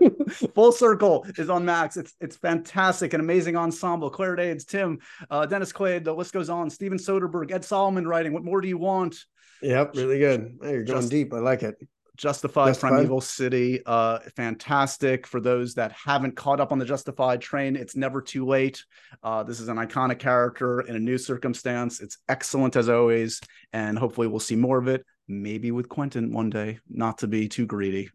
Full 0.54 0.72
Circle 0.72 1.26
is 1.36 1.50
on 1.50 1.64
Max. 1.64 1.96
It's 1.96 2.14
it's 2.20 2.36
fantastic, 2.36 3.14
an 3.14 3.20
amazing 3.20 3.56
ensemble. 3.56 4.10
Claire 4.10 4.36
Danes, 4.36 4.64
Tim, 4.64 4.98
uh, 5.30 5.46
Dennis 5.46 5.72
Quaid. 5.72 6.04
The 6.04 6.14
list 6.14 6.32
goes 6.32 6.48
on. 6.50 6.70
Steven 6.70 6.98
Soderbergh, 6.98 7.50
Ed 7.50 7.64
Solomon 7.64 8.06
writing. 8.06 8.32
What 8.32 8.44
more 8.44 8.60
do 8.60 8.68
you 8.68 8.78
want? 8.78 9.16
yep, 9.62 9.94
really 9.94 10.18
good. 10.18 10.58
Hey, 10.62 10.72
you're 10.72 10.84
going 10.84 11.00
Just- 11.00 11.10
deep. 11.10 11.32
I 11.34 11.38
like 11.38 11.62
it. 11.62 11.76
Justified, 12.16 12.66
Justified. 12.66 12.90
Primeval 12.90 13.22
City, 13.22 13.80
uh, 13.86 14.18
fantastic. 14.36 15.26
For 15.26 15.40
those 15.40 15.72
that 15.76 15.92
haven't 15.92 16.36
caught 16.36 16.60
up 16.60 16.70
on 16.70 16.78
the 16.78 16.84
Justified 16.84 17.40
train, 17.40 17.76
it's 17.76 17.96
never 17.96 18.20
too 18.20 18.44
late. 18.44 18.84
Uh, 19.22 19.42
this 19.42 19.58
is 19.58 19.68
an 19.68 19.78
iconic 19.78 20.18
character 20.18 20.82
in 20.82 20.96
a 20.96 20.98
new 20.98 21.16
circumstance. 21.16 22.00
It's 22.02 22.18
excellent 22.28 22.76
as 22.76 22.90
always, 22.90 23.40
and 23.72 23.98
hopefully 23.98 24.26
we'll 24.26 24.38
see 24.38 24.54
more 24.56 24.76
of 24.76 24.86
it. 24.86 25.02
Maybe 25.28 25.70
with 25.70 25.88
Quentin 25.88 26.30
one 26.30 26.50
day, 26.50 26.80
not 26.90 27.16
to 27.18 27.26
be 27.26 27.48
too 27.48 27.64
greedy. 27.64 28.10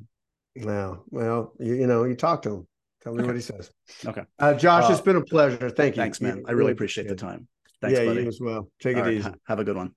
Wow. 0.58 1.04
Well, 1.10 1.54
you, 1.60 1.76
you 1.76 1.88
know, 1.88 2.04
you 2.06 2.16
talk 2.16 2.42
to 2.44 2.50
him. 2.56 2.68
Tell 3.04 3.14
me 3.14 3.20
Okay. 3.20 3.28
what 3.28 3.36
he 3.36 3.42
says. 3.42 3.70
Okay. 4.06 4.24
Uh, 4.40 4.54
Josh, 4.54 4.90
Uh, 4.90 4.94
it's 4.94 5.02
been 5.02 5.16
a 5.18 5.24
pleasure. 5.24 5.70
Thank 5.70 5.96
you. 5.96 6.02
Thanks, 6.02 6.22
man. 6.22 6.44
I 6.48 6.52
really 6.54 6.72
appreciate 6.72 7.08
the 7.08 7.16
time. 7.16 7.48
Thanks, 7.82 8.00
yeah, 8.00 8.06
buddy. 8.06 8.22
you 8.24 8.28
as 8.28 8.40
well. 8.42 8.70
Take 8.82 8.96
All 8.98 9.04
it 9.04 9.06
right, 9.06 9.14
easy. 9.16 9.24
ha- 9.30 9.36
have 9.48 9.60
a 9.60 9.64
good 9.64 9.76
one. 9.76 9.92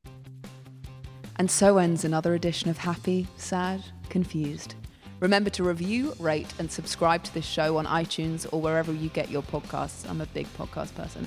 And 1.37 1.51
so 1.51 1.79
ends 1.79 2.05
another 2.05 2.35
edition 2.35 2.69
of 2.69 2.77
Happy, 2.79 3.27
Sad, 3.37 3.83
Confused. 4.11 4.75
Remember 5.21 5.51
to 5.51 5.63
review, 5.65 6.13
rate, 6.19 6.53
and 6.59 6.71
subscribe 6.71 7.23
to 7.25 7.33
this 7.35 7.45
show 7.47 7.77
on 7.77 7.87
iTunes 7.87 8.47
or 8.53 8.61
wherever 8.61 8.93
you 8.93 9.09
get 9.11 9.31
your 9.31 9.43
podcasts. 9.43 10.09
I'm 10.11 10.21
a 10.21 10.27
big 10.27 10.47
podcast 10.59 10.95
person. 10.95 11.27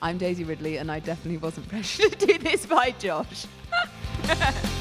I'm 0.00 0.16
Daisy 0.16 0.44
Ridley, 0.44 0.76
and 0.78 0.90
I 0.90 1.00
definitely 1.00 1.38
wasn't 1.38 1.68
pressured 1.72 2.18
to 2.20 2.26
do 2.26 2.38
this 2.38 2.64
by 2.66 2.92
Josh. 2.92 3.46